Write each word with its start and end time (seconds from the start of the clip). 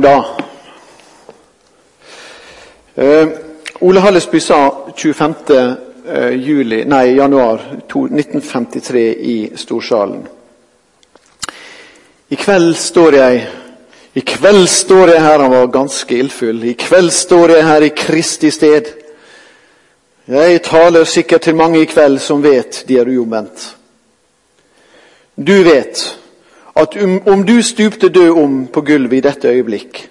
da. 0.00 0.36
Eh, 2.94 3.28
Ole 3.80 4.00
Hallesby 4.00 4.40
sa 4.40 4.86
25. 4.96 5.76
eh, 6.06 6.28
Juli, 6.30 6.84
nei, 6.84 7.14
januar 7.16 7.60
to- 7.86 8.08
1953 8.08 9.12
i 9.14 9.50
Storsalen. 9.56 10.28
I 12.28 12.36
kveld 12.36 12.76
står 12.76 13.12
jeg 13.14 13.46
I 14.16 14.20
kveld 14.20 14.68
står 14.68 15.08
jeg 15.08 15.20
her 15.20 15.38
Han 15.38 15.50
var 15.50 15.66
ganske 15.66 16.14
ildfull. 16.14 16.64
I 16.64 16.72
kveld 16.74 17.10
står 17.12 17.48
jeg 17.50 17.64
her 17.66 17.82
i 17.82 17.88
Kristi 17.88 18.50
sted. 18.50 18.84
Jeg 20.28 20.62
taler 20.62 21.04
sikkert 21.04 21.42
til 21.42 21.54
mange 21.54 21.80
i 21.82 21.84
kveld 21.84 22.20
som 22.20 22.42
vet 22.42 22.84
de 22.88 22.98
er 22.98 23.10
uomvendt. 23.10 23.76
Du 25.36 25.62
vet 25.66 26.18
at 26.74 26.96
om, 27.02 27.20
om 27.28 27.46
du 27.46 27.62
stupte 27.62 28.08
død 28.08 28.30
om 28.30 28.66
på 28.66 28.80
gulvet 28.80 29.18
i 29.18 29.26
dette 29.28 29.48
øyeblikk, 29.48 30.08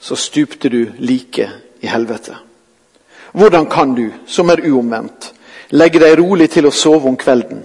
så 0.00 0.16
stupte 0.16 0.68
du 0.68 0.86
like 0.98 1.50
i 1.80 1.86
helvete. 1.86 2.36
Hvordan 3.32 3.66
kan 3.70 3.94
du, 3.94 4.10
som 4.26 4.50
er 4.50 4.64
uomvendt, 4.66 5.32
legge 5.70 6.00
deg 6.02 6.18
rolig 6.18 6.50
til 6.50 6.66
å 6.66 6.74
sove 6.74 7.08
om 7.08 7.16
kvelden, 7.16 7.62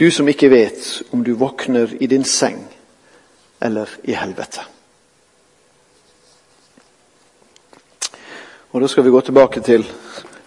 du 0.00 0.08
som 0.10 0.28
ikke 0.28 0.48
vet 0.48 1.02
om 1.12 1.24
du 1.24 1.34
våkner 1.36 1.92
i 2.00 2.06
din 2.08 2.24
seng 2.24 2.62
eller 3.60 3.88
i 4.08 4.16
helvete? 4.16 4.64
Og 8.70 8.80
Da 8.80 8.86
skal 8.86 9.04
vi 9.04 9.10
gå 9.10 9.20
tilbake 9.20 9.60
til 9.60 9.84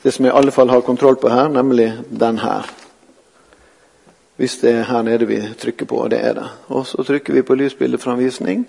det 0.04 0.14
som 0.14 0.26
jeg 0.26 0.34
i 0.34 0.38
alle 0.38 0.52
fall 0.52 0.70
har 0.70 0.82
kontroll 0.82 1.16
på 1.16 1.30
her, 1.30 1.48
nemlig 1.48 1.94
den 2.20 2.38
her. 2.38 2.83
Hvis 4.36 4.58
det 4.58 4.72
er 4.72 4.84
her 4.84 5.02
nede 5.02 5.28
vi 5.28 5.40
trykker 5.60 5.86
på, 5.86 5.96
og 5.96 6.12
det 6.12 6.20
er 6.26 6.34
det. 6.34 6.50
Og 6.68 6.88
så 6.88 7.04
trykker 7.04 7.34
vi 7.34 7.42
på 7.42 7.56
lysbildeframvisning. 7.56 8.68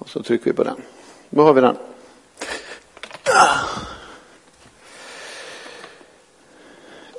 Og 0.00 0.08
så 0.08 0.22
trykker 0.22 0.44
vi 0.44 0.56
på 0.56 0.64
den. 0.64 0.84
Nå 1.30 1.44
har 1.44 1.52
vi 1.52 1.60
den? 1.60 1.76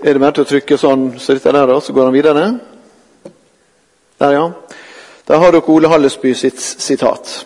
Er 0.02 0.14
det 0.14 0.22
mer 0.22 0.32
til 0.34 0.46
å 0.46 0.50
trykke 0.50 0.78
sånn 0.82 1.04
så 1.22 1.36
dette 1.38 1.52
der, 1.54 1.68
da? 1.70 1.76
Så 1.82 1.94
går 1.94 2.08
han 2.08 2.16
videre? 2.16 2.46
Der, 4.18 4.32
ja. 4.34 4.48
Der 5.28 5.44
har 5.44 5.54
dere 5.54 5.70
Ole 5.70 5.92
Hallesby 5.92 6.34
sitt 6.34 6.60
sitat. 6.60 7.46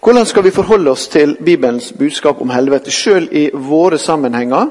Hvordan 0.00 0.26
skal 0.26 0.44
vi 0.44 0.54
forholde 0.54 0.90
oss 0.90 1.08
til 1.08 1.36
Bibelens 1.44 1.92
budskap 1.92 2.40
om 2.40 2.50
helvete? 2.54 2.90
Selv 2.90 3.32
i 3.32 3.50
våre 3.52 3.98
sammenhenger 3.98 4.70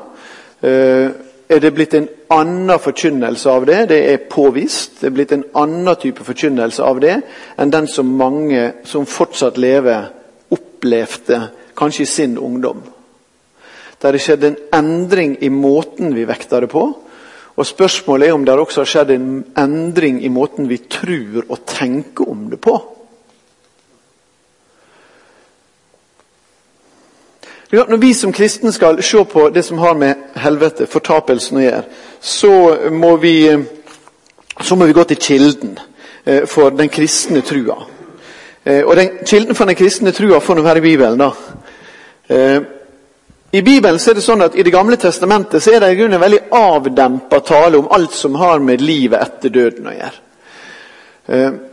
eh, 0.61 1.13
er 1.55 1.61
det 1.63 1.73
blitt 1.75 1.93
en 1.97 2.07
annen 2.33 2.79
forkynnelse 2.79 3.49
av 3.49 3.65
det. 3.65 3.79
Det 3.89 3.99
er 4.11 4.25
påvist. 4.29 4.99
Det 4.99 5.09
er 5.09 5.15
blitt 5.15 5.33
en 5.35 5.45
annen 5.59 5.95
type 6.01 6.25
forkynnelse 6.25 6.83
av 6.83 7.01
det 7.03 7.15
enn 7.57 7.73
den 7.73 7.87
som 7.87 8.09
mange 8.17 8.71
som 8.89 9.07
fortsatt 9.09 9.57
lever, 9.61 10.09
opplevde 10.53 11.39
kanskje 11.77 12.03
i 12.03 12.09
sin 12.09 12.37
ungdom. 12.37 12.83
Der 14.01 14.11
det 14.11 14.21
skjedde 14.21 14.47
en 14.47 14.59
endring 14.75 15.37
i 15.41 15.49
måten 15.49 16.15
vi 16.15 16.25
vekter 16.27 16.61
det 16.61 16.69
på. 16.69 16.89
Og 17.55 17.65
Spørsmålet 17.65 18.27
er 18.27 18.33
om 18.33 18.45
det 18.45 18.57
også 18.57 18.81
har 18.81 18.89
skjedd 18.89 19.13
en 19.13 19.29
endring 19.57 20.23
i 20.23 20.31
måten 20.33 20.67
vi 20.69 20.81
tror 20.89 21.45
og 21.47 21.65
tenker 21.69 22.29
om 22.29 22.49
det 22.51 22.59
på. 22.61 22.75
Ja, 27.73 27.85
når 27.89 27.97
vi 27.97 28.13
som 28.13 28.29
kristne 28.33 28.69
skal 28.71 28.99
se 29.03 29.23
på 29.25 29.47
det 29.49 29.63
som 29.65 29.79
har 29.81 29.95
med 29.97 30.35
helvete, 30.37 30.85
fortapelsen, 30.85 31.57
å 31.57 31.63
gjøre, 31.63 31.79
så 32.21 32.51
må 32.93 33.15
vi, 33.17 33.47
så 34.61 34.77
må 34.77 34.85
vi 34.85 34.93
gå 34.93 35.05
til 35.09 35.17
kilden 35.17 35.71
eh, 36.21 36.45
for 36.45 36.69
den 36.77 36.91
kristne 36.93 37.41
trua. 37.41 37.79
Eh, 38.63 38.83
Og 38.85 38.93
den, 38.95 39.09
Kilden 39.25 39.57
for 39.57 39.65
den 39.65 39.79
kristne 39.79 40.13
trua 40.13 40.37
får 40.39 40.55
nå 40.55 40.67
være 40.67 40.85
Bibelen. 40.85 41.17
da. 41.17 41.31
Eh, 42.29 42.61
I 43.51 43.61
Bibelen 43.61 43.99
så 43.99 44.11
er 44.11 44.21
det 44.21 44.27
sånn 44.27 44.45
at 44.45 44.55
i 44.55 44.63
Det 44.63 44.73
gamle 44.73 44.97
testamentet 44.97 45.63
så 45.63 45.73
er 45.73 45.79
det 45.79 45.91
i 45.95 45.95
grunnen 45.95 46.13
en 46.13 46.27
veldig 46.29 46.43
avdempa 46.51 47.39
tale 47.39 47.77
om 47.77 47.89
alt 47.89 48.13
som 48.13 48.35
har 48.35 48.59
med 48.59 48.81
livet 48.81 49.17
etter 49.21 49.49
døden 49.49 49.87
å 49.89 49.97
gjøre. 49.97 51.72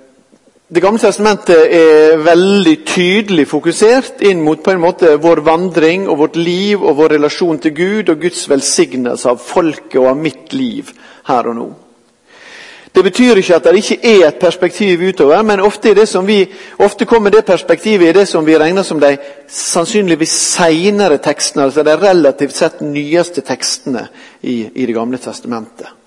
Det 0.70 0.78
gamle 0.84 1.02
testamentet 1.02 1.72
er 1.74 2.20
veldig 2.22 2.76
tydelig 2.86 3.48
fokusert 3.50 4.20
inn 4.22 4.38
mot 4.46 4.60
på 4.62 4.70
en 4.70 4.78
måte 4.78 5.16
vår 5.18 5.40
vandring 5.42 6.04
og 6.06 6.20
vårt 6.20 6.36
liv 6.38 6.78
og 6.78 6.94
vår 7.00 7.16
relasjon 7.16 7.58
til 7.58 7.74
Gud 7.74 8.12
og 8.12 8.22
Guds 8.22 8.44
velsignelse 8.46 9.32
av 9.32 9.42
folket 9.42 9.98
og 9.98 10.12
av 10.12 10.20
mitt 10.22 10.54
liv 10.54 10.92
her 11.26 11.50
og 11.50 11.58
nå. 11.58 11.66
Det 12.94 13.02
betyr 13.02 13.42
ikke 13.42 13.58
at 13.58 13.66
det 13.66 13.82
ikke 13.82 13.98
er 14.12 14.28
et 14.28 14.38
perspektiv 14.38 15.02
utover, 15.10 15.42
men 15.42 15.66
ofte, 15.66 15.90
vi, 16.26 16.38
ofte 16.78 17.04
kommer 17.04 17.34
det 17.34 17.44
perspektivet 17.50 18.08
i 18.08 18.18
det 18.20 18.28
som 18.30 18.46
vi 18.46 18.58
regner 18.58 18.86
som 18.86 19.02
de 19.02 19.16
sannsynligvis 19.50 20.38
seinere 20.54 21.18
tekstene, 21.18 21.66
altså 21.66 21.82
de 21.82 21.98
relativt 21.98 22.54
sett 22.54 22.80
nyeste 22.80 23.42
tekstene 23.42 24.06
i, 24.42 24.70
i 24.74 24.86
Det 24.86 24.94
gamle 24.94 25.18
testamentet. 25.18 25.99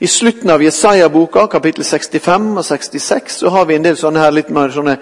I 0.00 0.08
slutten 0.08 0.50
av 0.50 0.62
Jesaja-boka, 0.64 1.42
kapittel 1.52 1.84
65 1.84 2.56
og 2.56 2.64
66, 2.64 3.34
så 3.42 3.50
har 3.52 3.66
vi 3.68 3.74
en 3.76 3.84
del 3.84 3.98
sånne 4.00 4.22
her 4.22 4.32
litt 4.32 4.48
mer 4.48 4.72
sånne 4.72 4.94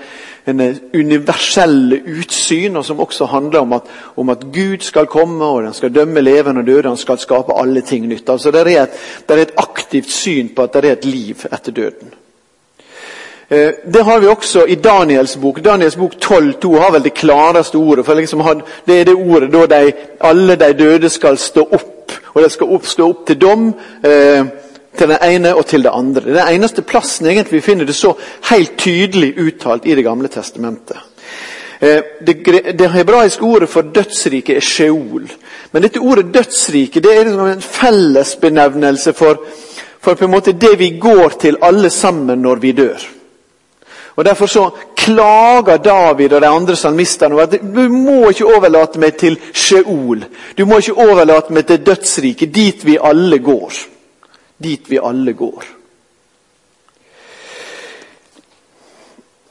universelle 0.99 2.01
utsyn, 2.19 2.75
og 2.81 2.83
som 2.87 2.99
også 3.05 3.29
handler 3.31 3.63
om 3.63 3.77
at, 3.77 3.93
om 4.19 4.35
at 4.35 4.43
Gud 4.51 4.83
skal 4.83 5.07
komme, 5.07 5.39
og 5.45 5.69
han 5.69 5.77
skal 5.77 5.95
dømme 5.95 6.25
levende 6.27 6.65
og 6.65 6.67
døde, 6.67 6.89
han 6.89 6.99
skal 6.99 7.23
skape 7.23 7.55
alle 7.55 7.87
ting 7.87 8.11
nytt. 8.11 8.27
Altså 8.27 8.51
Det 8.51 8.65
er 8.65 8.73
et, 8.83 8.99
det 9.29 9.37
er 9.37 9.45
et 9.47 9.55
aktivt 9.63 10.11
syn 10.11 10.51
på 10.57 10.67
at 10.67 10.75
det 10.75 10.85
er 10.85 10.99
et 10.99 11.07
liv 11.07 11.47
etter 11.47 11.79
døden. 11.79 12.15
Eh, 13.51 13.73
det 13.95 14.03
har 14.05 14.19
vi 14.19 14.27
også 14.27 14.67
i 14.67 14.75
Daniels 14.75 15.37
bok. 15.37 15.65
Daniels 15.65 15.97
bok 15.97 16.19
12,2 16.19 16.79
har 16.79 16.93
vel 16.93 17.05
det 17.07 17.15
klareste 17.15 17.79
ordet. 17.79 18.07
for 18.07 18.15
liksom 18.15 18.43
Det 18.87 19.01
er 19.01 19.05
det 19.05 19.15
ordet 19.15 19.53
da 19.53 19.67
de, 19.67 19.93
alle 20.21 20.57
de 20.57 20.73
døde 20.73 21.09
skal 21.09 21.39
stå 21.39 21.69
opp. 21.73 22.13
Og 22.35 22.43
de 22.43 22.51
skal 22.51 22.67
opp, 22.67 22.87
stå 22.87 23.09
opp 23.09 23.27
til 23.27 23.41
dom. 23.41 23.75
Eh, 24.05 24.47
til 24.99 25.13
den 25.13 25.23
ene 25.23 25.55
og 25.55 25.67
til 25.67 25.85
det 25.85 25.93
andre. 25.95 26.25
Det 26.25 26.37
er 26.37 26.45
den 26.45 26.61
eneste 26.61 26.83
plassen 26.83 27.27
egentlig 27.27 27.61
vi 27.61 27.67
finner 27.67 27.87
det 27.89 27.97
så 27.97 28.15
helt 28.51 28.77
tydelig 28.79 29.35
uttalt 29.39 29.87
i 29.87 29.95
Det 29.95 30.05
gamle 30.05 30.29
testamentet. 30.29 30.97
Eh, 31.81 32.03
det, 32.27 32.77
det 32.79 32.91
hebraiske 32.91 33.43
ordet 33.43 33.69
for 33.69 33.83
dødsriket 33.83 34.57
er 34.57 34.61
Sheol. 34.61 35.29
Men 35.73 35.83
dette 35.83 36.01
ordet 36.01 36.35
dødsrike 36.35 37.01
det 37.01 37.13
er 37.15 37.25
liksom 37.25 37.47
en 37.47 37.63
fellesbenevnelse 37.63 39.13
for, 39.13 39.39
for 40.01 40.15
på 40.15 40.25
en 40.25 40.31
måte 40.31 40.53
det 40.53 40.79
vi 40.79 40.97
går 41.01 41.39
til 41.41 41.57
alle 41.63 41.91
sammen 41.91 42.39
når 42.39 42.57
vi 42.57 42.73
dør. 42.73 42.99
Og 44.17 44.25
Derfor 44.25 44.47
så 44.47 44.71
klager 44.97 45.77
David 45.77 46.33
og 46.33 46.41
de 46.41 46.47
andre 46.47 46.77
salmistene 46.77 47.35
over 47.35 47.43
at 47.43 47.61
du 47.75 47.89
må 47.89 48.29
ikke 48.29 48.47
overlate 48.57 48.99
meg 48.99 49.15
til 49.15 49.39
Sheol. 49.55 50.25
Du 50.59 50.67
må 50.67 50.79
ikke 50.79 50.99
overlate 50.99 51.53
meg 51.53 51.67
til 51.67 51.87
dødsriket, 51.87 52.55
dit 52.55 52.87
vi 52.87 52.99
alle 53.03 53.39
går 53.39 53.73
dit 54.59 54.91
vi 54.91 54.99
alle 55.03 55.33
går. 55.33 55.65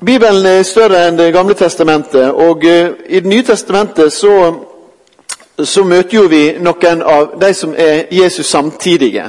Bibelen 0.05 0.45
er 0.45 0.63
større 0.63 1.07
enn 1.07 1.17
Det 1.17 1.33
gamle 1.33 1.55
testamentet. 1.57 2.31
og 2.31 2.63
uh, 2.63 2.89
I 3.09 3.19
Det 3.19 3.25
nye 3.25 3.43
testamentet 3.43 4.13
så, 4.13 4.53
så 5.63 5.83
møter 5.83 6.27
vi 6.27 6.41
noen 6.59 7.01
av 7.01 7.39
de 7.41 7.53
som 7.53 7.73
er 7.77 8.05
Jesus 8.11 8.45
samtidige. 8.45 9.25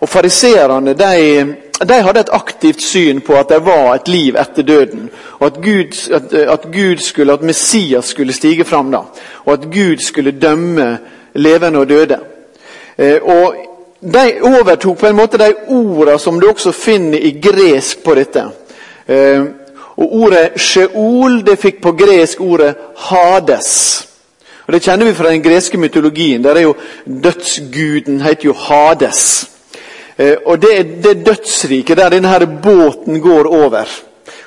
Og 0.00 0.08
Fariseerne 0.08 0.94
de, 0.94 1.56
de, 1.82 2.00
hadde 2.02 2.20
et 2.20 2.32
aktivt 2.32 2.82
syn 2.82 3.20
på 3.20 3.34
at 3.36 3.48
det 3.48 3.60
var 3.66 3.94
et 3.94 4.08
liv 4.08 4.36
etter 4.38 4.62
døden. 4.62 5.10
og 5.40 5.46
At 5.46 5.60
Gud, 5.62 6.10
at, 6.14 6.32
at 6.32 6.66
Gud 6.72 6.96
skulle, 6.96 7.32
at 7.32 7.42
Messias 7.42 8.04
skulle 8.04 8.32
stige 8.32 8.64
fram, 8.64 8.90
da, 8.90 9.02
og 9.44 9.52
at 9.52 9.68
Gud 9.68 9.98
skulle 9.98 10.30
dømme 10.30 10.98
levende 11.34 11.78
og 11.78 11.88
døde. 11.88 12.18
Uh, 12.98 13.18
og 13.22 13.54
de 14.00 14.40
overtok 14.42 14.98
på 14.98 15.06
en 15.06 15.16
måte 15.16 15.38
de 15.40 15.52
ordene 15.74 16.18
som 16.18 16.38
du 16.40 16.48
også 16.48 16.72
finner 16.72 17.18
i 17.18 17.32
gresk 17.42 18.04
på 18.04 18.14
dette. 18.14 18.44
Eh, 19.06 19.42
og 19.98 20.12
Ordet 20.22 20.60
Sheol 20.62 21.40
det 21.46 21.58
fikk 21.58 21.80
på 21.82 21.92
gresk 21.98 22.40
ordet 22.40 22.74
Hades. 23.08 23.72
Og 24.66 24.72
Det 24.72 24.82
kjenner 24.82 25.06
vi 25.06 25.14
fra 25.14 25.32
den 25.32 25.42
greske 25.42 25.78
mytologien. 25.78 26.44
Der 26.44 26.54
er 26.54 26.60
jo 26.60 26.74
Dødsguden 27.06 28.20
heter 28.20 28.44
jo 28.44 28.52
Hades. 28.52 29.50
Eh, 30.18 30.36
og 30.46 30.62
Det 30.62 30.78
er 30.78 30.82
det 30.82 31.26
dødsriket 31.26 31.96
der 31.96 32.08
denne 32.10 32.28
her 32.28 32.46
båten 32.46 33.20
går 33.20 33.46
over. 33.46 33.88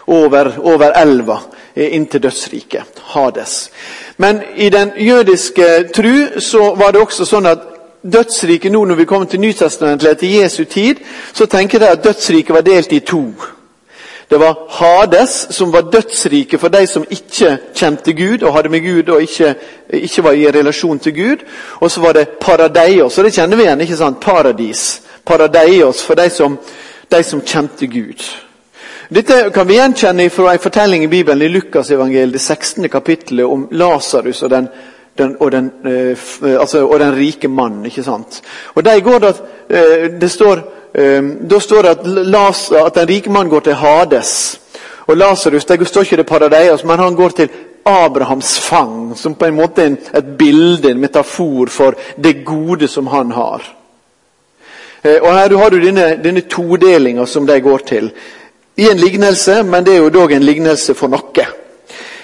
Over, 0.07 0.59
over 0.59 0.91
elva 0.95 1.37
inn 1.75 2.05
til 2.05 2.23
dødsriket. 2.23 2.83
Hades. 3.13 3.71
Men 4.17 4.41
i 4.55 4.69
den 4.69 4.91
jødiske 4.97 5.89
tru 5.93 6.39
så 6.39 6.75
var 6.75 6.91
det 6.91 7.01
også 7.01 7.25
sånn 7.25 7.45
at 7.45 7.70
dødsriket 8.03 8.71
nå 8.71 8.85
når 8.85 8.95
vi 8.95 9.05
kommer 9.05 9.27
til 9.29 9.39
Nytestamentet 9.39 10.11
etter 10.11 10.27
Jesu 10.41 10.63
tid, 10.63 10.95
så 11.33 11.45
tenker 11.45 11.79
jeg 11.79 11.89
at 11.89 12.03
dødsriket 12.03 12.55
var 12.55 12.61
delt 12.61 12.91
i 12.91 12.99
to. 12.99 13.25
Det 14.31 14.39
var 14.39 14.57
Hades, 14.69 15.47
som 15.49 15.73
var 15.73 15.89
dødsriket 15.91 16.59
for 16.59 16.67
de 16.67 16.87
som 16.87 17.05
ikke 17.09 17.57
kjente 17.75 18.13
Gud 18.13 18.43
og 18.43 18.53
hadde 18.53 18.69
med 18.69 18.81
Gud 18.81 19.09
og 19.09 19.21
ikke, 19.21 19.55
ikke 19.93 20.23
var 20.23 20.31
i 20.31 20.51
relasjon 20.51 20.99
til 20.99 21.15
Gud. 21.15 21.43
Og 21.79 21.91
så 21.91 22.01
var 22.01 22.13
det 22.13 22.29
Paradeios, 22.39 23.17
og 23.17 23.25
det 23.25 23.33
kjenner 23.33 23.57
vi 23.57 23.63
igjen. 23.63 23.81
ikke 23.81 23.97
sant? 23.97 24.19
Paradis. 24.21 25.01
Paradeios 25.25 26.03
for 26.03 26.15
de 26.15 26.29
som, 26.29 26.57
de 27.11 27.23
som 27.23 27.41
kjente 27.41 27.87
Gud. 27.87 28.23
Dette 29.11 29.49
kan 29.53 29.67
vi 29.67 29.75
gjenkjenne 29.75 30.29
fra 30.29 30.53
en 30.53 30.59
fortelling 30.63 31.03
i 31.03 31.11
Bibelen 31.11 31.41
i 31.41 31.51
Lukasevangeliet, 31.51 32.33
det 32.33 32.41
16. 32.41 32.89
kapittelet 32.89 33.45
om 33.45 33.67
Lasarus 33.71 34.43
og 34.43 34.49
den, 34.49 34.69
den, 35.17 35.35
og, 35.39 35.51
den, 35.51 35.71
eh, 35.85 36.59
altså, 36.59 36.85
og 36.87 36.99
den, 36.99 37.15
rike 37.15 37.47
mannen. 37.47 37.85
ikke 37.85 38.03
sant? 38.03 38.41
Og 38.75 38.85
der 38.85 38.99
går 38.99 39.19
det, 39.19 39.35
eh, 39.69 40.21
det 40.21 40.31
står, 40.31 40.63
eh, 40.93 41.23
Da 41.49 41.59
står 41.59 41.81
det 41.81 41.89
at, 41.89 42.05
Las, 42.05 42.71
at 42.71 42.95
den 42.95 43.09
rike 43.09 43.29
mannen 43.29 43.49
går 43.49 43.59
til 43.59 43.73
Hades. 43.73 44.59
Og 45.07 45.17
Lasarus 45.17 45.65
det 45.65 45.87
står 45.87 46.01
ikke 46.01 46.17
det 46.17 46.25
paradeias, 46.25 46.83
men 46.83 46.99
han 46.99 47.15
går 47.15 47.29
til 47.29 47.49
Abrahams 47.85 48.59
fang, 48.59 49.17
som 49.17 49.35
på 49.35 49.45
en 49.45 49.55
måte 49.55 49.81
er 49.81 50.17
et 50.17 50.37
bilde, 50.37 50.91
en 50.91 51.01
metafor 51.01 51.69
for 51.69 51.95
det 52.23 52.45
gode 52.45 52.87
som 52.87 53.07
han 53.07 53.31
har. 53.31 53.61
Eh, 55.03 55.17
og 55.21 55.33
Her 55.33 55.57
har 55.57 55.69
du 55.69 55.79
denne, 55.79 56.19
denne 56.23 56.41
todelinga 56.41 57.25
som 57.25 57.47
de 57.47 57.59
går 57.61 57.77
til. 57.77 58.11
I 58.77 58.89
en 58.91 58.97
lignelse, 58.97 59.63
men 59.63 59.85
det 59.85 59.95
er 59.95 59.97
jo 59.97 60.09
dog 60.09 60.31
en 60.31 60.43
lignelse 60.43 60.93
for 60.93 61.11
noe. 61.11 61.47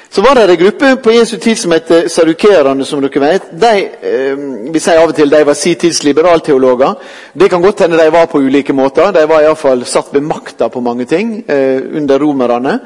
Så 0.10 0.22
var 0.22 0.36
det 0.36 0.50
en 0.50 0.58
gruppe 0.58 0.96
på 0.96 1.12
Jesu 1.12 1.38
tid 1.38 1.58
som 1.60 1.72
het 1.72 1.92
sadukerene, 2.12 2.86
som 2.86 3.02
dere 3.04 3.20
vet. 3.20 3.50
De, 3.52 3.72
eh, 4.02 4.38
vi 4.72 4.80
sier 4.80 5.02
av 5.02 5.10
og 5.10 5.16
til 5.16 5.30
de 5.30 5.44
var 5.46 5.54
si 5.54 5.74
tids 5.76 6.04
liberalteologer. 6.04 6.94
Det 7.34 7.50
kan 7.50 7.62
godt 7.62 7.82
hende 7.82 7.98
de 7.98 8.12
var 8.12 8.26
på 8.26 8.40
ulike 8.40 8.74
måter. 8.74 9.12
De 9.12 9.28
var 9.28 9.42
iallfall 9.42 9.86
satt 9.86 10.14
ved 10.14 10.22
makta 10.22 10.70
på 10.70 10.82
mange 10.82 11.06
ting 11.06 11.44
eh, 11.48 11.82
under 11.96 12.20
romerne. 12.20 12.80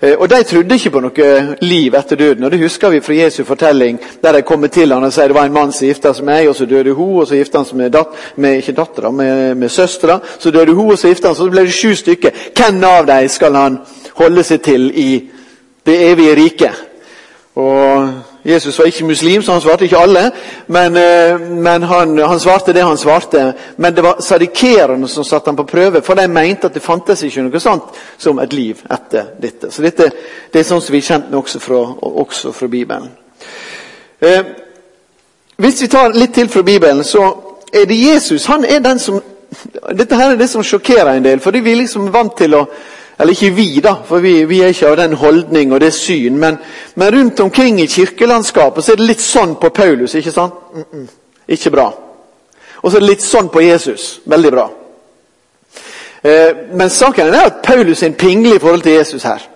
Eh, 0.00 0.14
og 0.18 0.28
de 0.30 0.42
trodde 0.42 0.74
ikke 0.74 0.90
på 0.90 1.00
noe 1.00 1.56
liv 1.60 1.94
etter 1.94 2.16
døden. 2.16 2.44
og 2.44 2.50
Det 2.50 2.60
husker 2.60 2.90
vi 2.90 3.00
fra 3.00 3.14
Jesu 3.14 3.44
fortelling, 3.44 4.00
der 4.22 4.32
de 4.32 4.42
kommer 4.42 4.68
til 4.68 4.92
han 4.92 5.04
og 5.04 5.12
sier 5.12 5.28
det 5.28 5.34
var 5.34 5.46
en 5.46 5.52
mann 5.52 5.72
som 5.72 5.86
gifta 5.86 6.12
seg 6.12 6.24
med 6.24 6.34
meg, 6.34 6.48
og 6.48 6.56
så 6.56 6.66
døde 6.66 6.92
hun, 6.92 7.20
og 7.20 7.26
så 7.26 7.36
gifta 7.36 7.58
han 7.58 7.66
seg 7.66 7.76
med, 7.76 7.92
dat, 7.92 8.08
med 8.36 8.56
ikke 8.56 8.72
dattera, 8.76 9.10
med, 9.10 9.54
med 9.54 9.68
søstera. 9.68 10.20
Så 10.38 10.50
døde 10.50 10.74
hun, 10.74 10.90
og 10.92 10.98
så 10.98 11.08
gifta 11.08 11.28
han 11.28 11.34
seg, 11.34 11.46
så 11.46 11.50
ble 11.50 11.64
det 11.64 11.72
sju 11.72 11.94
stykker. 11.94 12.30
Hvem 12.54 12.84
av 12.84 13.06
dem 13.06 13.28
skal 13.28 13.54
han 13.54 13.80
holde 14.20 14.44
seg 14.44 14.62
til 14.62 14.90
i 14.94 15.08
det 15.86 16.00
evige 16.10 16.36
riket. 16.36 16.82
Og 17.56 18.08
Jesus 18.44 18.78
var 18.78 18.84
ikke 18.84 19.04
muslim, 19.04 19.42
så 19.42 19.52
han 19.52 19.60
svarte 19.60 19.84
ikke 19.84 19.98
alle. 19.98 20.30
Men, 20.66 20.96
eh, 20.96 21.40
men 21.40 21.82
han, 21.82 22.18
han, 22.18 22.40
svarte 22.40 22.72
det 22.72 22.82
han 22.84 22.96
svarte. 22.96 23.52
Men 23.76 23.94
det 23.94 24.04
var 24.04 24.20
sadikerene 24.20 25.08
som 25.08 25.24
satte 25.24 25.48
ham 25.48 25.56
på 25.56 25.64
prøve, 25.64 26.02
for 26.02 26.14
de 26.14 26.28
mente 26.28 26.66
at 26.66 26.74
det 26.74 26.82
fantes 26.82 27.22
ikke 27.22 27.46
noe 27.46 27.60
sånt 27.60 27.96
som 28.18 28.38
et 28.38 28.52
liv 28.52 28.82
etter 28.90 29.32
dette. 29.42 29.70
Så 29.70 29.82
dette 29.82 30.10
det 30.52 30.60
er 30.60 30.68
sånn 30.68 30.82
som 30.84 30.92
vi 30.92 31.00
er 31.00 31.08
kjent 31.08 31.30
med 31.30 31.38
også 31.40 31.60
fra, 31.60 31.80
også 32.24 32.52
fra 32.52 32.68
Bibelen. 32.68 33.08
Eh, 34.20 34.42
hvis 35.56 35.82
vi 35.82 35.88
tar 35.88 36.12
litt 36.12 36.34
til 36.34 36.48
fra 36.52 36.62
Bibelen, 36.62 37.04
så 37.04 37.24
er 37.72 37.88
det 37.88 37.96
Jesus 37.96 38.46
han 38.46 38.64
er 38.64 38.84
den 38.84 38.98
som 38.98 39.22
Dette 39.96 40.16
her 40.18 40.32
er 40.32 40.36
det 40.36 40.48
som 40.50 40.62
sjokkerer 40.66 41.16
en 41.16 41.24
del, 41.24 41.40
fordi 41.40 41.60
vi 41.62 41.70
er 41.72 41.78
liksom 41.78 42.08
vant 42.12 42.34
til 42.36 42.54
å 42.58 42.64
eller 43.18 43.32
ikke 43.32 43.50
vi, 43.50 43.80
da, 43.80 43.94
for 44.04 44.20
vi, 44.20 44.44
vi 44.44 44.60
er 44.60 44.74
ikke 44.74 44.90
av 44.90 44.96
den 45.00 45.14
holdning 45.16 45.72
og 45.72 45.80
det 45.80 45.92
syn. 45.96 46.36
Men, 46.38 46.58
men, 46.94 47.14
rundt 47.14 47.40
omkring 47.40 47.80
i 47.80 47.86
kirkelandskapet 47.88 48.84
så 48.84 48.92
er 48.92 49.00
det 49.00 49.08
litt 49.08 49.24
sånn 49.24 49.54
på 49.60 49.70
Paulus. 49.72 50.14
Ikke 50.14 50.32
sant? 50.32 50.54
Mm 50.74 50.84
-mm. 50.92 51.06
Ikke 51.48 51.70
bra. 51.70 51.92
Og 52.82 52.90
så 52.90 52.96
er 52.96 53.00
det 53.00 53.08
litt 53.08 53.22
sånn 53.22 53.48
på 53.48 53.60
Jesus. 53.60 54.20
Veldig 54.24 54.52
bra. 54.52 54.70
Eh, 56.22 56.56
men 56.72 56.90
saken 56.90 57.34
er 57.34 57.46
at 57.46 57.62
Paulus 57.62 58.02
er 58.02 58.06
en 58.06 58.14
pingle 58.14 58.56
i 58.56 58.58
forhold 58.58 58.82
til 58.82 58.92
Jesus 58.92 59.22
her. 59.22 59.48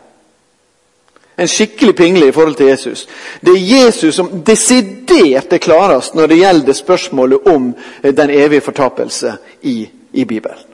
En 1.38 1.48
skikkelig 1.48 1.96
pingle 1.96 2.26
i 2.26 2.32
forhold 2.32 2.54
til 2.54 2.66
Jesus. 2.66 3.08
Det 3.40 3.52
er 3.52 3.84
Jesus 3.84 4.14
som 4.14 4.42
desidert 4.46 5.52
er 5.52 5.58
klarest 5.58 6.14
når 6.14 6.26
det 6.26 6.38
gjelder 6.38 6.72
spørsmålet 6.72 7.38
om 7.46 7.74
eh, 8.02 8.16
den 8.16 8.30
evige 8.30 8.60
fortapelse 8.60 9.32
i, 9.62 9.88
i 10.12 10.24
Bibelen. 10.24 10.69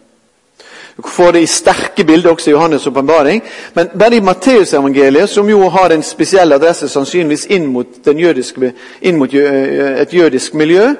Du 0.97 1.03
får 1.03 1.33
det 1.33 1.41
i 1.45 1.47
sterke 1.47 2.05
bilder 2.05 2.33
også 2.33 2.51
i 2.51 2.55
Johannes' 2.55 2.89
åpenbaring. 2.89 3.43
Men 3.75 3.89
bare 3.99 4.17
i 4.17 4.21
Matteusevangeliet, 4.21 5.29
som 5.29 5.49
jo 5.49 5.69
har 5.69 5.93
en 5.93 6.03
spesiell 6.03 6.53
adresse 6.57 6.89
sannsynligvis 6.89 7.47
inn 7.53 7.67
mot, 7.69 8.01
jødiske, 8.07 8.73
inn 9.03 9.19
mot 9.21 9.35
eh, 9.35 10.01
et 10.01 10.15
jødisk 10.15 10.55
miljø, 10.55 10.95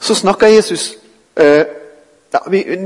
så 0.00 0.14
snakker 0.14 0.46
Jesus 0.46 0.92
eh, 1.36 1.64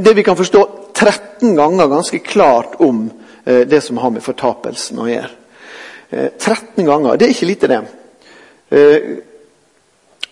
det 0.04 0.16
vi 0.16 0.22
kan 0.22 0.36
forstå 0.36 0.64
13 0.94 1.56
ganger 1.56 1.92
ganske 1.92 2.18
klart 2.18 2.80
om 2.80 3.10
eh, 3.44 3.68
det 3.68 3.82
som 3.82 4.00
har 4.00 4.10
med 4.10 4.24
fortapelsen 4.24 4.98
å 4.98 5.12
gjøre. 5.12 5.32
Eh, 6.10 6.28
13 6.40 6.86
ganger. 6.86 7.16
Det 7.16 7.26
er 7.26 7.36
ikke 7.36 7.52
lite, 7.52 7.68
det. 7.68 7.82
Eh, 8.72 9.16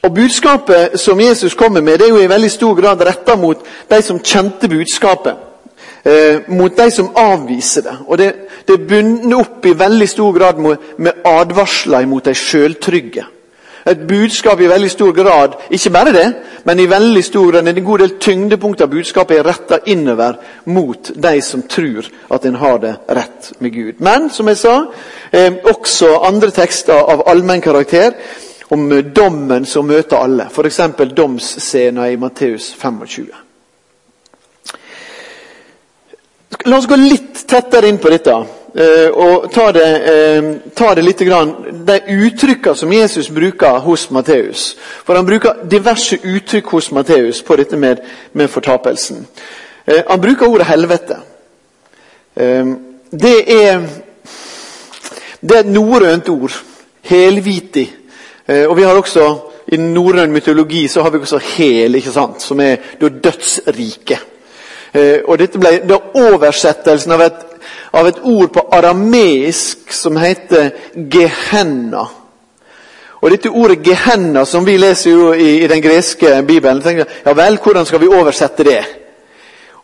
og 0.05 0.15
Budskapet 0.15 1.01
som 1.01 1.21
Jesus 1.21 1.55
kommer 1.55 1.81
med, 1.81 1.99
det 1.99 2.09
er 2.09 2.17
jo 2.17 2.25
i 2.25 2.33
veldig 2.33 2.51
stor 2.51 2.75
grad 2.81 3.05
retta 3.05 3.37
mot 3.37 3.61
de 3.91 4.03
som 4.03 4.21
kjente 4.25 4.69
budskapet 4.69 5.53
eh, 6.05 6.41
mot 6.49 6.77
de 6.77 6.91
som 6.91 7.13
avviser 7.17 7.83
det. 7.83 7.97
Og 8.07 8.19
det, 8.19 8.33
det 8.67 8.79
er 8.79 8.89
bundet 8.89 9.39
opp 9.39 9.67
i 9.67 9.77
veldig 9.79 10.09
stor 10.09 10.33
grad 10.37 10.61
med, 10.63 10.91
med 10.99 11.25
advarsler 11.25 12.07
mot 12.11 12.25
de 12.25 12.35
sjøltrygge. 12.35 13.31
Et 13.85 14.07
budskap 14.09 14.61
i 14.65 14.69
veldig 14.69 14.89
stor 14.91 15.13
grad, 15.13 15.59
ikke 15.71 15.91
bare 15.93 16.13
det, 16.13 16.29
men 16.65 16.81
i 16.81 16.87
veldig 16.89 17.25
stor 17.25 17.51
grad, 17.51 17.69
en 17.69 17.85
god 17.85 18.01
del 18.01 18.15
tyngdepunkt 18.21 18.81
av 18.81 18.89
budskapet 18.89 19.37
er 19.37 19.45
retta 19.45 19.79
innover 19.93 20.39
mot 20.73 21.11
de 21.15 21.35
som 21.45 21.67
tror 21.69 22.09
at 22.33 22.49
en 22.49 22.57
har 22.63 22.81
det 22.81 22.95
rett 23.13 23.53
med 23.59 23.77
Gud. 23.77 24.01
Men 24.01 24.31
som 24.33 24.49
jeg 24.49 24.63
sa, 24.63 24.75
eh, 25.33 25.53
også 25.65 26.17
andre 26.25 26.51
tekster 26.51 26.97
av 26.97 27.29
allmenn 27.29 27.61
karakter 27.61 28.17
om 28.73 28.89
dommen 29.15 29.67
som 29.67 29.87
møter 29.87 30.17
alle. 30.17 30.49
F.eks. 30.49 30.81
domsscenen 31.17 32.07
i 32.09 32.17
Matteus 32.17 32.73
25. 32.81 33.44
La 36.65 36.79
oss 36.79 36.87
gå 36.87 36.97
litt 36.97 37.47
tettere 37.49 37.89
inn 37.89 37.99
på 37.99 38.11
dette. 38.13 38.35
Uh, 38.75 39.11
og 39.15 39.45
ta 39.55 39.69
det, 39.71 39.89
uh, 40.03 40.47
ta 40.75 40.95
det 40.99 41.05
litt 41.07 41.21
grann, 41.23 41.53
De 41.87 41.95
uttrykkene 42.11 42.75
som 42.75 42.93
Jesus 42.93 43.29
bruker 43.31 43.79
hos 43.85 44.09
Matteus. 44.11 44.73
For 45.07 45.15
Han 45.15 45.27
bruker 45.27 45.61
diverse 45.71 46.19
uttrykk 46.19 46.73
hos 46.75 46.91
Matteus 46.91 47.43
på 47.43 47.57
dette 47.57 47.79
med, 47.79 48.03
med 48.33 48.51
fortapelsen. 48.51 49.27
Uh, 49.87 50.03
han 50.09 50.21
bruker 50.21 50.49
ordet 50.49 50.67
'helvete'. 50.67 51.21
det 53.11 53.65
er 53.65 53.83
det 55.41 55.57
er 55.57 55.61
et 55.61 55.67
norrønt 55.67 56.29
ord. 56.29 56.53
Helviti. 57.03 57.93
og 58.49 58.77
vi 58.77 58.83
har 58.83 58.95
også, 58.95 59.39
I 59.69 59.77
norrøn 59.77 60.33
mytologi 60.33 60.89
så 60.89 61.03
har 61.03 61.11
vi 61.11 61.19
også 61.19 61.39
hel, 61.39 61.95
ikke 61.95 62.11
sant, 62.11 62.43
som 62.43 62.61
er 62.61 62.77
dødsriket. 63.01 64.34
Eh, 64.95 65.25
og 65.27 65.39
dette 65.39 65.59
ble 65.59 65.81
da 65.89 65.99
oversettelsen 66.15 67.13
av 67.17 67.23
et, 67.25 67.41
av 67.99 68.07
et 68.07 68.21
ord 68.23 68.53
på 68.55 68.63
arameisk 68.77 69.91
som 69.93 70.19
heter 70.23 70.71
gehenna. 70.95 72.05
Og 73.25 73.33
dette 73.33 73.51
ordet 73.51 73.81
gehenna, 73.83 74.45
som 74.45 74.67
vi 74.67 74.77
leser 74.77 75.11
jo 75.11 75.33
i, 75.33 75.65
i 75.65 75.69
den 75.71 75.81
greske 75.83 76.37
bibelen 76.47 76.83
tenker 76.85 77.07
jeg, 77.07 77.23
Ja 77.25 77.33
vel, 77.33 77.59
hvordan 77.59 77.87
skal 77.89 78.03
vi 78.03 78.13
oversette 78.13 78.67
det? 78.69 78.83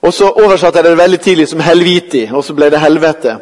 Og 0.01 0.13
så 0.15 0.29
oversatte 0.31 0.79
jeg 0.79 0.85
det 0.85 0.99
veldig 0.99 1.21
tidlig 1.21 1.49
som 1.49 1.61
helviti, 1.65 2.29
og 2.33 2.45
så 2.45 2.55
ble 2.57 2.71
det 2.71 2.81
helvete. 2.81 3.35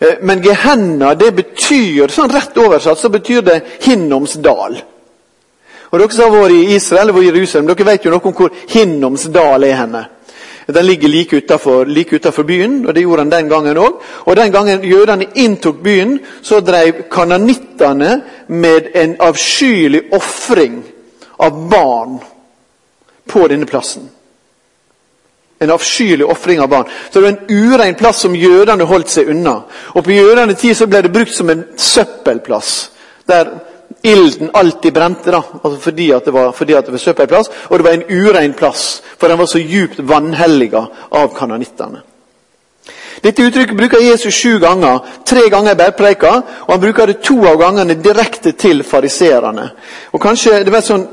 Eh, 0.00 0.18
men 0.22 0.42
gehenna, 0.44 1.14
det 1.14 1.32
betyr, 1.38 2.12
sånn 2.12 2.34
rett 2.34 2.58
oversatt, 2.60 3.00
så 3.00 3.08
betyr 3.08 3.40
det 3.46 3.60
Hinnomsdal. 3.86 4.76
Og 5.86 5.98
Dere 6.00 6.12
som 6.12 6.28
har 6.34 6.42
vært 6.42 6.58
i 6.58 6.76
Israel 6.76 7.14
og 7.14 7.24
Jerusalem, 7.24 7.70
dere 7.70 7.88
vet 7.88 8.04
jo 8.04 8.12
noe 8.12 8.28
om 8.28 8.34
hvor 8.36 8.52
Hinnomsdal 8.68 9.64
er 9.64 9.80
henne. 9.80 10.04
Den 10.66 10.86
ligger 10.86 11.08
like 11.08 11.36
utafor, 11.36 11.84
like 11.84 12.42
byen, 12.42 12.86
og 12.86 12.94
det 12.94 13.02
gjorde 13.02 13.22
den 13.22 13.30
den 13.30 13.48
gangen 13.48 13.76
òg. 13.76 14.02
Og 14.24 14.36
den 14.36 14.52
gangen 14.52 14.84
jødene 14.84 15.26
inntok 15.34 15.76
byen, 15.82 16.18
så 16.42 16.60
drev 16.60 17.02
kananittene 17.10 18.22
med 18.48 18.90
en 18.94 19.16
avskyelig 19.20 20.02
ofring 20.12 20.84
av 21.38 21.70
barn 21.70 22.18
på 23.28 23.48
denne 23.48 23.66
plassen. 23.66 24.10
En 25.60 25.70
avskyelig 25.70 26.26
ofring 26.26 26.60
av 26.60 26.68
barn. 26.68 26.84
Så 27.10 27.20
det 27.20 27.22
var 27.22 27.38
en 27.38 27.72
urein 27.72 27.94
plass 27.94 28.16
som 28.16 28.34
jødene 28.34 28.84
holdt 28.84 29.10
seg 29.10 29.28
unna. 29.28 29.60
Og 29.94 30.04
På 30.04 30.10
jødene 30.10 30.54
tid 30.54 30.74
så 30.74 30.86
ble 30.86 31.02
det 31.02 31.12
brukt 31.12 31.34
som 31.34 31.50
en 31.50 31.64
søppelplass. 31.76 32.90
Der 33.26 33.46
ilden 34.02 34.50
alltid 34.52 34.92
brente. 34.92 35.30
da, 35.30 35.42
altså 35.62 35.80
fordi, 35.80 36.10
at 36.10 36.24
det 36.24 36.32
var, 36.34 36.52
fordi 36.52 36.72
at 36.72 36.86
det 36.86 36.92
var 36.92 36.98
søppelplass, 36.98 37.50
og 37.68 37.78
det 37.78 37.84
var 37.84 37.92
en 37.92 38.28
urein 38.28 38.54
plass. 38.54 39.02
For 39.18 39.28
den 39.28 39.38
var 39.38 39.46
så 39.46 39.58
djupt 39.58 39.98
vanhelliga 39.98 40.86
av 41.10 41.34
kanonittene. 41.38 42.02
Dette 43.22 43.42
uttrykket 43.42 43.76
bruker 43.76 44.02
Jesus 44.02 44.34
sju 44.34 44.58
ganger. 44.58 44.98
Tre 45.26 45.48
ganger 45.50 45.72
i 45.72 45.78
bergpreika, 45.78 46.32
og 46.66 46.72
han 46.72 46.80
bruker 46.80 47.06
det 47.06 47.22
to 47.24 47.38
av 47.48 47.58
gangene 47.60 47.94
direkte 47.94 48.52
til 48.52 48.84
fariserene. 48.84 49.70
Og 50.12 50.20
kanskje, 50.20 50.60
det 50.64 50.72
var 50.72 50.84
sånn 50.84 51.06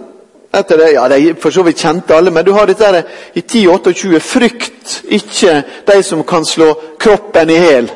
etter 0.53 0.77
det, 0.77 0.91
ja, 0.93 1.07
De 1.09 1.33
for 1.41 1.51
så 1.51 1.63
vidt 1.65 1.81
kjente 1.81 2.13
alle, 2.15 2.31
men 2.31 2.45
du 2.45 2.51
har 2.53 2.67
dette 2.69 2.85
her, 2.85 3.01
i 3.33 3.41
10-28 3.41 4.19
Frykt 4.21 4.99
ikke 5.09 5.63
de 5.87 6.03
som 6.03 6.23
kan 6.23 6.45
slå 6.45 6.73
kroppen 6.99 7.49
i 7.49 7.57
hjel. 7.57 7.89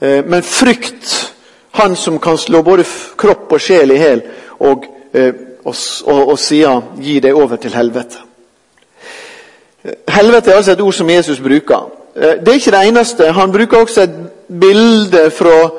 Eh, 0.00 0.24
men 0.24 0.42
frykt 0.42 1.33
han 1.74 1.96
som 1.96 2.18
kan 2.18 2.38
slå 2.38 2.62
både 2.62 2.84
kropp 3.18 3.52
og 3.52 3.60
sjel 3.60 3.90
i 3.90 3.98
hjel, 3.98 4.22
og, 4.60 4.84
eh, 5.14 5.32
og, 5.64 5.74
og, 6.06 6.28
og 6.28 6.38
sier 6.38 6.82
'gi 7.00 7.20
deg 7.20 7.34
over 7.34 7.56
til 7.56 7.74
helvete'. 7.74 8.22
Helvete 10.08 10.50
er 10.50 10.56
altså 10.56 10.72
et 10.72 10.80
ord 10.80 10.92
som 10.92 11.10
Jesus 11.10 11.40
bruker. 11.40 11.90
eh, 12.16 12.38
Det 12.40 12.48
er 12.48 12.52
ikke 12.52 12.70
det 12.70 12.88
eneste. 12.88 13.32
Han 13.32 13.52
bruker 13.52 13.76
også 13.76 14.02
et 14.02 14.16
bilde 14.60 15.30
fra 15.30 15.70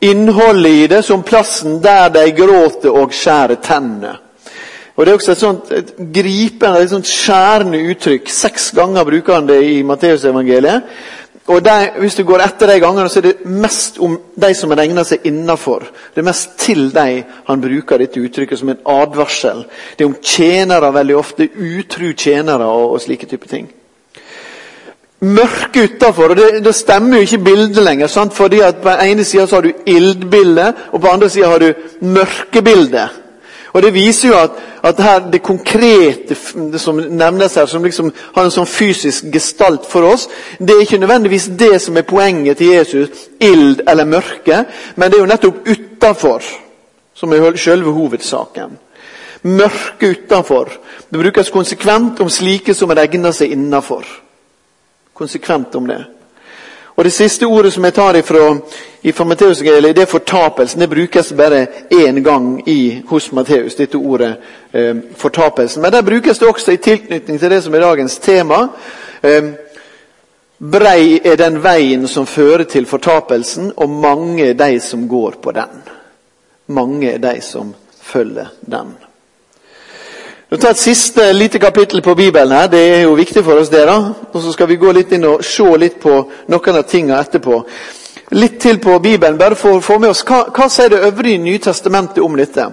innholdet 0.00 0.70
i 0.70 0.86
det 0.86 1.04
som 1.04 1.22
plassen 1.22 1.82
der 1.82 2.08
de 2.08 2.32
gråter 2.32 2.90
og 2.90 3.12
skjærer 3.12 3.56
tennene. 3.62 4.16
Og 4.96 5.06
Det 5.06 5.10
er 5.12 5.16
også 5.16 5.32
et 5.32 5.38
sånt 5.38 5.72
et 5.72 5.94
gripende, 6.14 6.78
et 6.82 6.90
sånt 6.90 7.06
skjærende 7.06 7.90
uttrykk. 7.90 8.28
Seks 8.28 8.70
ganger 8.70 9.04
bruker 9.04 9.34
han 9.34 9.48
det 9.48 9.62
i 9.62 9.82
Matteusevangeliet. 9.82 10.82
Og 11.46 11.64
de, 11.64 11.90
Hvis 12.00 12.14
du 12.14 12.24
går 12.24 12.40
etter 12.40 12.66
de 12.66 12.80
gangene, 12.80 13.08
så 13.08 13.20
er 13.20 13.26
det 13.28 13.44
mest 13.44 13.98
om 14.00 14.16
de 14.40 14.54
som 14.56 14.72
regner 14.72 15.04
seg 15.04 15.26
innafor. 15.28 15.84
Det 16.14 16.22
er 16.22 16.28
mest 16.30 16.56
til 16.58 16.88
de 16.94 17.24
han 17.46 17.60
bruker 17.60 18.00
dette 18.00 18.20
uttrykket 18.20 18.58
som 18.58 18.72
en 18.72 18.80
advarsel. 18.88 19.64
Det 19.92 20.04
er 20.04 20.08
om 20.08 20.20
tjenere 20.22 20.92
veldig 20.94 21.16
ofte, 21.16 21.48
utru 21.52 22.12
tjenere 22.16 22.64
og, 22.64 22.94
og 22.96 23.02
slike 23.04 23.28
typer 23.28 23.48
ting. 23.50 23.68
Mørke 25.24 25.84
utafor, 25.84 26.34
det, 26.36 26.64
det, 26.64 26.74
stemmer 26.74 27.20
jo 27.20 27.26
ikke 27.28 27.44
bildet 27.44 27.84
lenger. 27.84 28.08
Sant? 28.12 28.34
fordi 28.34 28.60
at 28.60 28.80
På 28.82 28.96
ene 29.00 29.24
sida 29.24 29.46
har 29.50 29.60
du 29.60 29.72
ildbildet, 29.86 30.88
og 30.92 31.00
på 31.00 31.12
andre 31.12 31.28
sida 31.30 31.48
har 31.48 31.58
du 31.58 31.72
mørkebildet. 32.00 33.20
Og 33.74 33.82
Det 33.82 33.94
viser 33.94 34.28
jo 34.28 34.34
at, 34.38 34.50
at 34.86 35.00
her, 35.02 35.30
det 35.30 35.42
konkrete 35.42 36.36
det 36.72 36.80
som 36.80 36.96
nevnes 36.96 37.54
her, 37.54 37.66
som 37.66 37.82
liksom 37.82 38.12
har 38.36 38.44
en 38.46 38.54
sånn 38.54 38.70
fysisk 38.70 39.26
gestalt 39.34 39.88
for 39.90 40.06
oss, 40.06 40.28
det 40.60 40.76
er 40.76 40.84
ikke 40.84 41.00
nødvendigvis 41.02 41.48
det 41.58 41.80
som 41.82 41.98
er 41.98 42.06
poenget 42.06 42.60
til 42.60 42.70
Jesus, 42.70 43.26
ild 43.42 43.82
eller 43.90 44.06
mørke, 44.06 44.60
men 44.94 45.10
det 45.10 45.18
er 45.18 45.24
jo 45.24 45.32
nettopp 45.32 45.66
utafor 45.66 46.46
som 47.14 47.32
er 47.34 47.56
selve 47.58 47.90
hovedsaken. 47.90 48.78
Mørke 49.42 50.10
utenfor. 50.10 50.70
Det 51.10 51.20
brukes 51.20 51.50
konsekvent 51.50 52.20
om 52.20 52.30
slike 52.30 52.74
som 52.74 52.94
regner 52.94 53.34
seg 53.34 53.52
innafor. 53.52 54.06
Konsekvent 55.14 55.74
om 55.74 55.90
det. 55.90 56.00
Og 56.96 57.04
Det 57.04 57.12
siste 57.12 57.46
ordet 57.46 57.72
som 57.72 57.84
jeg 57.84 57.94
tar 57.94 58.14
ifra, 58.14 58.58
ifra 59.02 59.24
Matteus, 59.24 59.58
det 59.58 59.98
er 59.98 60.06
fortapelsen. 60.06 60.80
Det 60.80 60.90
brukes 60.90 61.32
bare 61.32 61.66
én 61.90 62.22
gang 62.22 62.68
i, 62.68 63.02
hos 63.06 63.32
Matteus, 63.32 63.74
dette 63.74 63.96
ordet 63.96 64.36
eh, 64.72 64.96
fortapelsen. 65.16 65.82
Men 65.82 65.92
der 65.92 66.02
brukes 66.02 66.38
det 66.38 66.48
også 66.48 66.72
i 66.72 66.76
tilknytning 66.76 67.40
til 67.40 67.50
det 67.50 67.62
som 67.62 67.74
er 67.74 67.80
dagens 67.80 68.18
tema. 68.18 68.68
Eh, 69.22 69.42
brei 70.58 71.20
er 71.24 71.36
den 71.36 71.62
veien 71.62 72.08
som 72.08 72.26
fører 72.26 72.64
til 72.64 72.86
fortapelsen, 72.86 73.72
og 73.76 73.90
mange 73.90 74.48
er 74.48 74.54
de 74.54 74.80
som 74.80 75.08
går 75.08 75.34
på 75.42 75.50
den. 75.50 75.82
Mange 76.66 77.10
er 77.10 77.18
de 77.18 77.40
som 77.40 77.74
følger 78.02 78.46
den. 78.70 78.94
Vi 80.54 80.60
tar 80.60 80.70
et 80.70 80.78
siste 80.78 81.32
lite 81.32 81.58
kapittel 81.58 82.02
på 82.02 82.14
Bibelen 82.14 82.52
her. 82.52 82.66
Det 82.66 82.80
er 82.96 83.00
jo 83.02 83.14
viktig 83.18 83.42
for 83.44 83.58
oss, 83.58 83.68
det. 83.68 83.86
da. 83.86 84.12
Og 84.32 84.42
Så 84.42 84.52
skal 84.52 84.68
vi 84.68 84.76
gå 84.76 84.92
litt 84.92 85.12
inn 85.12 85.24
og 85.24 85.42
se 85.44 85.64
litt 85.78 85.96
på 85.98 86.12
noen 86.48 86.76
av 86.78 86.84
tingene 86.86 87.18
etterpå. 87.18 87.56
Litt 88.30 88.60
til 88.62 88.78
på 88.78 88.98
Bibelen, 89.02 89.38
bare 89.38 89.56
for 89.58 89.74
å 89.74 89.80
få 89.82 89.98
med 89.98 90.12
oss 90.14 90.22
hva, 90.22 90.44
hva 90.54 90.68
sier 90.70 90.92
det 90.92 91.00
øvrige 91.08 91.42
Nytestamentet 91.42 92.22
om 92.22 92.36
dette. 92.38 92.68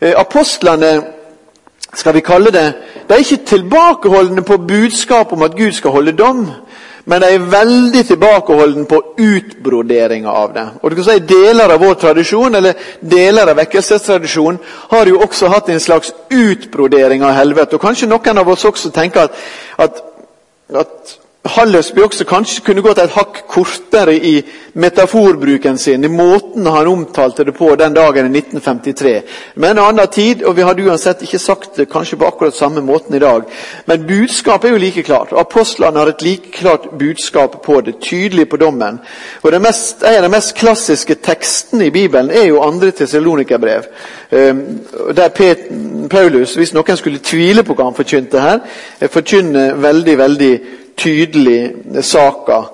Eh, 0.00 0.14
apostlene, 0.20 0.92
skal 1.94 2.14
vi 2.14 2.20
kalle 2.20 2.54
det, 2.54 2.64
de 3.08 3.14
er 3.14 3.24
ikke 3.26 3.46
tilbakeholdne 3.56 4.46
på 4.46 4.62
budskap 4.68 5.32
om 5.32 5.42
at 5.42 5.58
Gud 5.58 5.72
skal 5.72 5.90
holde 5.90 6.12
dom. 6.12 6.46
Men 7.04 7.22
de 7.22 7.30
er 7.34 7.46
veldig 7.52 8.02
tilbakeholden 8.06 8.84
på 8.90 9.00
utbroderinga 9.18 10.32
av 10.32 10.52
det. 10.54 10.66
Og 10.82 10.90
du 10.90 10.98
kan 10.98 11.08
si 11.08 11.18
Deler 11.30 11.72
av 11.72 11.80
vår 11.80 11.94
tradisjon, 12.00 12.54
eller 12.54 12.74
deler 13.00 13.52
av 13.52 13.56
vekkelsestradisjonen, 13.60 14.60
har 14.90 15.08
jo 15.08 15.22
også 15.24 15.48
hatt 15.52 15.70
en 15.72 15.80
slags 15.80 16.12
utbrodering 16.30 17.24
av 17.24 17.36
helvete. 17.38 17.76
Og 17.76 17.82
Kanskje 17.82 18.10
noen 18.10 18.42
av 18.42 18.52
oss 18.52 18.66
også 18.68 18.92
tenker 18.94 19.28
at, 19.28 19.42
at, 19.78 20.02
at 20.82 21.19
Hallesby 21.44 22.02
også 22.04 22.24
kanskje 22.28 22.60
kunne 22.66 22.82
gått 22.84 22.98
et 23.00 23.14
hakk 23.14 23.38
kortere 23.48 24.12
i 24.12 24.42
metaforbruken 24.76 25.78
sin, 25.80 26.04
i 26.04 26.08
måten 26.12 26.66
han 26.68 26.88
omtalte 26.88 27.46
det 27.48 27.54
på 27.56 27.70
den 27.80 27.94
dagen 27.96 28.26
i 28.28 28.38
1953. 28.42 29.12
Men 29.54 29.70
en 29.70 29.84
annen 29.86 30.10
tid, 30.12 30.42
og 30.44 30.58
vi 30.58 30.66
hadde 30.68 30.84
uansett 30.84 31.22
ikke 31.24 31.38
sagt 31.40 31.78
det 31.80 31.88
kanskje 31.88 32.18
på 32.20 32.26
akkurat 32.28 32.56
samme 32.56 32.82
måten 32.84 33.16
i 33.16 33.22
dag. 33.22 33.46
Men 33.88 34.04
budskapet 34.06 34.68
er 34.68 34.74
jo 34.74 34.82
like 34.82 35.02
klart. 35.02 35.32
Apostlene 35.32 35.98
har 35.98 36.12
et 36.12 36.22
like 36.22 36.52
klart 36.52 36.90
budskap 36.98 37.56
på 37.64 37.80
det, 37.80 37.96
tydelig 38.04 38.48
på 38.48 38.60
dommen. 38.60 39.00
Og 39.42 39.54
En 39.54 39.64
av 39.64 40.22
de 40.22 40.28
mest 40.28 40.54
klassiske 40.54 41.14
tekstene 41.14 41.86
i 41.86 41.90
Bibelen 41.90 42.30
er 42.30 42.46
jo 42.46 42.60
andre 42.60 42.90
Tessalonikerbrev. 42.90 43.88
Um, 44.30 44.60
der 45.16 45.28
Paulus, 46.10 46.54
hvis 46.54 46.74
noen 46.74 46.96
skulle 46.96 47.18
tvile 47.18 47.64
på 47.64 47.74
hva 47.74 47.88
han 47.88 47.96
forkynte 47.96 48.40
her, 48.40 48.60
forkynner 49.08 49.74
veldig, 49.74 50.18
veldig 50.18 50.52
tydelig 50.96 51.72
saka. 52.02 52.64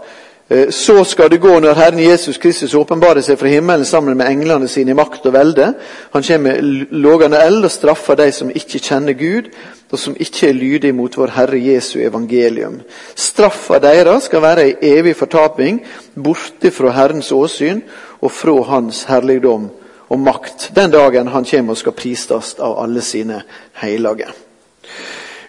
Eh, 0.49 0.71
så 0.71 1.05
skal 1.05 1.31
det 1.31 1.41
gå 1.43 1.61
når 1.61 1.75
Herren 1.75 1.99
Jesus 1.99 2.39
Kristus 2.39 2.75
åpenbarer 2.75 3.25
seg 3.25 3.39
fra 3.41 3.51
himmelen 3.51 3.85
sammen 3.85 4.15
med 4.19 4.31
englene 4.31 4.69
sine 4.71 4.95
i 4.95 4.99
makt 4.99 5.27
og 5.27 5.35
velde. 5.35 5.73
Han 6.13 6.23
kommer 6.23 6.61
med 6.61 6.93
lågende 6.95 7.41
eld 7.43 7.67
og 7.67 7.73
straffer 7.75 8.19
de 8.21 8.29
som 8.33 8.53
ikke 8.55 8.79
kjenner 8.79 9.19
Gud, 9.19 9.51
og 9.91 9.99
som 9.99 10.15
ikke 10.19 10.49
er 10.49 10.55
lydige 10.55 10.95
mot 10.95 11.19
vår 11.19 11.35
Herre 11.35 11.59
Jesu 11.59 11.99
evangelium. 11.99 12.81
Straffa 13.15 13.81
deres 13.83 14.31
skal 14.31 14.43
være 14.43 14.69
ei 14.69 14.95
evig 14.99 15.17
fortaping, 15.19 15.83
borte 16.15 16.71
fra 16.71 16.95
Herrens 16.95 17.33
åsyn 17.33 17.83
og 18.21 18.31
fra 18.33 18.63
Hans 18.71 19.05
herligdom 19.11 19.71
og 20.09 20.19
makt, 20.19 20.71
den 20.75 20.91
dagen 20.91 21.29
Han 21.29 21.45
kommer 21.45 21.75
og 21.75 21.79
skal 21.79 21.93
prises 21.93 22.55
av 22.63 22.79
alle 22.83 23.03
sine 23.03 23.43
hellige. 23.83 24.31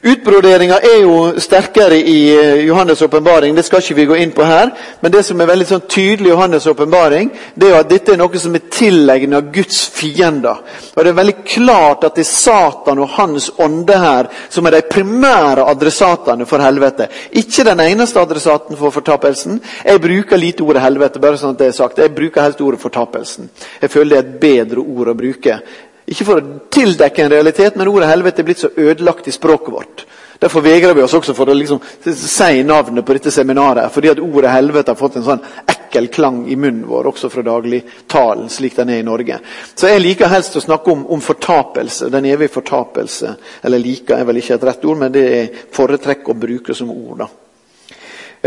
Utbroderinga 0.02 0.78
er 0.86 1.00
jo 1.02 1.14
sterkere 1.42 1.98
i 1.98 2.18
eh, 2.30 2.66
Johannes' 2.68 3.02
åpenbaring, 3.04 3.56
det 3.56 3.64
skal 3.66 3.82
ikke 3.82 3.96
vi 3.98 4.06
gå 4.06 4.18
inn 4.22 4.34
på 4.36 4.46
her. 4.46 4.70
Men 5.02 5.12
det 5.12 5.24
som 5.26 5.42
er 5.42 5.50
veldig 5.50 5.66
sånn 5.72 5.88
tydelig 5.90 6.30
i 6.30 6.34
Johannes' 6.36 6.68
åpenbaring, 6.70 7.32
er 7.58 7.72
jo 7.72 7.80
at 7.80 7.90
dette 7.90 8.14
er 8.14 8.20
noe 8.22 8.42
som 8.42 8.54
er 8.56 8.68
tilegnet 8.70 9.40
av 9.40 9.50
Guds 9.56 9.80
fiender. 9.98 10.62
Og 10.94 11.02
Det 11.04 11.10
er 11.10 11.18
veldig 11.18 11.38
klart 11.48 12.06
at 12.06 12.16
det 12.20 12.26
er 12.28 12.30
Satan 12.30 13.02
og 13.02 13.10
hans 13.18 13.50
ånde 13.58 13.98
her 13.98 14.30
som 14.54 14.68
er 14.68 14.78
de 14.78 14.84
primære 14.92 15.66
adressatene 15.72 16.46
for 16.46 16.62
helvete. 16.62 17.10
Ikke 17.32 17.66
den 17.66 17.82
eneste 17.88 18.22
adressaten 18.22 18.78
for 18.78 18.94
fortapelsen. 18.94 19.62
Jeg 19.86 20.02
bruker 20.02 20.38
lite 20.38 20.64
ordet 20.64 20.86
helvete, 20.86 21.20
bare 21.20 21.42
sånn 21.42 21.56
at 21.56 21.64
det 21.64 21.72
er 21.72 21.78
sagt. 21.80 21.98
Jeg 21.98 22.14
bruker 22.14 22.46
helst 22.46 22.62
ordet 22.62 22.82
fortapelsen. 22.82 23.50
Jeg 23.82 23.90
føler 23.90 24.14
det 24.14 24.18
er 24.18 24.28
et 24.28 24.40
bedre 24.42 24.86
ord 24.86 25.14
å 25.14 25.18
bruke. 25.18 25.60
Ikke 26.08 26.24
for 26.24 26.40
å 26.40 26.60
tildekke 26.72 27.26
en 27.26 27.34
realitet, 27.34 27.76
men 27.76 27.90
ordet 27.92 28.08
helvete 28.08 28.40
er 28.42 28.48
blitt 28.48 28.62
så 28.64 28.72
ødelagt 28.80 29.28
i 29.28 29.36
språket 29.36 29.74
vårt. 29.74 30.06
Derfor 30.40 30.62
vegrer 30.62 30.94
vi 30.94 31.02
oss 31.02 31.16
også 31.18 31.34
for 31.34 31.50
å 31.50 31.56
liksom 31.58 31.82
si 32.14 32.62
navnet 32.64 33.06
på 33.06 33.16
dette 33.18 33.34
seminaret. 33.34 33.90
Fordi 33.92 34.12
at 34.12 34.22
ordet 34.22 34.54
helvete 34.54 34.94
har 34.94 35.00
fått 35.00 35.18
en 35.18 35.26
sånn 35.26 35.42
ekkel 35.66 36.08
klang 36.14 36.44
i 36.48 36.56
munnen 36.56 36.86
vår, 36.88 37.10
også 37.10 37.32
fra 37.34 37.44
dagligtalen, 37.44 38.48
slik 38.54 38.78
den 38.78 38.94
er 38.94 39.02
i 39.02 39.08
Norge. 39.08 39.40
Så 39.74 39.90
jeg 39.90 40.04
liker 40.04 40.32
helst 40.32 40.56
å 40.56 40.64
snakke 40.64 40.94
om, 40.94 41.04
om 41.18 41.24
fortapelse. 41.26 42.12
Den 42.14 42.30
evige 42.30 42.54
fortapelse. 42.54 43.34
Eller 43.66 43.82
liker 43.82 44.22
er 44.22 44.30
vel 44.30 44.40
ikke 44.44 44.60
et 44.60 44.68
rett 44.70 44.86
ord, 44.86 45.02
men 45.02 45.16
det 45.16 45.26
er 45.42 45.62
foretrekk 45.74 46.30
å 46.30 46.38
bruke 46.38 46.78
som 46.78 46.94
ord. 46.94 47.26
da. 47.26 47.32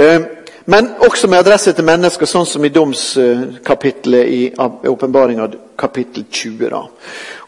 Uh, 0.00 0.39
men 0.70 0.90
også 1.02 1.26
med 1.26 1.40
adresse 1.42 1.72
til 1.74 1.84
mennesker, 1.84 2.28
sånn 2.30 2.46
som 2.46 2.64
i 2.64 2.70
domskapitlet 2.70 4.28
i 4.30 4.40
åpenbaringa 4.86 5.48
kapittel 5.78 6.28
20. 6.30 6.68
Da. 6.70 6.82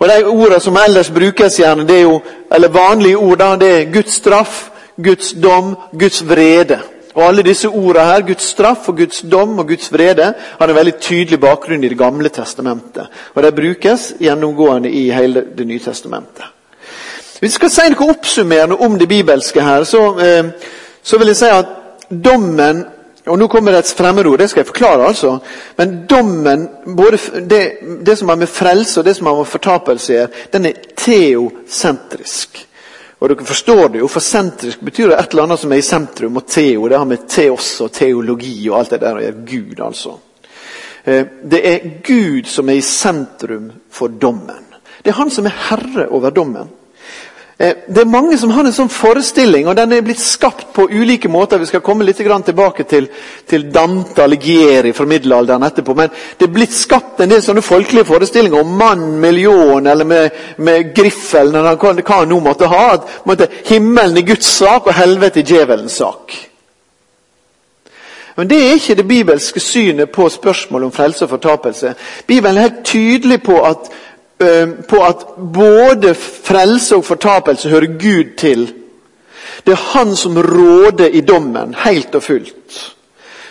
Og 0.00 0.09
De 0.11 0.17
ordene 0.26 0.59
som 0.61 0.79
ellers 0.81 1.11
brukes 1.14 1.59
gjerne, 1.61 1.87
det 1.87 2.00
er 2.00 2.02
jo, 2.02 2.17
eller 2.50 2.73
vanlige 2.75 3.21
ord, 3.21 3.38
da, 3.38 3.52
det 3.57 3.69
er 3.76 3.93
Guds 3.95 4.17
straff, 4.19 4.57
Guds 4.97 5.37
dom, 5.38 5.76
Guds 5.93 6.19
vrede. 6.26 6.81
Og 7.14 7.23
Alle 7.29 7.45
disse 7.47 7.69
ordene 7.69 8.07
her, 8.09 8.25
Guds 8.26 8.49
straff, 8.57 8.88
og 8.88 8.97
Guds 8.99 9.21
dom 9.23 9.59
og 9.59 9.69
Guds 9.69 9.93
vrede, 9.93 10.33
har 10.59 10.69
en 10.69 10.79
veldig 10.81 10.95
tydelig 11.00 11.38
bakgrunn 11.41 11.85
i 11.85 11.88
Det 11.88 11.99
gamle 11.99 12.29
testamentet. 12.29 13.07
Og 13.35 13.43
De 13.43 13.52
brukes 13.52 14.14
gjennomgående 14.19 14.91
i 14.91 15.11
hele 15.12 15.45
Det 15.57 15.67
nye 15.67 15.79
testamentet. 15.79 16.45
Hvis 17.38 17.52
vi 17.52 17.55
skal 17.55 17.71
si 17.71 17.87
noe 17.91 18.11
oppsummerende 18.11 18.81
om 18.81 18.99
det 18.99 19.09
bibelske 19.09 19.62
her, 19.62 19.85
så, 19.85 20.19
eh, 20.19 20.50
så 21.02 21.19
vil 21.19 21.26
jeg 21.26 21.37
si 21.37 21.47
at 21.47 21.67
dommen 22.25 22.85
og 23.26 23.38
Nå 23.38 23.47
kommer 23.49 23.73
det 23.73 23.85
et 23.85 23.95
fremmedord, 23.95 24.38
det 24.38 24.49
skal 24.50 24.61
jeg 24.61 24.67
forklare. 24.73 25.07
altså. 25.07 25.37
Men 25.79 25.95
dommen, 26.11 26.69
både 26.97 27.19
det, 27.47 27.62
det 28.07 28.19
som 28.19 28.29
har 28.29 28.37
med 28.37 28.50
frelse 28.50 29.00
og 29.00 29.07
det 29.07 29.17
som 29.17 29.26
har 29.26 29.37
med 29.38 29.47
fortapelse 29.47 30.12
å 30.12 30.17
gjøre, 30.17 30.43
den 30.52 30.67
er 30.67 30.81
teosentrisk. 30.97 32.67
Og 33.23 33.31
dere 33.31 33.47
forstår 33.47 33.88
det 33.93 34.00
jo, 34.00 34.09
for 34.11 34.25
sentrisk 34.25 34.81
betyr 34.83 35.12
det 35.12 35.21
et 35.21 35.31
eller 35.31 35.45
annet 35.47 35.61
som 35.62 35.73
er 35.73 35.79
i 35.79 35.87
sentrum. 35.87 36.41
Og 36.41 36.47
teo, 36.50 36.88
det 36.91 36.99
har 36.99 37.07
med 37.07 37.29
teos 37.31 37.69
og 37.85 37.93
teologi 37.95 38.57
og 38.67 38.81
alt 38.81 38.97
det 38.97 39.02
der 39.05 39.21
å 39.21 39.23
gjøre. 39.23 39.45
Gud, 39.47 39.83
altså. 39.87 40.17
Eh, 41.05 41.31
det 41.55 41.61
er 41.69 41.88
Gud 42.02 42.50
som 42.50 42.71
er 42.71 42.81
i 42.81 42.87
sentrum 42.87 43.71
for 43.91 44.11
dommen. 44.11 44.67
Det 44.99 45.12
er 45.12 45.21
han 45.21 45.31
som 45.31 45.47
er 45.47 45.55
herre 45.69 46.09
over 46.11 46.35
dommen. 46.35 46.67
Eh, 47.62 47.75
det 47.95 48.00
er 48.00 48.11
mange 48.11 48.35
som 48.38 48.50
har 48.50 48.66
en 48.66 48.75
sånn 48.75 48.90
forestilling, 48.90 49.69
og 49.71 49.76
den 49.78 49.92
er 49.95 50.02
blitt 50.02 50.19
skapt 50.19 50.73
på 50.75 50.88
ulike 50.90 51.31
måter. 51.31 51.61
Vi 51.62 51.69
skal 51.71 51.85
komme 51.85 52.02
litt 52.02 52.19
tilbake 52.19 52.83
til, 52.90 53.07
til 53.47 53.69
Dante 53.71 54.25
Alighieri 54.25 54.90
fra 54.92 55.07
middelalderen 55.07 55.62
etterpå. 55.62 55.95
Men 55.95 56.11
det 56.11 56.49
er 56.49 56.54
blitt 56.57 56.75
skapt 56.75 57.21
en 57.21 57.31
del 57.31 57.42
sånne 57.42 57.62
folkelige 57.62 58.09
forestillinger 58.09 58.61
om 58.61 58.75
mann, 58.78 59.04
million 59.21 59.87
eller 59.87 60.04
med, 60.04 60.31
med 60.59 60.99
eller 60.99 61.76
hva 61.78 62.19
han 62.19 62.28
nå 62.28 62.40
måtte 62.40 62.66
ha. 62.66 62.85
At 62.97 63.21
måtte, 63.31 63.47
himmelen 63.69 64.19
er 64.19 64.26
Guds 64.26 64.50
sak 64.59 64.88
og 64.90 64.99
helvete 64.99 65.45
er 65.45 65.52
djevelens 65.54 66.00
sak. 66.02 66.35
Men 68.37 68.50
Det 68.50 68.59
er 68.59 68.75
ikke 68.75 68.95
det 68.95 69.09
bibelske 69.09 69.61
synet 69.61 70.11
på 70.11 70.28
spørsmålet 70.28 70.87
om 70.87 70.92
frelse 70.92 71.25
og 71.25 71.31
fortapelse. 71.31 71.95
Bibelen 72.26 72.57
er 72.57 72.61
helt 72.61 72.85
tydelig 72.85 73.42
på 73.42 73.61
at, 73.61 73.92
på 74.89 75.05
at 75.05 75.27
både 75.55 76.15
frelse 76.15 76.97
og 76.97 77.05
fortapelse 77.05 77.69
hører 77.69 77.99
Gud 77.99 78.37
til. 78.39 78.73
Det 79.67 79.73
er 79.73 79.93
Han 79.93 80.17
som 80.17 80.37
råder 80.37 81.07
i 81.07 81.21
dommen, 81.21 81.75
helt 81.85 82.15
og 82.15 82.23
fullt. 82.23 82.95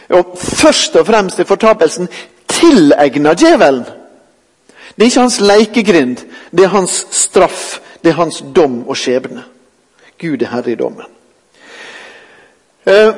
Og 0.10 0.38
Først 0.38 0.96
og 0.96 1.08
fremst 1.08 1.40
er 1.40 1.44
fortapelsen 1.44 2.10
tilegna 2.48 3.34
djevelen. 3.34 3.86
Det 4.96 5.02
er 5.02 5.10
ikke 5.10 5.20
hans 5.20 5.40
lekegrind, 5.40 6.18
det 6.52 6.64
er 6.64 6.68
hans 6.68 7.08
straff, 7.12 7.80
det 8.04 8.10
er 8.10 8.20
hans 8.20 8.44
dom 8.56 8.88
og 8.88 8.98
skjebne. 8.98 9.44
Gud 10.22 10.42
er 10.42 10.52
herre 10.52 10.72
i 10.72 10.76
dommen. 10.76 11.06
Uh, 12.86 13.14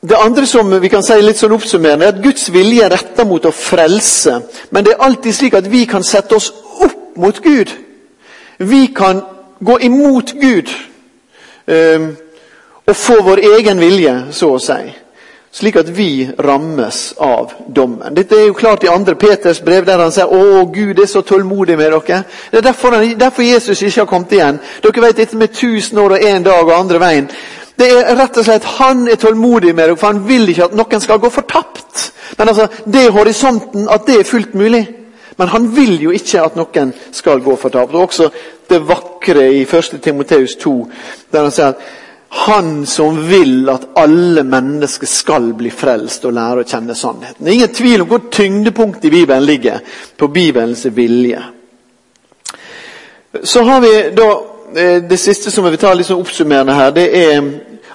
det 0.00 0.16
andre 0.16 0.46
som 0.46 0.80
vi 0.80 0.88
kan 0.88 1.02
si 1.02 1.16
litt 1.22 1.40
sånn 1.40 1.56
oppsummerende, 1.56 2.06
er 2.06 2.14
at 2.14 2.22
Guds 2.22 2.46
vilje 2.54 2.84
er 2.86 2.94
retta 2.94 3.24
mot 3.26 3.44
å 3.44 3.54
frelse. 3.54 4.36
Men 4.70 4.86
det 4.86 4.94
er 4.94 5.02
alltid 5.08 5.34
slik 5.34 5.58
at 5.58 5.66
vi 5.66 5.86
kan 5.90 6.06
sette 6.06 6.38
oss 6.38 6.52
opp 6.78 7.16
mot 7.18 7.40
Gud. 7.42 7.72
Vi 8.58 8.86
kan 8.94 9.24
gå 9.58 9.78
imot 9.88 10.32
Gud 10.38 10.70
um, 11.66 12.08
og 12.86 12.96
få 12.96 13.18
vår 13.26 13.42
egen 13.56 13.82
vilje, 13.82 14.14
så 14.30 14.54
å 14.54 14.62
si. 14.62 14.80
Slik 15.58 15.80
at 15.80 15.90
vi 15.90 16.28
rammes 16.38 17.02
av 17.18 17.56
dommen. 17.66 18.14
Dette 18.14 18.36
er 18.36 18.46
jo 18.46 18.54
klart 18.54 18.84
i 18.84 18.90
2. 18.92 19.16
Peters 19.18 19.58
brev, 19.64 19.86
der 19.88 19.98
han 19.98 20.14
sier 20.14 20.30
å 20.30 20.62
Gud 20.70 21.00
er 21.02 21.10
så 21.10 21.24
tålmodig 21.26 21.74
med 21.80 21.90
dere. 21.90 22.22
Det 22.52 22.60
er 22.60 22.68
derfor, 22.68 23.00
derfor 23.18 23.42
Jesus 23.42 23.82
ikke 23.82 24.04
har 24.04 24.10
kommet 24.12 24.36
igjen. 24.36 24.60
Dere 24.84 25.08
vet 25.08 25.24
dette 25.24 25.40
med 25.40 25.50
1000 25.50 25.98
år 25.98 26.18
og 26.18 26.28
én 26.30 26.46
dag 26.46 26.62
og 26.62 26.76
andre 26.76 27.02
veien. 27.02 27.30
Det 27.78 27.88
er 27.94 28.16
rett 28.18 28.38
og 28.40 28.44
slett 28.44 28.64
Han 28.78 29.06
er 29.08 29.20
tålmodig 29.20 29.74
med 29.74 29.84
dere, 29.84 29.96
for 29.96 30.10
han 30.10 30.24
vil 30.26 30.48
ikke 30.50 30.66
at 30.70 30.76
noen 30.78 31.02
skal 31.04 31.20
gå 31.22 31.30
fortapt. 31.30 32.08
Men 32.38 32.48
altså, 32.48 32.68
Det 32.84 33.04
er 33.04 33.14
horisonten, 33.14 33.88
at 33.88 34.06
det 34.06 34.20
er 34.20 34.24
fullt 34.28 34.54
mulig. 34.54 34.84
Men 35.38 35.48
han 35.48 35.76
vil 35.76 36.00
jo 36.02 36.10
ikke 36.10 36.42
at 36.42 36.56
noen 36.58 36.92
skal 37.14 37.40
gå 37.40 37.54
fortapt. 37.56 37.94
Og 37.94 38.08
også 38.08 38.28
det 38.68 38.82
vakre 38.88 39.46
i 39.54 39.62
1. 39.62 40.00
Timoteus 40.02 40.56
2, 40.58 40.74
der 41.32 41.46
han 41.46 41.54
sier 41.54 41.72
at 41.72 41.88
han 42.28 42.86
som 42.86 43.22
vil 43.30 43.68
at 43.72 43.86
alle 43.96 44.42
mennesker 44.44 45.08
skal 45.08 45.52
bli 45.56 45.70
frelst 45.72 46.26
og 46.28 46.34
lære 46.36 46.64
å 46.64 46.68
kjenne 46.68 46.96
sannheten. 46.96 47.40
Det 47.40 47.52
er 47.52 47.56
ingen 47.56 47.78
tvil 47.78 48.04
om 48.04 48.10
hvor 48.10 48.26
tyngdepunktet 48.32 49.08
i 49.08 49.14
Bibelen 49.14 49.46
ligger 49.48 49.80
på 50.16 50.28
Bibelens 50.28 50.84
vilje. 50.92 51.40
Så 53.44 53.62
har 53.64 53.80
vi 53.80 53.94
da 54.16 54.28
eh, 54.76 55.02
Det 55.02 55.18
siste 55.18 55.50
som 55.50 55.64
jeg 55.64 55.76
vil 55.76 55.80
ta 55.80 55.94
sånn 56.02 56.20
oppsummerende 56.20 56.74
her, 56.74 56.90
det 56.92 57.08
er 57.16 57.40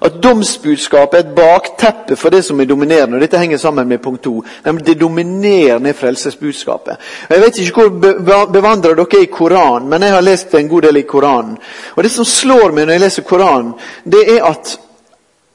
at 0.04 0.24
domsbudskapet 0.24 1.18
er 1.18 1.24
et 1.24 1.36
bakteppe 1.36 2.16
for 2.20 2.34
det 2.34 2.42
som 2.46 2.60
er 2.60 2.68
dominerende. 2.68 3.16
og 3.16 3.22
Dette 3.22 3.40
henger 3.40 3.58
sammen 3.58 3.88
med 3.88 4.02
punkt 4.04 4.24
to. 4.24 4.44
Det 4.64 5.00
dominerende 5.00 5.90
er 5.90 5.98
frelsesbudskapet. 5.98 6.98
Jeg 7.30 7.42
vet 7.42 7.60
ikke 7.64 7.86
hvor 7.88 8.48
bevandra 8.52 8.94
dere 8.94 9.08
er 9.08 9.24
i 9.24 9.32
Koranen, 9.32 9.90
men 9.90 10.04
jeg 10.04 10.12
har 10.12 10.22
lest 10.22 10.56
en 10.56 10.70
god 10.70 10.82
del 10.82 10.98
i 10.98 11.08
Koranen. 11.08 11.58
Og 11.96 12.04
Det 12.04 12.12
som 12.12 12.26
slår 12.26 12.72
meg 12.72 12.86
når 12.86 12.94
jeg 12.94 13.06
leser 13.06 13.28
Koranen, 13.28 13.74
det 14.04 14.26
er 14.36 14.44
at 14.50 14.78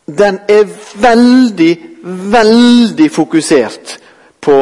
den 0.09 0.39
er 0.49 0.65
veldig, 0.95 1.73
veldig 2.33 3.11
fokusert 3.13 3.99
på 4.41 4.57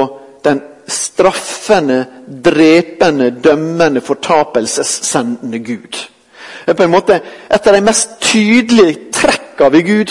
den 0.45 0.61
straffende, 0.89 2.07
drepende, 2.45 3.31
dømmende, 3.31 4.01
fortapelsessendende 4.01 5.59
Gud. 5.59 6.07
Det 6.67 6.73
er 6.73 6.79
på 6.79 6.83
en 6.83 6.91
måte 6.91 7.21
et 7.51 7.67
av 7.67 7.77
de 7.77 7.81
mest 7.87 8.17
tydelige 8.21 9.06
trekka 9.57 9.69
ved 9.69 9.87
Gud. 9.87 10.11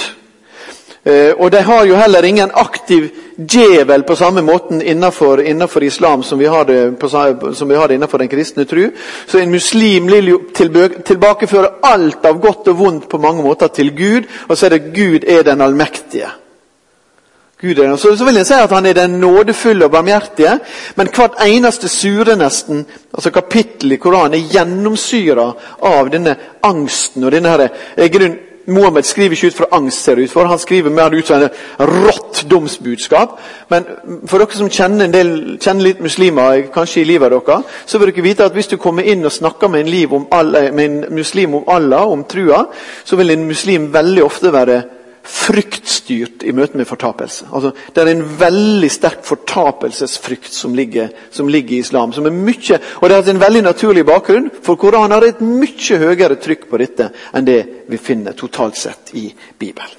Eh, 1.05 1.33
og 1.37 1.51
de 1.51 1.61
har 1.61 1.85
jo 1.85 1.95
heller 1.95 2.23
ingen 2.23 2.51
aktiv 2.53 3.09
djevel 3.37 4.03
på 4.03 4.15
samme 4.15 4.41
måten 4.41 4.81
innenfor, 4.81 5.41
innenfor 5.41 5.83
islam 5.83 6.23
som 6.23 6.39
vi, 6.39 6.45
det, 6.45 6.99
på, 6.99 7.09
som 7.53 7.69
vi, 7.69 7.75
har 7.75 7.87
det 7.87 7.95
innenfor 7.95 8.17
den 8.17 8.29
kristne 8.29 8.65
tru. 8.65 8.89
Så 9.27 9.39
en 9.39 9.51
muslim 9.51 10.07
vil 10.07 10.27
jo 10.27 10.39
tilbakeføre 10.53 11.69
alt 11.83 12.25
av 12.25 12.39
godt 12.41 12.67
og 12.67 12.79
vondt 12.79 13.09
på 13.09 13.17
mange 13.17 13.43
måter 13.43 13.67
til 13.67 13.93
Gud, 13.95 14.23
og 14.47 14.57
så 14.57 14.65
er 14.65 14.69
det 14.69 14.93
Gud 14.95 15.29
er 15.29 15.43
den 15.43 15.61
allmektige. 15.61 16.31
Gud 17.61 17.79
er, 17.79 17.95
så, 17.95 18.15
så 18.17 18.25
vil 18.25 18.35
jeg 18.35 18.45
si 18.45 18.53
at 18.53 18.71
Han 18.71 18.85
er 18.85 18.93
den 18.93 19.19
nådefulle 19.21 19.85
og 19.85 19.91
barmhjertige, 19.91 20.57
men 20.95 21.07
hvert 21.07 21.37
eneste 21.45 21.87
sure 21.87 22.35
nesten, 22.35 22.85
altså 23.13 23.31
kapittel 23.31 23.95
i 23.95 23.97
Koranen 24.01 24.35
er 24.35 24.49
gjennomsyra 24.51 25.45
av 25.81 26.09
denne 26.11 26.35
angsten. 26.63 27.23
og 27.23 27.31
denne 27.31 27.49
her, 27.49 27.67
eh, 27.95 28.09
grunn, 28.11 28.35
Mohammed 28.67 29.05
skriver 29.05 29.35
ikke 29.35 29.47
ut 29.47 29.57
fra 29.57 29.67
angst, 29.77 30.03
ser 30.03 30.15
det 30.15 30.23
ut 30.25 30.31
for. 30.31 30.49
Han 30.49 30.59
skriver 30.59 30.89
mer 30.89 31.13
ut 31.13 31.27
som 31.27 31.43
et 31.43 31.53
rått 31.79 32.45
domsbudskap. 32.49 33.37
Men 33.69 33.85
for 34.27 34.41
dere 34.41 34.57
som 34.57 34.69
kjenner, 34.69 35.11
del, 35.13 35.31
kjenner, 35.61 35.83
litt 35.89 36.01
muslimer 36.01 36.65
kanskje 36.73 37.03
i 37.03 37.07
livet 37.11 37.31
deres, 37.31 37.77
så 37.85 38.01
vil 38.01 38.11
dere 38.11 38.25
vite 38.25 38.45
at 38.45 38.57
hvis 38.57 38.71
du 38.73 38.77
kommer 38.81 39.05
inn 39.05 39.25
og 39.25 39.33
snakker 39.33 39.69
med 39.69 39.85
en, 39.85 40.27
Allah, 40.31 40.71
med 40.73 40.85
en 40.85 41.15
muslim 41.15 41.55
om 41.61 41.69
Allah, 41.69 42.09
om 42.09 42.23
trua, 42.23 42.65
så 43.03 43.15
vil 43.15 43.31
en 43.31 43.47
muslim 43.47 43.91
veldig 43.93 44.23
ofte 44.23 44.53
være 44.53 44.81
fryktstyrt 45.25 46.43
i 46.45 46.53
møte 46.53 46.77
med 46.77 46.87
fortapelse. 46.87 47.47
Altså, 47.53 47.71
det 47.95 48.03
er 48.03 48.11
en 48.11 48.23
veldig 48.39 48.89
sterk 48.93 49.25
fortapelsesfrykt 49.25 50.53
som 50.53 50.75
ligger, 50.77 51.09
som 51.31 51.49
ligger 51.49 51.75
i 51.75 51.79
islam. 51.79 52.13
som 52.13 52.25
er 52.25 52.31
mye, 52.31 52.79
og 53.01 53.09
Det 53.09 53.15
har 53.15 53.33
en 53.33 53.41
veldig 53.41 53.61
naturlig 53.63 54.05
bakgrunn, 54.05 54.51
for 54.63 54.75
Koranen 54.75 55.11
har 55.11 55.23
et 55.23 55.41
mye 55.41 55.97
høyere 55.97 56.35
trykk 56.35 56.69
på 56.69 56.77
dette 56.77 57.09
enn 57.33 57.45
det 57.45 57.65
vi 57.87 57.97
finner 57.97 58.33
totalt 58.33 58.77
sett 58.77 59.13
i 59.13 59.33
Bibelen. 59.59 59.89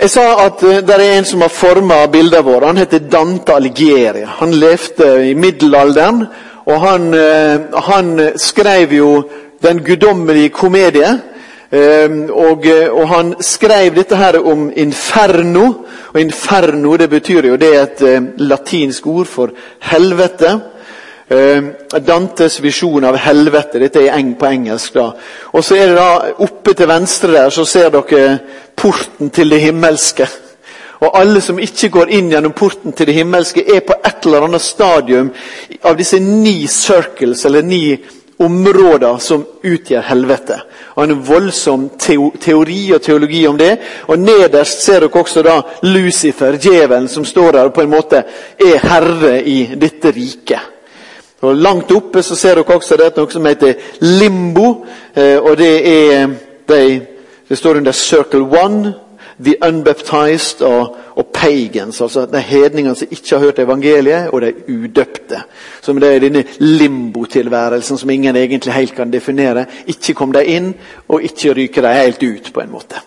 Jeg 0.00 0.10
sa 0.10 0.46
at 0.46 0.62
uh, 0.62 0.80
det 0.84 0.94
er 0.94 1.18
en 1.18 1.24
som 1.24 1.40
har 1.40 1.48
forma 1.48 2.06
bildene 2.06 2.44
våre. 2.44 2.66
Han 2.66 2.76
heter 2.76 2.98
Dante 2.98 3.54
Algeri. 3.54 4.26
Han 4.26 4.52
levde 4.52 5.30
i 5.30 5.34
middelalderen, 5.34 6.26
og 6.66 6.80
han, 6.80 7.14
uh, 7.14 7.80
han 7.80 8.30
skrev 8.36 8.92
jo 8.92 9.22
den 9.62 9.84
guddommelige 9.84 10.48
komedie 10.48 11.20
og, 11.70 12.66
eh, 12.66 12.88
og, 12.90 13.08
Han 13.08 13.34
skrev 13.40 13.94
dette 13.94 14.16
her 14.16 14.38
om 14.38 14.72
inferno. 14.76 15.66
og 16.14 16.20
Inferno 16.20 16.96
det 16.96 17.10
betyr 17.10 17.46
jo 17.46 17.56
det 17.56 17.76
er 17.76 17.82
et 17.82 18.02
eh, 18.02 18.22
latinsk 18.38 19.06
ord 19.06 19.26
for 19.26 19.50
helvete. 19.80 20.60
Ehm, 21.28 21.72
Dantes 22.06 22.60
visjon 22.62 23.04
av 23.04 23.16
helvete. 23.16 23.78
Dette 23.78 24.04
er 24.04 24.14
eng 24.14 24.36
på 24.38 24.46
engelsk. 24.46 24.94
da. 24.94 25.10
Og 25.52 25.64
så 25.64 25.74
er 25.74 25.86
det 25.86 25.96
da 25.96 26.32
Oppe 26.38 26.74
til 26.74 26.86
venstre 26.86 27.32
der 27.32 27.50
så 27.50 27.64
ser 27.64 27.90
dere 27.90 28.38
porten 28.76 29.30
til 29.30 29.50
det 29.50 29.60
himmelske. 29.60 30.26
Og 31.00 31.18
alle 31.20 31.40
som 31.40 31.58
ikke 31.58 31.88
går 31.88 32.08
inn 32.08 32.30
gjennom 32.30 32.52
porten 32.52 32.92
til 32.92 33.06
det 33.06 33.14
himmelske, 33.14 33.64
er 33.76 33.80
på 33.80 33.94
et 34.04 34.24
eller 34.24 34.46
annet 34.46 34.62
stadium 34.62 35.32
av 35.82 35.96
disse 35.96 36.18
ni 36.20 36.66
circles, 36.66 37.44
eller 37.44 37.62
ni 37.62 37.96
områder 38.38 39.18
som 39.18 39.44
utgjør 39.64 40.00
helvete. 40.08 40.60
Og 40.96 41.04
En 41.04 41.26
voldsom 41.28 41.90
teori 42.40 42.92
og 42.94 43.02
teologi 43.02 43.46
om 43.46 43.58
det. 43.58 43.78
Og 44.08 44.18
Nederst 44.18 44.84
ser 44.84 45.00
dere 45.00 45.20
også 45.20 45.42
da 45.44 45.60
Lucifer, 45.82 46.56
djevelen, 46.56 47.08
som 47.08 47.24
står 47.24 47.52
der 47.52 47.68
og 47.68 47.74
på 47.74 47.84
en 47.84 47.92
måte 47.92 48.22
er 48.56 48.80
herre 48.88 49.42
i 49.44 49.74
dette 49.76 50.10
riket. 50.16 50.72
Og 51.40 51.56
Langt 51.56 51.92
oppe 51.92 52.22
så 52.22 52.34
ser 52.34 52.56
dere 52.56 52.76
også 52.76 52.96
det 52.96 53.12
noe 53.16 53.30
som 53.30 53.44
heter 53.46 53.74
limbo. 54.00 54.86
Eh, 55.14 55.36
og 55.36 55.58
Det 55.58 55.74
er 55.88 56.28
de, 56.68 57.00
det 57.48 57.58
står 57.58 57.76
under 57.76 57.92
circle 57.92 58.42
one 58.42 58.94
the 59.44 59.54
unbaptized 59.68 60.62
og, 60.62 60.96
og 61.16 61.26
pagans, 61.32 62.00
altså 62.00 62.26
de 62.28 62.40
hedningene 62.40 62.94
som 62.96 63.08
ikke 63.10 63.36
har 63.36 63.44
hørt 63.44 63.58
evangeliet, 63.58 64.28
og 64.30 64.42
de 64.42 64.52
udøpte. 64.68 65.42
Som 65.82 66.00
det 66.00 66.14
er 66.14 66.20
denne 66.20 66.44
limbotilværelsen 66.58 67.98
som 67.98 68.10
ingen 68.10 68.36
egentlig 68.36 68.72
helt 68.72 68.94
kan 68.94 69.12
definere. 69.12 69.64
Ikke 69.86 70.14
kom 70.14 70.32
de 70.32 70.44
inn, 70.44 70.74
og 71.08 71.22
ikke 71.22 71.54
ryker 71.56 71.82
de 71.82 71.94
helt 72.02 72.22
ut, 72.22 72.50
på 72.54 72.60
en 72.60 72.72
måte. 72.72 73.00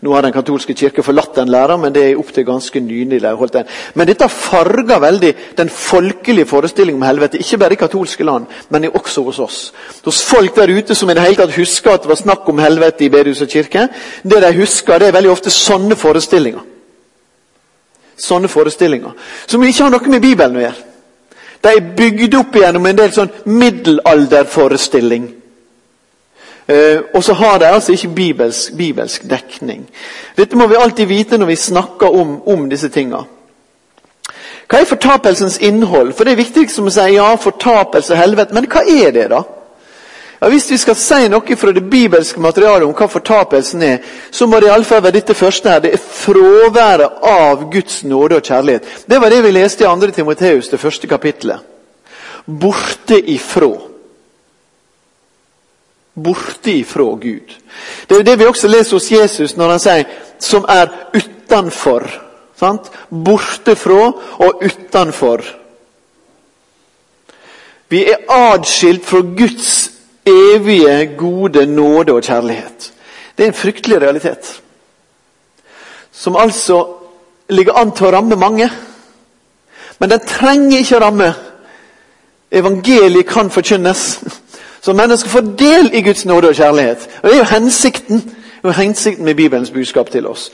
Nå 0.00 0.12
har 0.12 0.22
Den 0.22 0.32
katolske 0.32 0.74
kirke 0.74 1.02
forlatt 1.02 1.34
den 1.36 1.48
læra, 1.48 1.76
men 1.76 1.92
det 1.92 2.02
er 2.04 2.18
opp 2.18 2.32
til 2.32 2.44
ganske 2.44 2.80
nylig. 2.80 3.20
den. 3.20 3.64
Men 3.94 4.06
dette 4.06 4.28
farger 4.28 5.00
veldig 5.00 5.34
den 5.56 5.68
folkelige 5.68 6.46
forestillingen 6.46 7.02
om 7.02 7.06
helvete. 7.06 7.38
Ikke 7.38 7.58
bare 7.58 7.72
i 7.72 7.76
katolske 7.76 8.24
land, 8.24 8.46
men 8.70 8.84
også 8.84 9.22
hos 9.22 9.38
oss. 9.38 9.72
Hos 10.04 10.22
folk 10.22 10.56
der 10.56 10.78
ute 10.78 10.94
som 10.94 11.10
i 11.10 11.14
det 11.14 11.22
hele 11.22 11.36
tatt 11.36 11.56
husker 11.56 11.90
at 11.90 12.02
det 12.02 12.08
var 12.08 12.14
snakk 12.14 12.48
om 12.48 12.58
helvete 12.58 13.04
i 13.04 13.08
bedehus 13.08 13.42
og 13.42 13.48
kirke. 13.48 13.88
Det 14.22 14.42
de 14.42 14.56
husker, 14.60 14.98
det 14.98 15.08
er 15.08 15.12
veldig 15.12 15.30
ofte 15.30 15.50
sånne 15.50 15.96
forestillinger. 15.96 16.75
Sånne 18.16 18.48
forestillinger. 18.48 19.12
Som 19.46 19.64
ikke 19.64 19.84
har 19.84 19.90
noe 19.92 20.12
med 20.12 20.22
Bibelen 20.24 20.56
å 20.56 20.64
gjøre. 20.64 20.84
De 21.62 21.72
er 21.72 21.88
bygd 21.96 22.34
opp 22.38 22.56
gjennom 22.56 22.86
en 22.86 22.98
del 22.98 23.12
sånn 23.12 23.32
middelalderforestilling 23.44 25.26
Eh, 26.68 27.00
og 27.14 27.24
så 27.24 27.32
har 27.32 27.58
de 27.58 27.66
altså 27.66 27.92
ikke 27.92 28.08
bibelsk, 28.08 28.76
bibelsk, 28.76 29.30
dekning. 29.30 29.90
Dette 30.36 30.56
må 30.56 30.66
vi 30.66 30.74
alltid 30.74 31.06
vite 31.06 31.38
når 31.38 31.46
vi 31.46 31.56
snakker 31.56 32.06
om, 32.06 32.40
om 32.48 32.70
disse 32.70 32.88
tingene. 32.88 33.22
Hva 34.66 34.80
er 34.80 34.88
fortapelsens 34.90 35.60
innhold? 35.62 36.12
For 36.12 36.24
Det 36.24 36.32
er 36.32 36.42
viktig 36.42 36.70
som 36.70 36.88
å 36.90 36.90
si 36.90 37.04
ja, 37.14 37.28
fortapelse, 37.38 38.18
helvete. 38.18 38.54
Men 38.54 38.66
hva 38.66 38.82
er 38.82 39.12
det, 39.14 39.28
da? 39.30 39.44
Ja, 40.40 40.48
Hvis 40.48 40.70
vi 40.70 40.78
skal 40.78 40.96
si 41.00 41.28
noe 41.32 41.56
fra 41.56 41.72
det 41.72 41.84
bibelske 41.90 42.40
materialet 42.40 42.84
om 42.84 42.94
hva 42.94 43.08
fortapelsen 43.08 43.82
er, 43.82 43.98
så 44.30 44.46
må 44.46 44.60
det 44.60 44.68
i 44.68 44.74
alle 44.74 44.84
fall 44.84 45.02
være 45.02 45.16
dette 45.16 45.34
første 45.34 45.70
her. 45.70 45.80
Det 45.80 45.94
er 45.94 46.02
fraværet 46.02 47.22
av 47.22 47.64
Guds 47.72 48.02
nåde 48.04 48.36
og 48.36 48.44
kjærlighet. 48.44 49.04
Det 49.08 49.20
var 49.20 49.32
det 49.32 49.42
vi 49.44 49.54
leste 49.56 49.84
i 49.84 49.88
2. 49.88 50.10
Timoteus, 50.12 50.68
det 50.68 50.80
første 50.80 51.08
kapittelet. 51.08 51.64
Borte 52.46 53.18
ifra. 53.30 53.72
Borte 56.14 56.72
ifra 56.72 57.08
Gud. 57.20 57.56
Det 58.08 58.14
er 58.14 58.20
jo 58.20 58.28
det 58.28 58.38
vi 58.38 58.46
også 58.46 58.68
leser 58.68 58.96
hos 58.96 59.10
Jesus 59.12 59.56
når 59.56 59.70
han 59.70 59.80
sier 59.80 60.04
'som 60.38 60.64
er 60.68 60.86
utenfor'. 61.14 62.20
Sant? 62.56 62.90
Borte 63.10 63.76
fra 63.76 64.12
og 64.38 64.62
utenfor. 64.64 65.44
Vi 67.88 68.04
er 68.04 68.16
adskilt 68.28 69.04
fra 69.06 69.20
Guds 69.20 69.95
evige, 70.26 71.16
gode 71.18 71.66
nåde 71.66 72.12
og 72.12 72.22
kjærlighet. 72.22 72.92
Det 73.38 73.44
er 73.44 73.48
en 73.48 73.54
fryktelig 73.54 74.00
realitet. 74.00 74.62
Som 76.12 76.36
altså 76.36 76.86
ligger 77.48 77.72
an 77.72 77.92
til 77.92 78.06
å 78.06 78.10
ramme 78.10 78.36
mange. 78.36 78.70
Men 79.98 80.10
den 80.10 80.26
trenger 80.28 80.78
ikke 80.78 80.96
å 80.96 81.04
ramme. 81.04 81.34
Evangeliet 82.52 83.26
kan 83.28 83.50
forkynnes. 83.50 84.20
Så 84.80 84.92
mennesker 84.92 85.30
får 85.30 85.52
del 85.58 85.90
i 85.92 86.02
Guds 86.02 86.24
nåde 86.24 86.48
og 86.48 86.54
kjærlighet. 86.54 87.08
Og 87.22 87.28
Det 87.28 87.34
er 87.34 87.38
jo 87.38 87.54
hensikten 87.54 88.24
det 88.62 88.72
er 88.72 88.82
hensikten 88.82 89.24
med 89.24 89.34
Bibelens 89.34 89.70
budskap 89.70 90.10
til 90.10 90.26
oss. 90.26 90.50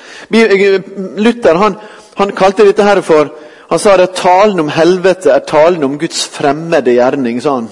Luther 1.16 1.56
han, 1.56 1.76
han 2.16 2.32
kalte 2.36 2.66
dette 2.66 2.84
her 2.84 3.00
for 3.00 3.30
han 3.70 3.78
sa 3.78 3.94
at 3.94 4.10
talen 4.14 4.60
om 4.60 4.68
helvete 4.68 5.30
er 5.32 5.46
talen 5.48 5.84
om 5.84 5.98
Guds 5.98 6.26
fremmede 6.28 6.92
gjerning. 6.92 7.42
sa 7.42 7.54
han. 7.54 7.68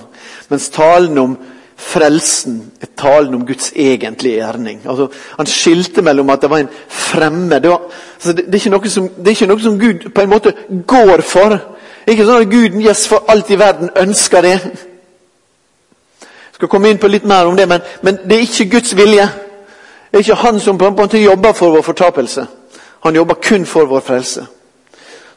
Mens 0.49 0.71
talen 0.71 1.19
om 1.19 1.37
frelsen 1.81 2.73
er 2.83 2.91
talen 2.97 3.35
om 3.35 3.47
Guds 3.47 3.73
egentlige 3.77 4.35
gjerning. 4.35 4.83
Altså, 4.89 5.09
han 5.39 5.47
skilte 5.47 6.03
mellom 6.03 6.31
at 6.31 6.43
det 6.43 6.51
var 6.51 6.59
en 6.59 6.69
fremmed 6.89 7.61
det, 7.61 7.73
altså, 7.73 8.33
det, 8.33 8.47
det, 8.53 8.67
er 8.67 8.71
det, 9.17 9.27
er 9.27 9.31
ikke 9.31 9.47
noe 9.47 9.63
som 9.63 9.79
Gud 9.81 10.11
på 10.15 10.21
en 10.21 10.31
måte 10.31 10.53
går 10.87 11.25
for. 11.25 11.57
Det 11.57 12.07
er 12.07 12.17
ikke 12.17 12.29
sånn 12.29 12.45
at 12.45 12.53
Gud 12.53 12.79
yes, 12.85 13.07
for 13.09 13.25
alt 13.29 13.51
i 13.51 13.59
verden 13.59 13.91
ønsker 13.97 14.45
det. 14.45 14.57
Jeg 16.21 16.59
skal 16.61 16.69
komme 16.69 16.93
inn 16.93 17.01
på 17.01 17.09
litt 17.09 17.25
mer 17.25 17.49
om 17.49 17.57
det, 17.57 17.69
men, 17.69 17.81
men 18.03 18.21
det 18.29 18.37
er 18.37 18.47
ikke 18.47 18.71
Guds 18.77 18.97
vilje. 18.97 19.27
Det 20.11 20.19
er 20.19 20.27
ikke 20.27 20.41
han 20.45 20.61
som 20.61 20.79
på 20.79 20.91
en 20.91 20.99
måte 20.99 21.21
jobber 21.23 21.57
for 21.57 21.73
vår 21.77 21.87
fortapelse. 21.87 22.47
Han 23.07 23.17
jobber 23.17 23.41
kun 23.41 23.67
for 23.67 23.89
vår 23.89 24.01
frelse. 24.05 24.47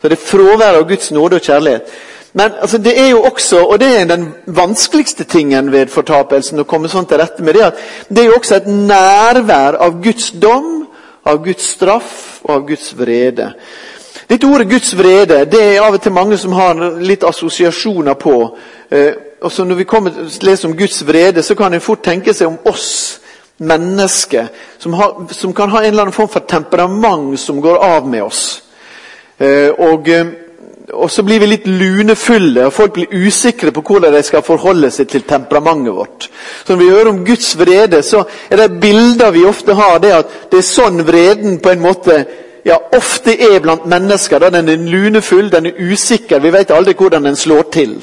Så 0.01 0.09
Det 0.09 0.17
er 0.17 0.25
fravær 0.27 0.81
av 0.81 0.87
Guds 0.89 1.11
nåde 1.11 1.39
og 1.39 1.45
kjærlighet. 1.45 1.87
Men 2.33 2.51
altså, 2.61 2.77
det 2.77 2.99
er 2.99 3.09
jo 3.09 3.21
også, 3.21 3.59
og 3.65 3.79
det 3.79 3.89
er 4.01 4.05
den 4.09 4.27
vanskeligste 4.45 5.23
tingen 5.23 5.71
ved 5.71 5.91
fortapelsen, 5.93 6.59
å 6.59 6.67
komme 6.69 6.89
sånn 6.89 7.05
til 7.05 7.21
rette 7.21 7.45
med 7.45 7.53
det, 7.53 7.67
at 7.67 7.81
det 8.09 8.23
er 8.23 8.31
jo 8.31 8.37
også 8.39 8.55
et 8.57 8.69
nærvær 8.69 9.77
av 9.85 9.99
Guds 10.01 10.31
dom, 10.41 10.87
av 11.25 11.43
Guds 11.45 11.67
straff 11.75 12.41
og 12.43 12.55
av 12.55 12.65
Guds 12.67 12.89
vrede. 12.97 13.51
Dette 14.27 14.47
ordet 14.47 14.69
Guds 14.69 14.95
vrede 14.97 15.43
det 15.45 15.61
er 15.61 15.83
av 15.83 15.93
og 15.93 16.01
til 16.01 16.15
mange 16.15 16.37
som 16.41 16.55
har 16.57 16.79
litt 17.03 17.23
assosiasjoner 17.27 18.17
på. 18.17 18.35
Eh, 18.89 19.13
og 19.43 19.51
så 19.51 19.63
Når 19.63 19.75
vi 19.75 19.83
kommer 19.83 20.09
til 20.09 20.25
å 20.25 20.45
lese 20.47 20.67
om 20.67 20.77
Guds 20.77 21.03
vrede, 21.07 21.43
så 21.43 21.55
kan 21.55 21.73
en 21.73 21.81
fort 21.81 22.03
tenke 22.03 22.33
seg 22.33 22.47
om 22.47 22.57
oss 22.65 23.19
mennesker 23.57 24.47
som, 24.79 24.95
som 25.29 25.53
kan 25.53 25.69
ha 25.69 25.83
en 25.83 25.91
eller 25.91 26.07
annen 26.07 26.15
form 26.15 26.29
for 26.29 26.47
temperament 26.47 27.39
som 27.39 27.61
går 27.61 27.77
av 27.77 28.07
med 28.07 28.23
oss. 28.23 28.63
Eh, 29.39 29.69
og 29.69 30.09
eh, 30.09 30.25
og 30.91 31.11
så 31.11 31.23
blir 31.23 31.39
vi 31.39 31.47
litt 31.47 31.67
lunefulle, 31.67 32.65
og 32.67 32.73
folk 32.73 32.93
blir 32.97 33.27
usikre 33.27 33.71
på 33.71 33.81
hvordan 33.87 34.13
de 34.13 34.23
skal 34.23 34.43
forholde 34.43 34.89
seg 34.91 35.07
til 35.07 35.23
temperamentet 35.27 35.95
vårt. 35.95 36.29
Så 36.65 36.73
Når 36.73 36.81
vi 36.81 36.89
hører 36.89 37.09
om 37.09 37.25
Guds 37.25 37.57
vrede, 37.59 38.03
så 38.03 38.23
er 38.49 38.57
det 38.57 38.79
bilder 38.81 39.31
vi 39.31 39.45
ofte 39.45 39.73
har, 39.73 39.97
det 39.99 40.11
at 40.11 40.33
det 40.51 40.59
er 40.59 40.67
sånn 40.67 41.05
vreden 41.07 41.59
på 41.59 41.71
en 41.71 41.83
måte 41.83 42.25
ja, 42.65 42.77
ofte 42.95 43.35
er 43.35 43.59
blant 43.63 43.85
mennesker. 43.85 44.39
Da 44.39 44.49
den 44.49 44.69
er 44.69 44.77
lunefull, 44.77 45.51
den 45.51 45.65
er 45.65 45.79
usikker, 45.79 46.39
vi 46.39 46.51
vet 46.51 46.71
aldri 46.71 46.95
hvordan 46.99 47.25
den 47.25 47.35
slår 47.35 47.69
til. 47.71 47.95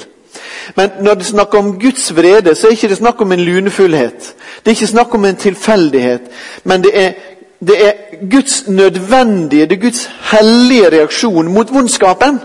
Men 0.75 0.89
når 1.01 1.13
det 1.13 1.25
er 1.25 1.33
snakk 1.33 1.55
om 1.55 1.73
Guds 1.79 2.15
vrede, 2.15 2.55
så 2.55 2.67
er 2.67 2.71
det 2.71 2.83
ikke 2.83 2.95
snakk 2.95 3.21
om 3.21 3.31
en 3.31 3.45
lunefullhet. 3.45 4.33
Det 4.61 4.71
er 4.71 4.77
ikke 4.77 4.87
snakk 4.87 5.15
om 5.15 5.25
en 5.25 5.35
tilfeldighet, 5.35 6.21
men 6.63 6.83
det 6.83 6.91
er, 6.93 7.11
det 7.59 7.77
er 7.87 7.93
Guds 8.31 8.67
nødvendige, 8.67 9.65
det 9.65 9.77
er 9.77 9.81
Guds 9.81 10.09
hellige 10.31 10.89
reaksjon 10.89 11.53
mot 11.53 11.73
vondskapen. 11.73 12.39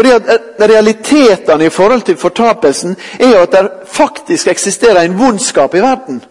Fordi 0.00 0.12
at 0.16 0.28
eh, 0.32 0.68
Realitetene 0.68 1.64
i 1.64 1.68
forhold 1.68 2.02
til 2.02 2.16
fortapelsen 2.16 2.96
er 3.20 3.28
jo 3.28 3.42
at 3.42 3.52
det 3.52 3.70
faktisk 3.86 4.48
eksisterer 4.48 5.02
en 5.02 5.18
vondskap 5.18 5.74
i 5.74 5.82
verden. 5.82 6.22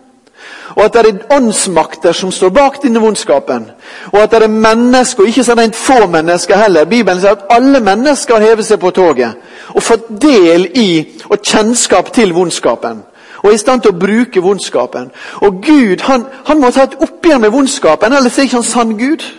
Og 0.76 0.86
at 0.86 0.94
det 0.94 1.06
er 1.06 1.36
åndsmakter 1.36 2.12
som 2.12 2.32
står 2.32 2.50
bak 2.50 2.80
denne 2.84 3.02
vondskapen. 3.02 3.68
Og 4.12 4.22
at 4.22 4.32
det 4.32 4.44
er 4.44 4.48
mennesker, 4.48 5.24
og 5.24 5.30
ikke 5.30 5.44
så 5.44 5.54
rent 5.54 5.76
få 5.76 6.08
mennesker 6.08 6.58
heller. 6.58 6.86
Bibelen 6.86 7.22
sier 7.22 7.36
at 7.36 7.46
alle 7.50 7.80
mennesker 7.80 8.40
har 8.40 8.48
hevet 8.48 8.66
seg 8.66 8.80
på 8.82 8.90
toget 8.90 9.38
og 9.70 9.84
fått 9.84 10.08
del 10.22 10.66
i 10.74 10.90
og 11.30 11.38
kjennskap 11.46 12.10
til 12.14 12.34
vondskapen. 12.34 13.04
Og 13.44 13.52
er 13.52 13.54
i 13.54 13.62
stand 13.62 13.86
til 13.86 13.94
å 13.94 14.00
bruke 14.00 14.42
vondskapen. 14.42 15.12
Og 15.46 15.62
Gud 15.62 16.02
han, 16.10 16.26
han 16.46 16.62
må 16.62 16.72
ta 16.74 16.88
et 16.90 16.98
oppgjør 17.06 17.38
med 17.46 17.54
vondskapen, 17.54 18.14
ellers 18.18 18.38
er 18.38 18.50
ikke 18.50 18.62
han 18.64 18.72
sann 18.72 18.98
Gud. 18.98 19.30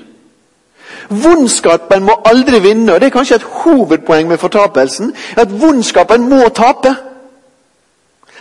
Vondskapen 1.11 2.05
må 2.07 2.21
aldri 2.25 2.61
vinne. 2.63 2.95
og 2.95 3.01
Det 3.01 3.07
er 3.07 3.17
kanskje 3.19 3.41
et 3.41 3.43
hovedpoeng 3.63 4.29
med 4.29 4.39
fortapelsen. 4.39 5.15
At 5.37 5.61
vondskapen 5.61 6.29
må 6.29 6.49
tape. 6.55 6.95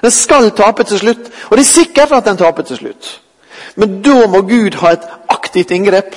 Den 0.01 0.11
skal 0.11 0.51
tape 0.51 0.83
til 0.83 0.99
slutt. 0.99 1.31
Og 1.49 1.57
det 1.57 1.63
er 1.65 1.71
sikkert 1.71 2.11
at 2.11 2.25
den 2.25 2.37
taper 2.37 2.63
til 2.63 2.77
slutt. 2.77 3.21
Men 3.75 4.01
da 4.01 4.27
må 4.27 4.41
Gud 4.41 4.77
ha 4.81 4.93
et 4.93 5.07
aktivt 5.29 5.71
inngrep. 5.71 6.15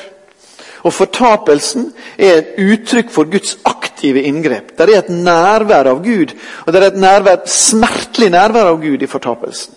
Og 0.83 0.93
fortapelsen 0.93 1.93
er 2.19 2.41
et 2.41 2.57
uttrykk 2.59 3.11
for 3.11 3.31
Guds 3.31 3.59
aktive 3.65 4.23
inngrep. 4.23 4.75
Det 4.79 4.89
er 4.89 4.99
et 4.99 5.11
nærvær 5.11 5.87
av 5.93 6.01
Gud, 6.03 6.35
og 6.67 6.73
det 6.73 6.83
er 6.83 6.87
et 6.87 6.99
nærvær, 6.99 7.45
smertelig 7.47 8.31
nærvær 8.35 8.73
av 8.73 8.81
Gud 8.83 9.03
i 9.03 9.07
fortapelsen. 9.07 9.75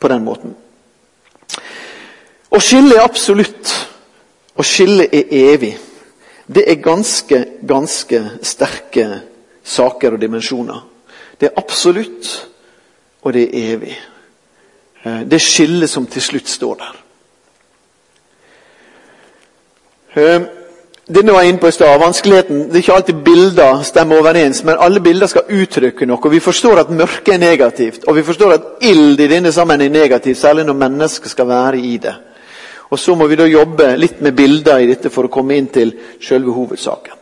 På 0.00 0.08
den 0.08 0.24
måten. 0.24 0.56
Å 2.48 2.60
skille 2.64 2.96
er 2.96 3.04
absolutt 3.04 3.74
og 4.58 4.66
skillet 4.66 5.14
er 5.14 5.24
evig. 5.30 5.78
Det 6.54 6.64
er 6.66 6.82
ganske, 6.82 7.44
ganske 7.68 8.22
sterke 8.42 9.20
saker 9.62 10.16
og 10.16 10.20
dimensjoner. 10.20 10.88
Det 11.40 11.46
er 11.46 11.60
absolutt, 11.60 12.48
og 13.22 13.32
det 13.32 13.42
er 13.46 13.74
evig. 13.74 13.98
Eh, 15.04 15.20
det 15.30 15.40
skillet 15.40 15.90
som 15.90 16.06
til 16.06 16.22
slutt 16.22 16.48
står 16.48 16.74
der. 16.74 17.02
Eh, 20.16 20.40
Denne 21.08 21.32
var 21.32 21.42
inne 21.42 21.58
på 21.58 21.68
i 21.68 21.72
stad. 21.72 21.98
Vanskeligheten 21.98 22.66
Det 22.68 22.74
er 22.74 22.82
ikke 22.82 22.92
alltid 22.92 23.22
bilder 23.24 23.82
stemmer 23.82 24.18
overens, 24.18 24.64
men 24.64 24.76
alle 24.78 25.00
bilder 25.00 25.26
skal 25.26 25.48
uttrykke 25.48 26.06
noe. 26.06 26.18
og 26.24 26.32
Vi 26.32 26.40
forstår 26.40 26.78
at 26.78 26.90
mørke 26.90 27.32
er 27.32 27.38
negativt, 27.38 28.04
og 28.04 28.16
vi 28.16 28.22
forstår 28.22 28.52
at 28.52 28.62
ild 28.82 29.20
i 29.20 29.28
denne 29.28 29.52
sammen 29.52 29.80
er 29.80 29.88
negativt, 29.88 30.36
særlig 30.36 30.64
når 30.64 30.74
mennesker 30.74 31.28
skal 31.28 31.48
være 31.48 31.78
i 31.78 31.96
det. 31.96 32.14
Og 32.90 32.98
Så 32.98 33.14
må 33.14 33.26
vi 33.26 33.36
da 33.36 33.46
jobbe 33.46 33.96
litt 33.96 34.20
med 34.24 34.36
bilder 34.36 34.78
i 34.80 34.88
dette 34.88 35.10
for 35.10 35.28
å 35.28 35.32
komme 35.32 35.56
inn 35.58 35.68
til 35.72 35.92
selve 36.24 36.54
hovedsaken. 36.56 37.14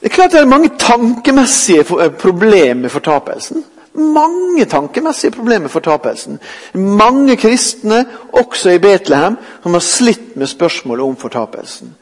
Det 0.00 0.08
er 0.08 0.14
klart 0.14 0.32
det 0.32 0.40
er 0.40 0.48
mange 0.48 0.70
tankemessige 0.80 1.84
eh, 2.00 2.12
problemer 2.16 2.86
med 2.86 2.90
fortapelsen. 2.90 3.64
Mange 3.92 4.64
tankemessige 4.64 5.34
problemer 5.34 5.66
med 5.66 5.70
fortapelsen. 5.74 6.38
Mange 6.74 7.36
kristne, 7.36 8.04
også 8.32 8.70
i 8.70 8.78
Betlehem, 8.78 9.36
som 9.62 9.74
har 9.74 9.84
slitt 9.84 10.36
med 10.36 10.46
spørsmålet 10.46 11.04
om 11.04 11.16
fortapelsen. 11.16 11.94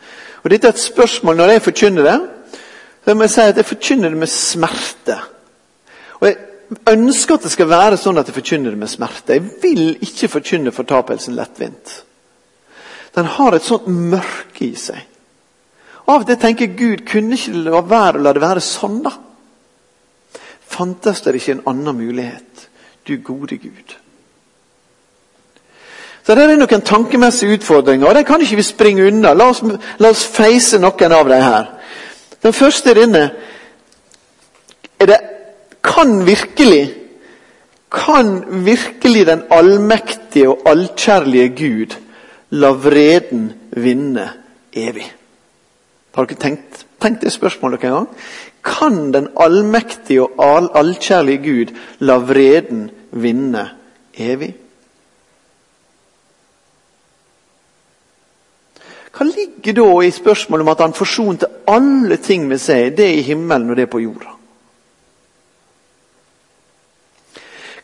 Og 0.44 0.50
Dette 0.50 0.68
er 0.68 0.76
et 0.76 0.82
spørsmål 0.82 1.36
når 1.36 1.50
jeg 1.50 1.62
forkynner 1.62 2.02
det. 2.02 2.18
Så 3.04 3.14
må 3.14 3.24
jeg 3.24 3.30
si 3.30 3.40
at 3.40 3.56
jeg 3.56 3.66
forkynner 3.66 4.12
det 4.12 4.18
med 4.18 4.28
smerte. 4.28 5.16
Og 6.20 6.26
Jeg 6.28 6.36
ønsker 6.92 7.34
at 7.34 7.42
det 7.42 7.50
skal 7.50 7.68
være 7.68 7.96
sånn 7.96 8.18
at 8.20 8.28
jeg 8.28 8.34
forkynner 8.36 8.70
det 8.70 8.78
med 8.78 8.90
smerte. 8.92 9.32
Jeg 9.32 9.50
vil 9.62 9.96
ikke 10.04 10.28
forkynne 10.28 10.72
fortapelsen 10.72 11.34
lettvint. 11.34 12.02
Den 13.14 13.24
har 13.24 13.54
et 13.54 13.64
sånt 13.64 13.86
mørke 13.88 14.66
i 14.66 14.74
seg. 14.78 15.00
Av 16.08 16.24
til 16.24 16.38
tenker 16.40 16.76
Gud 16.76 17.04
kunne 17.08 17.36
ikke 17.36 17.64
la 17.66 17.82
være 17.84 18.20
å 18.20 18.24
la 18.24 18.32
det 18.32 18.42
være 18.42 18.64
sånn, 18.64 19.00
da? 19.04 19.12
Fantes 20.68 21.22
det 21.24 21.34
ikke 21.36 21.58
en 21.58 21.64
annen 21.72 21.96
mulighet? 21.96 22.68
Du 23.08 23.16
gode 23.24 23.56
Gud. 23.56 23.96
Så 26.24 26.34
Det 26.34 26.44
er 26.44 26.56
noen 26.60 26.84
tankemessige 26.84 27.56
utfordringer, 27.56 28.06
og 28.08 28.14
de 28.14 28.24
kan 28.24 28.40
ikke 28.44 28.56
vi 28.60 28.62
springe 28.62 29.06
unna. 29.08 29.32
La 29.32 29.48
oss, 29.48 29.62
la 29.98 30.10
oss 30.12 30.26
feise 30.28 30.76
noen 30.78 31.12
av 31.12 31.28
dem 31.28 31.42
her. 31.42 31.70
Den 32.42 32.52
første 32.52 32.90
er 32.90 33.00
denne. 33.00 33.22
Er 35.00 35.06
det, 35.06 35.20
kan 35.82 36.26
virkelig 36.26 36.98
kan 37.90 38.44
virkelig 38.64 39.26
den 39.26 39.42
allmektige 39.50 40.48
og 40.48 40.62
allkjærlige 40.66 41.48
Gud 41.48 41.96
La 42.50 42.72
vreden 42.72 43.50
vinne 43.76 44.28
evig. 44.72 45.08
Har 46.18 46.26
dere 46.26 46.40
tenkt, 46.40 46.84
tenkt 46.98 47.22
det 47.22 47.30
spørsmålet 47.30 47.84
noen 47.84 47.92
gang? 47.92 48.06
Kan 48.64 49.12
den 49.14 49.28
allmektige 49.38 50.24
og 50.24 50.40
all, 50.42 50.70
allkjærlige 50.74 51.42
Gud 51.44 51.74
la 52.02 52.16
vreden 52.18 52.88
vinne 53.12 53.68
evig? 54.18 54.54
Hva 59.14 59.26
ligger 59.26 59.74
da 59.78 59.86
i 60.06 60.10
spørsmålet 60.14 60.62
om 60.66 60.72
at 60.72 60.82
han 60.84 60.94
forsonte 60.94 61.46
alle 61.66 62.18
ting 62.22 62.44
med 62.50 62.60
seg, 62.62 62.92
det 62.98 63.08
i 63.16 63.24
himmelen 63.26 63.70
og 63.70 63.78
det 63.78 63.88
på 63.90 64.02
jorda? 64.02 64.34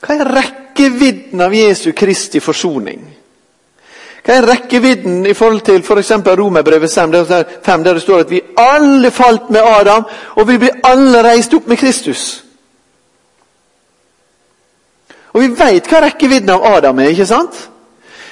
Hva 0.05 0.18
er 0.18 0.31
rekkevidden 0.37 1.40
av 1.42 1.55
Jesu 1.55 1.92
Kristi 1.96 2.42
forsoning? 2.44 3.07
Hva 4.24 4.38
er 4.38 4.46
rekkevidden 4.48 5.26
i 5.28 5.34
forhold 5.37 5.60
til 5.66 5.82
f.eks. 5.82 6.12
For 6.24 6.40
Romerbrevet 6.40 6.92
5, 6.92 7.12
der 7.84 7.92
det 7.92 8.02
står 8.02 8.24
at 8.24 8.30
vi 8.30 8.40
alle 8.56 9.10
falt 9.10 9.50
med 9.50 9.60
Adam, 9.60 10.06
og 10.37 10.48
vi 10.48 10.58
blir 10.58 10.80
alle 10.84 11.20
reist 11.26 11.54
opp 11.54 11.68
med 11.68 11.76
Kristus? 11.76 12.44
Og 15.34 15.42
vi 15.42 15.50
veit 15.58 15.90
hva 15.90 16.00
rekkevidden 16.06 16.54
av 16.54 16.64
Adam 16.76 16.98
er, 17.02 17.10
ikke 17.12 17.26
sant? 17.26 17.58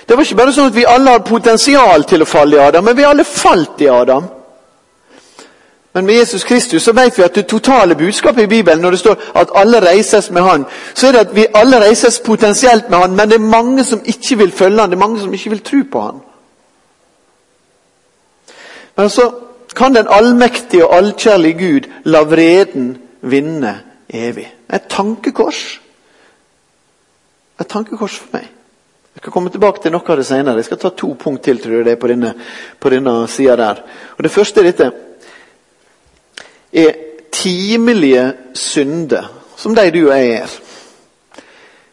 Det 0.07 0.16
var 0.16 0.24
ikke 0.24 0.38
bare 0.38 0.55
sånn 0.55 0.70
at 0.70 0.76
vi 0.76 0.88
alle 0.88 1.12
har 1.12 1.26
potensial 1.26 2.07
til 2.09 2.24
å 2.24 2.28
falle 2.28 2.57
i 2.57 2.62
Adam, 2.62 2.85
men 2.85 2.96
vi 2.96 3.05
alle 3.05 3.26
falt 3.28 3.83
i 3.85 3.90
Adam. 3.92 4.31
Men 5.92 6.07
med 6.07 6.14
Jesus 6.14 6.44
Kristus 6.44 6.83
så 6.83 6.92
vet 6.92 7.18
vi 7.18 7.22
at 7.22 7.35
det 7.35 7.46
totale 7.46 7.94
budskapet 7.94 8.42
i 8.42 8.46
Bibelen, 8.46 8.81
når 8.81 8.90
det 8.90 8.98
står 8.98 9.22
at 9.35 9.50
alle 9.55 9.81
reises 9.81 10.31
med 10.31 10.42
Han, 10.42 10.64
så 10.94 11.09
er 11.09 11.12
det 11.12 11.18
at 11.18 11.37
vi 11.37 11.46
alle 11.55 11.81
reises 11.81 12.20
potensielt 12.20 12.90
med 12.90 12.98
Han, 12.98 13.16
men 13.16 13.28
det 13.28 13.35
er 13.35 13.50
mange 13.50 13.85
som 13.85 14.00
ikke 14.05 14.38
vil 14.38 14.52
følge 14.52 14.81
Han, 14.81 14.90
det 14.90 14.96
er 14.96 15.07
mange 15.07 15.20
som 15.20 15.35
ikke 15.35 15.50
vil 15.50 15.64
tro 15.64 15.83
på 15.92 16.00
Han. 16.00 16.20
Men 18.96 19.11
så 19.11 19.31
kan 19.76 19.94
den 19.94 20.07
allmektige 20.09 20.87
og 20.87 20.96
allkjærlige 20.96 21.59
Gud 21.59 21.90
la 22.05 22.22
vreden 22.22 22.98
vinne 23.20 23.81
evig. 24.09 24.48
Et 24.72 24.83
tankekors. 24.88 25.81
Et 27.61 27.68
tankekors 27.68 28.16
for 28.18 28.28
meg. 28.33 28.48
Jeg 29.14 29.20
skal 29.20 29.33
komme 29.33 29.50
tilbake 29.52 29.83
til 29.83 29.92
noe 29.92 30.09
av 30.09 30.16
det 30.16 30.26
senere. 30.26 30.57
Jeg 30.57 30.64
skal 30.64 30.78
ta 30.81 30.90
to 30.96 31.12
punkt 31.20 31.44
til 31.44 31.61
tror 31.61 31.74
jeg 31.76 31.85
det 31.85 31.92
er 31.92 32.00
på 32.00 32.09
denne, 32.09 32.35
på 32.81 32.90
denne 32.90 33.28
sida 33.28 33.57
der. 33.57 33.83
Og 34.16 34.24
Det 34.24 34.31
første 34.31 34.61
er 34.61 34.64
dette 34.64 34.92
er 36.72 36.92
timelige 37.32 38.32
synder, 38.54 39.42
som 39.56 39.74
de 39.74 39.90
du 39.90 40.08
og 40.08 40.18
jeg 40.18 40.30
er, 40.30 40.58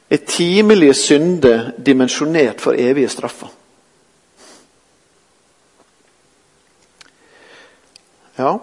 er 0.10 0.18
timelige 0.28 0.94
synder 0.94 1.72
dimensjonert 1.86 2.62
for 2.62 2.74
evige 2.78 3.10
straffer. 3.10 3.48
Ja, 8.40 8.56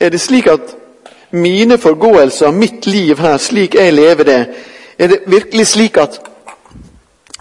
er 0.00 0.08
det 0.08 0.20
slik 0.20 0.46
at 0.46 0.76
mine 1.30 1.78
forgåelser, 1.78 2.50
mitt 2.50 2.86
liv 2.86 3.18
her, 3.18 3.36
slik 3.36 3.74
jeg 3.74 3.92
lever 3.92 4.24
det, 4.24 4.46
er 4.98 5.06
det 5.06 5.18
virkelig 5.26 5.66
slik 5.66 5.96
at 5.96 6.20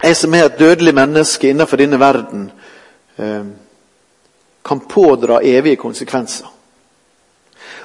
jeg 0.04 0.16
som 0.18 0.34
er 0.34 0.46
et 0.46 0.60
dødelig 0.60 0.96
menneske 0.96 1.50
innenfor 1.50 1.78
denne 1.78 2.00
verden, 2.00 2.52
eh, 3.18 3.46
kan 4.66 4.80
pådra 4.80 5.40
evige 5.44 5.76
konsekvenser? 5.76 6.53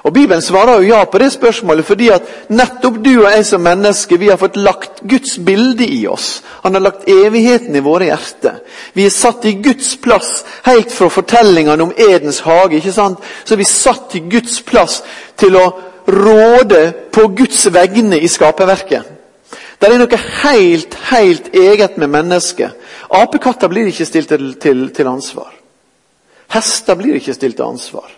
Og 0.08 0.14
Bibelen 0.14 0.40
svarer 0.40 0.78
jo 0.80 0.88
ja 0.88 1.02
på 1.04 1.18
det 1.20 1.26
spørsmålet, 1.34 1.84
fordi 1.84 2.06
at 2.14 2.28
nettopp 2.48 2.94
du 3.04 3.10
og 3.18 3.26
jeg 3.28 3.44
som 3.44 3.60
menneske, 3.60 4.16
vi 4.16 4.30
har 4.30 4.38
fått 4.40 4.56
lagt 4.56 5.02
Guds 5.04 5.34
bilde 5.44 5.84
i 5.84 6.06
oss. 6.08 6.38
Han 6.62 6.78
har 6.78 6.80
lagt 6.86 7.10
evigheten 7.12 7.76
i 7.76 7.82
våre 7.84 8.08
hjerter. 8.08 8.62
Vi 8.96 9.04
er 9.04 9.12
satt 9.12 9.44
i 9.44 9.58
Guds 9.60 9.90
plass 10.00 10.30
helt 10.64 10.94
fra 10.94 11.10
fortellingene 11.12 11.84
om 11.84 11.92
Edens 11.92 12.40
hage. 12.46 12.78
ikke 12.78 12.94
sant? 12.96 13.20
Så 13.44 13.52
er 13.54 13.60
vi 13.60 13.68
satt 13.68 14.16
i 14.16 14.22
Guds 14.32 14.62
plass 14.64 15.02
til 15.36 15.58
å 15.60 15.66
råde 16.08 16.80
på 17.12 17.26
Guds 17.36 17.66
vegne 17.74 18.16
i 18.16 18.32
skaperverket. 18.32 19.14
Det 19.78 19.90
er 19.90 20.00
noe 20.00 20.22
helt, 20.40 20.96
helt 21.10 21.52
eget 21.52 22.00
med 22.00 22.08
mennesket. 22.16 22.80
Apekatter 23.12 23.68
blir 23.68 23.92
ikke 23.92 24.08
stilt 24.08 24.32
til, 24.32 24.54
til, 24.56 24.88
til 24.88 25.12
ansvar. 25.12 25.52
Hester 26.56 26.96
blir 26.96 27.20
ikke 27.20 27.36
stilt 27.36 27.60
til 27.60 27.68
ansvar. 27.68 28.17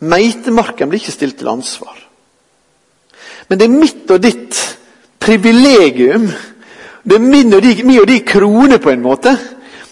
Meitemarken 0.00 0.90
blir 0.90 1.00
ikke 1.00 1.14
stilt 1.14 1.38
til 1.40 1.48
ansvar. 1.48 1.96
Men 3.48 3.58
det 3.58 3.66
er 3.66 3.78
mitt 3.78 4.10
og 4.10 4.22
ditt 4.22 4.58
privilegium. 5.22 6.28
Det 7.06 7.16
er 7.16 7.22
min 7.22 7.54
og 7.54 7.62
de, 7.62 7.74
min 7.86 8.00
og 8.02 8.08
de 8.10 8.20
krone, 8.26 8.78
på 8.82 8.90
en 8.90 9.04
måte. 9.04 9.36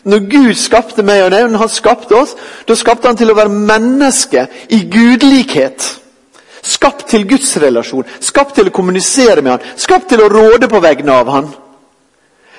Når 0.04 0.24
Gud 0.28 0.54
skapte 0.60 1.04
meg 1.06 1.22
og 1.24 1.30
deg, 1.32 1.46
når 1.48 1.64
han 1.64 1.72
skapte 1.72 2.16
oss, 2.18 2.34
da 2.68 2.76
skapte 2.76 3.08
han 3.08 3.16
til 3.16 3.32
å 3.32 3.36
være 3.38 3.52
menneske 3.54 4.46
i 4.74 4.82
gudlikhet. 4.92 5.86
Skapt 6.64 7.06
til 7.12 7.26
Guds 7.28 7.54
relasjon, 7.60 8.08
skapt 8.20 8.56
til 8.58 8.68
å 8.68 8.74
kommunisere 8.74 9.42
med 9.44 9.54
han, 9.54 9.64
skapt 9.80 10.10
til 10.12 10.24
å 10.24 10.28
råde 10.32 10.68
på 10.68 10.80
vegne 10.84 11.12
av 11.12 11.30
han. 11.32 11.48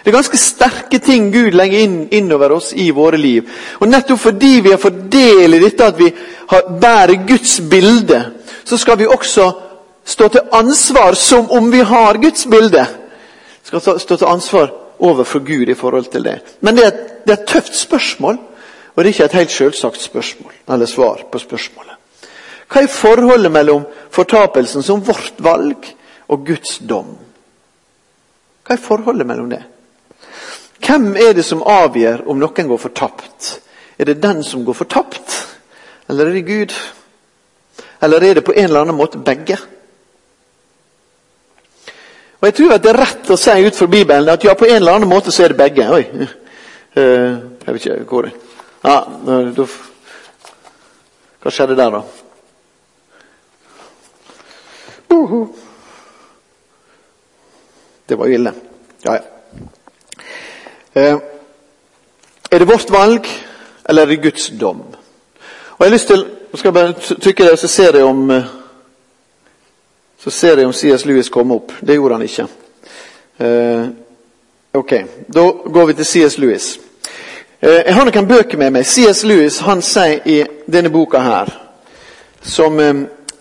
Det 0.05 0.11
er 0.11 0.19
ganske 0.19 0.37
sterke 0.37 0.99
ting 1.01 1.31
Gud 1.33 1.55
legger 1.57 1.81
inn 1.81 1.93
innover 2.13 2.51
oss 2.59 2.67
i 2.77 2.91
våre 2.93 3.17
liv. 3.17 3.47
Og 3.81 3.89
Nettopp 3.89 4.19
fordi 4.21 4.59
vi 4.61 4.69
har 4.69 4.77
fått 4.77 4.99
del 5.09 5.57
i 5.57 5.61
dette 5.63 5.87
at 5.87 5.97
vi 5.97 6.11
har, 6.51 6.67
bærer 6.77 7.23
Guds 7.25 7.55
bilde, 7.71 8.19
så 8.61 8.77
skal 8.77 8.99
vi 8.99 9.07
også 9.09 9.47
stå 10.05 10.29
til 10.29 10.53
ansvar 10.53 11.17
som 11.17 11.49
om 11.49 11.71
vi 11.73 11.81
har 11.81 12.21
Guds 12.21 12.45
bilde. 12.45 12.85
Vi 13.63 13.71
skal 13.71 13.99
stå 14.05 14.21
til 14.21 14.29
ansvar 14.29 14.69
overfor 14.99 15.41
Gud 15.41 15.73
i 15.73 15.79
forhold 15.81 16.13
til 16.13 16.29
det. 16.29 16.37
Men 16.61 16.77
det 16.77 16.85
er, 16.85 17.03
det 17.25 17.33
er 17.33 17.41
et 17.41 17.49
tøft 17.49 17.75
spørsmål, 17.75 18.37
og 18.93 19.03
det 19.03 19.09
er 19.09 19.13
ikke 19.13 19.29
et 19.31 19.39
helt 19.41 19.51
selvsagt 19.57 20.01
spørsmål, 20.01 20.53
eller 20.69 20.85
svar 20.85 21.25
på 21.31 21.41
spørsmålet. 21.41 21.97
Hva 22.69 22.85
er 22.85 22.93
forholdet 22.93 23.51
mellom 23.51 23.89
fortapelsen 24.13 24.85
som 24.85 25.01
vårt 25.07 25.41
valg 25.41 25.95
og 26.29 26.45
Guds 26.45 26.77
dom? 26.89 27.15
Hva 28.65 28.77
er 28.77 28.85
forholdet 28.85 29.25
mellom 29.25 29.49
det? 29.49 29.65
Hvem 30.83 31.15
er 31.15 31.33
det 31.33 31.45
som 31.45 31.63
avgjør 31.63 32.25
om 32.29 32.39
noen 32.39 32.67
går 32.67 32.81
fortapt? 32.81 33.59
Er 33.97 34.09
det 34.09 34.21
den 34.23 34.43
som 34.43 34.65
går 34.65 34.75
fortapt, 34.75 35.35
eller 36.09 36.27
er 36.27 36.33
det 36.35 36.45
Gud? 36.47 36.73
Eller 38.03 38.23
er 38.23 38.33
det 38.33 38.43
på 38.45 38.53
en 38.53 38.63
eller 38.67 38.83
annen 38.83 38.97
måte 38.97 39.17
begge? 39.17 39.57
Og 42.41 42.47
Jeg 42.47 42.55
tror 42.55 42.73
at 42.75 42.83
det 42.83 42.91
er 42.91 42.99
rett 42.99 43.29
å 43.31 43.37
si 43.39 43.55
ut 43.65 43.75
fra 43.75 43.87
Bibelen 43.87 44.29
at 44.29 44.43
ja, 44.43 44.53
på 44.53 44.67
en 44.67 44.75
eller 44.75 44.99
annen 44.99 45.09
måte 45.09 45.31
så 45.31 45.43
er 45.45 45.55
det 45.55 45.57
begge. 45.57 45.87
Oi, 45.89 46.03
uh, 46.03 47.31
jeg 47.65 47.73
vet 47.73 47.85
ikke 47.85 48.03
hvor 48.11 48.27
det 48.27 48.35
ja, 48.85 48.99
Hva 51.41 51.53
skjedde 51.53 51.77
der, 51.79 51.95
da? 51.95 52.03
Det 58.05 58.15
var 58.15 58.27
ille. 58.27 58.53
Ja, 59.01 59.15
ja. 59.15 59.34
Eh, 60.95 61.15
er 62.51 62.59
det 62.59 62.67
vårt 62.67 62.91
valg, 62.91 63.27
eller 63.89 64.01
er 64.01 64.05
det 64.05 64.21
Guds 64.21 64.51
dom? 64.61 64.81
Og 65.77 65.79
jeg 65.79 65.87
har 65.87 65.93
lyst 65.93 66.07
til, 66.07 66.25
skal 66.53 66.73
bare 66.73 66.93
trykke 66.93 67.43
det, 67.43 67.59
så 67.59 67.67
ser 67.67 67.95
jeg 67.95 68.03
om 68.03 68.31
eh, 68.31 68.43
så 70.17 70.29
ser 70.31 70.57
jeg 70.57 70.65
om 70.65 70.73
C.S. 70.73 71.05
Lewis 71.05 71.29
kom 71.29 71.51
opp. 71.51 71.71
Det 71.81 71.95
gjorde 71.95 72.15
han 72.15 72.23
ikke. 72.23 72.47
Eh, 73.39 73.87
ok, 74.73 74.93
Da 75.33 75.51
går 75.73 75.85
vi 75.85 75.93
til 75.93 76.05
C.S. 76.05 76.37
Lewis. 76.37 76.79
Jeg 77.61 77.95
har 77.95 78.05
noen 78.05 78.27
bøker 78.27 78.57
med 78.57 78.71
meg. 78.71 78.85
C.S. 78.85 79.23
Lewis 79.23 79.59
han 79.59 79.81
sier 79.81 80.23
i 80.25 80.43
denne 80.71 80.89
boka 80.89 81.19
her, 81.19 81.51
som 82.41 82.79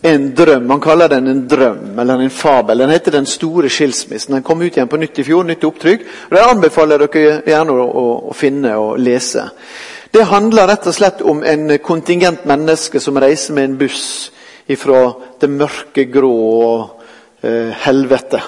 en 0.05 0.35
drøm. 0.37 0.71
Han 0.71 0.81
kaller 0.81 1.09
den 1.09 1.29
en 1.29 1.47
drøm 1.49 1.99
eller 1.99 2.21
en 2.21 2.31
fabel. 2.31 2.79
Den 2.79 2.91
heter 2.91 3.11
'Den 3.11 3.27
store 3.27 3.69
skilsmissen'. 3.69 4.35
Den 4.35 4.43
kom 4.43 4.63
ut 4.63 4.77
igjen 4.77 4.89
på 4.89 4.97
nytt 4.97 5.19
i 5.19 5.25
fjor. 5.25 5.43
nytt 5.43 5.65
opptrykk. 5.65 6.01
og 6.31 6.37
Den 6.37 6.49
anbefaler 6.49 6.99
dere 6.99 7.43
gjerne 7.47 7.73
å, 7.73 7.87
å, 7.87 8.29
å, 8.29 8.33
finne 8.33 8.77
og 8.77 8.99
lese. 8.99 9.49
Det 10.13 10.25
handler 10.25 10.67
rett 10.67 10.87
og 10.87 10.95
slett 10.95 11.23
om 11.23 11.43
en 11.45 11.79
kontingent 11.79 12.45
mennesker 12.45 12.99
som 12.99 13.17
reiser 13.17 13.55
med 13.55 13.65
en 13.65 13.79
buss 13.79 14.31
fra 14.77 15.13
det 15.41 15.51
mørke, 15.51 16.05
grå 16.05 16.91
eh, 17.43 17.71
helvete. 17.71 18.41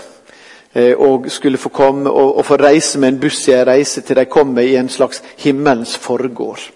Eh, 0.72 0.94
og 0.98 1.30
skulle 1.30 1.58
få 1.58 1.68
komme 1.68 2.10
og, 2.10 2.36
og, 2.38 2.44
få 2.44 2.56
reise 2.56 2.98
med 2.98 3.08
en 3.08 3.20
buss 3.20 3.48
i 3.48 3.52
en 3.52 3.66
reise 3.66 4.00
til 4.00 4.16
de 4.16 4.24
kommer 4.24 4.62
i 4.62 4.76
en 4.76 4.88
slags 4.88 5.22
himmelens 5.36 5.96
forgård. 5.96 6.75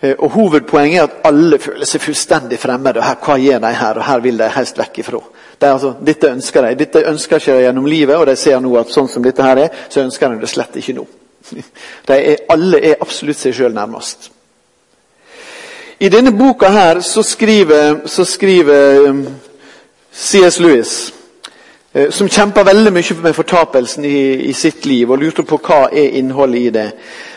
Eh, 0.00 0.14
og 0.18 0.30
Hovedpoenget 0.30 0.98
er 0.98 1.02
at 1.02 1.16
alle 1.24 1.58
føler 1.58 1.86
seg 1.86 2.00
fullstendig 2.00 2.58
fremmede. 2.58 3.02
her, 3.02 3.16
Hva 3.24 3.36
gjør 3.36 3.58
de 3.58 3.74
her, 3.74 3.94
og 3.94 4.04
her 4.04 4.20
vil 4.20 4.38
de 4.38 4.48
helst 4.48 4.78
vekk 4.78 4.98
ifra. 4.98 5.20
Det 5.60 5.66
altså, 5.66 5.94
dette 6.06 6.30
ønsker 6.30 6.62
de. 6.62 6.74
Dette 6.74 7.02
ønsker 7.06 7.36
ikke 7.36 7.56
de 7.56 7.62
gjennom 7.62 7.86
livet, 7.86 8.16
og 8.16 8.26
de 8.26 8.36
ser 8.36 8.60
nå 8.60 8.76
at 8.78 8.90
sånn 8.94 9.08
som 9.08 9.22
dette 9.22 9.42
her 9.42 9.58
er, 9.58 9.68
så 9.88 10.00
ønsker 10.00 10.28
de 10.28 10.40
det 10.40 10.48
slett 10.48 10.76
ikke 10.76 10.94
nå. 10.94 11.06
De 12.08 12.14
er, 12.14 12.36
alle 12.50 12.80
er 12.84 13.00
absolutt 13.00 13.38
seg 13.38 13.54
sjøl 13.54 13.74
nærmest. 13.74 14.30
I 16.00 16.08
denne 16.08 16.30
boka 16.32 16.68
her 16.70 17.00
så 17.00 17.22
skriver, 17.22 18.06
så 18.06 18.24
skriver 18.24 19.08
um, 19.08 19.22
C.S. 20.12 20.58
Lewis 20.60 20.92
Eh, 21.10 21.17
som 21.88 22.28
kjempa 22.28 22.62
veldig 22.68 22.90
mye 22.92 23.14
med 23.24 23.34
fortapelsen 23.34 24.04
i, 24.04 24.50
i, 24.50 24.52
sitt 24.52 24.84
liv 24.86 25.08
og 25.08 25.22
lurte 25.22 25.42
på 25.48 25.56
hva 25.64 25.86
er 25.88 26.18
innholdet 26.20 26.60
i 26.60 26.72
det. 26.74 26.88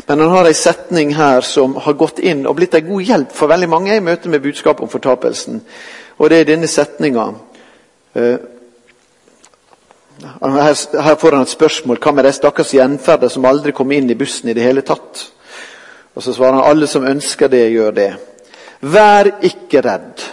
Men 0.07 0.19
han 0.25 0.33
har 0.35 0.49
en 0.49 0.57
setning 0.57 1.13
her 1.15 1.41
som 1.47 1.77
har 1.79 1.95
gått 1.95 2.19
inn 2.19 2.43
og 2.45 2.57
blitt 2.59 2.75
en 2.75 2.89
god 2.89 3.07
hjelp 3.07 3.31
for 3.35 3.51
veldig 3.51 3.69
mange 3.71 3.95
i 3.95 4.03
møte 4.03 4.29
med 4.29 4.43
budskapet 4.43 4.83
om 4.83 4.91
fortapelsen. 4.91 5.61
Og 6.19 6.29
det 6.29 6.41
er 6.41 6.51
denne 6.51 6.67
setninga. 6.67 7.29
Eh, 8.13 8.37
her, 10.21 11.01
her 11.01 11.15
får 11.15 11.31
han 11.31 11.47
et 11.47 11.55
spørsmål. 11.55 12.03
Hva 12.03 12.11
med 12.13 12.27
de 12.27 12.35
stakkars 12.35 12.75
gjenferder 12.75 13.31
som 13.31 13.47
aldri 13.47 13.71
kom 13.71 13.91
inn 13.95 14.11
i 14.11 14.19
bussen 14.19 14.51
i 14.51 14.57
det 14.57 14.67
hele 14.67 14.83
tatt? 14.85 15.31
Og 16.11 16.23
Så 16.23 16.35
svarer 16.35 16.59
han 16.59 16.69
alle 16.69 16.87
som 16.91 17.07
ønsker 17.07 17.47
det, 17.47 17.69
gjør 17.71 17.91
det. 17.95 18.13
Vær 18.81 19.31
ikke 19.47 19.81
redd. 19.81 20.25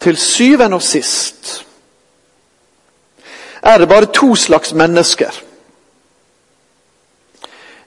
Til 0.00 0.16
syvende 0.16 0.80
og 0.80 0.82
sist 0.82 1.58
er 3.62 3.78
det 3.78 3.88
bare 3.88 4.06
to 4.06 4.34
slags 4.34 4.72
mennesker. 4.72 5.30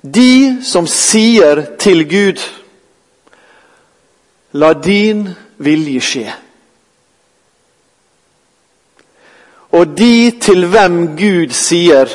De 0.04 0.60
som 0.64 0.88
sier 0.88 1.64
til 1.80 2.04
Gud 2.10 2.42
La 4.54 4.74
din 4.74 5.30
vilje 5.58 6.02
skje. 6.02 6.34
Og 9.74 9.96
de 9.98 10.32
til 10.38 10.68
hvem 10.70 11.00
Gud 11.18 11.56
sier 11.58 12.12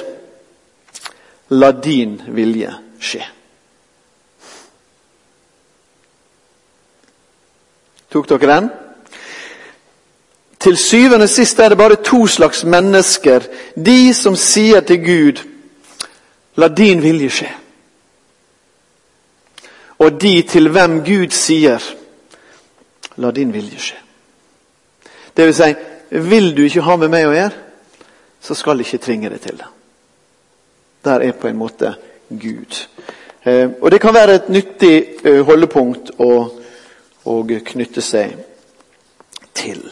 La 1.51 1.73
din 1.73 2.21
vilje 2.37 2.71
skje. 3.01 3.25
Tok 8.13 8.29
dere 8.31 8.55
den? 8.55 8.71
Til 10.59 10.77
syvende 10.77 11.29
og 11.29 11.31
sist 11.31 11.61
er 11.61 11.69
det 11.69 11.79
bare 11.79 11.97
to 12.03 12.27
slags 12.27 12.65
mennesker. 12.65 13.47
De 13.75 14.15
som 14.15 14.37
sier 14.37 14.81
til 14.81 15.05
Gud, 15.05 15.43
la 16.57 16.69
din 16.69 17.03
vilje 17.03 17.31
skje. 17.31 17.51
Og 19.99 20.21
de 20.23 20.43
til 20.43 20.69
hvem 20.71 21.01
Gud 21.07 21.31
sier, 21.35 21.83
la 23.17 23.31
din 23.31 23.53
vilje 23.55 23.79
skje. 23.79 23.97
Det 25.37 25.47
vil 25.47 25.55
si, 25.55 25.75
vil 26.11 26.57
du 26.57 26.65
ikke 26.67 26.83
ha 26.83 26.97
med 26.99 27.13
meg 27.13 27.29
å 27.29 27.35
gjøre, 27.35 27.65
så 28.43 28.55
skal 28.59 28.79
jeg 28.79 28.89
ikke 28.89 29.05
tvinge 29.05 29.31
deg 29.31 29.43
til 29.43 29.59
det. 29.61 29.71
Der 31.07 31.23
er 31.23 31.39
på 31.39 31.49
en 31.49 31.59
måte 31.59 31.95
Gud. 32.29 32.81
Eh, 33.45 33.71
og 33.81 33.91
Det 33.91 34.01
kan 34.01 34.15
være 34.15 34.35
et 34.35 34.49
nyttig 34.49 34.97
eh, 35.25 35.41
holdepunkt 35.47 36.11
å, 36.19 36.33
å 37.25 37.39
knytte 37.47 38.03
seg 38.03 38.35
til. 39.55 39.83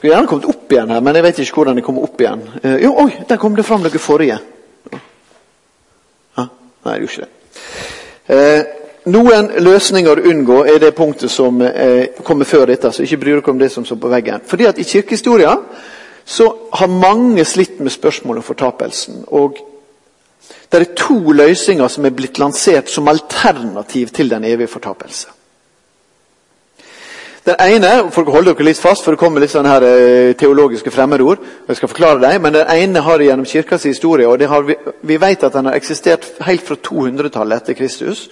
Skulle 0.00 0.14
gjerne 0.14 0.28
kommet 0.30 0.48
opp 0.48 0.70
igjen 0.72 0.90
her, 0.94 1.00
men 1.04 1.16
jeg 1.18 1.24
vet 1.26 1.38
ikke 1.42 1.58
hvordan 1.60 1.76
det 1.76 1.82
kommer 1.84 2.06
opp 2.06 2.22
igjen. 2.24 2.40
Uh, 2.64 2.76
jo, 2.80 2.94
oi, 3.02 3.10
Der 3.28 3.36
kom 3.36 3.52
det 3.56 3.66
fram 3.68 3.82
noe 3.84 4.00
forrige. 4.00 4.38
Ah, 6.40 6.46
nei, 6.86 6.94
det 6.94 7.02
gjorde 7.02 7.10
ikke 7.12 7.26
det. 7.26 7.34
Uh, 8.30 8.78
noen 9.12 9.50
løsninger 9.60 10.22
å 10.22 10.30
unngå 10.30 10.62
er 10.72 10.78
det 10.80 10.94
punktet 10.96 11.32
som 11.32 11.60
eh, 11.64 12.16
kommer 12.24 12.48
før 12.48 12.70
dette. 12.72 12.92
så 12.92 13.04
ikke 13.04 13.18
bry 13.20 13.34
dere 13.34 13.52
om 13.52 13.58
det 13.60 13.68
som 13.72 13.84
står 13.84 14.00
på 14.00 14.12
veggen. 14.12 14.46
Fordi 14.46 14.68
at 14.68 14.78
I 14.78 14.88
kirkehistoria 14.88 15.52
så 16.24 16.48
har 16.80 16.92
mange 16.92 17.44
slitt 17.44 17.80
med 17.80 17.92
spørsmålet 17.92 18.40
om 18.40 18.48
fortapelsen. 18.48 19.24
og 19.26 19.58
Det 20.72 20.80
er 20.80 20.94
to 20.96 21.32
løsninger 21.32 21.88
som 21.88 22.08
er 22.08 22.16
blitt 22.16 22.38
lansert 22.38 22.88
som 22.88 23.08
alternativ 23.08 24.08
til 24.16 24.30
den 24.30 24.44
evige 24.44 24.68
fortapelse. 24.68 25.28
Den 27.50 27.82
ene 27.82 28.10
for 28.14 28.28
å 28.28 28.34
holde 28.36 28.52
dere 28.54 28.68
litt 28.68 28.78
fast, 28.78 29.02
for 29.02 29.16
det 29.16 29.18
kommer 29.18 29.42
litt 29.42 29.50
sånne 29.50 29.72
her, 29.72 29.82
eh, 29.82 30.32
teologiske 30.38 30.90
fremmedord. 30.90 31.38
jeg 31.66 31.76
skal 31.76 31.88
forklare 31.88 32.20
dem, 32.20 32.42
Men 32.42 32.52
den 32.52 32.66
ene 32.66 33.00
har 33.00 33.18
gjennom 33.18 33.44
kirkas 33.44 33.82
historie, 33.82 34.28
og 34.28 34.38
vi, 34.38 34.76
vi, 35.02 35.16
vet 35.16 35.42
at 35.42 35.52
den 35.52 35.64
har 35.64 35.74
eksistert 35.74 36.24
helt 36.42 36.62
fra 36.62 36.76
200-tallet 36.76 37.56
etter 37.56 37.74
Kristus. 37.74 38.28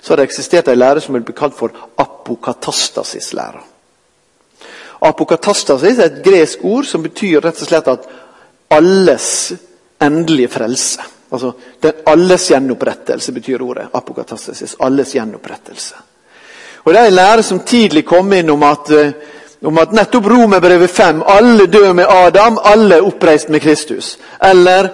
Så 0.00 0.10
har 0.10 0.16
det 0.16 0.24
eksistert 0.24 0.68
en 0.68 0.78
lære 0.78 1.00
som 1.00 1.14
vil 1.14 1.22
bli 1.22 1.34
kalt 1.34 1.54
for 1.54 1.70
apokatastasis-læra. 1.98 3.62
Apokatastasis 5.02 5.98
er 5.98 6.04
et 6.04 6.24
gresk 6.24 6.64
ord 6.64 6.84
som 6.86 7.02
betyr 7.02 7.40
rett 7.40 7.62
og 7.62 7.68
slett 7.68 7.88
at 7.88 8.08
alles 8.70 9.52
endelige 10.00 10.48
frelse. 10.48 11.02
Altså, 11.30 11.52
den 11.82 11.92
Alles 12.06 12.50
gjenopprettelse 12.50 13.32
betyr 13.32 13.62
ordet. 13.62 13.88
apokatastasis, 13.94 14.76
Alles 14.80 15.14
gjenopprettelse. 15.14 15.94
Og 16.86 16.92
Det 16.92 17.00
er 17.00 17.06
en 17.06 17.14
lære 17.18 17.42
som 17.42 17.58
tidlig 17.66 18.04
kom 18.06 18.32
inn 18.32 18.50
om 18.50 18.62
at, 18.62 18.90
eh, 18.90 19.12
om 19.66 19.78
at 19.78 19.92
nettopp 19.92 20.26
Romerbrevet 20.30 20.90
5 20.90 21.22
alle 21.26 21.66
dør 21.66 21.92
med 21.92 22.06
Adam, 22.08 22.58
alle 22.64 23.02
oppreist 23.02 23.48
med 23.48 23.60
Kristus. 23.60 24.18
Eller 24.42 24.88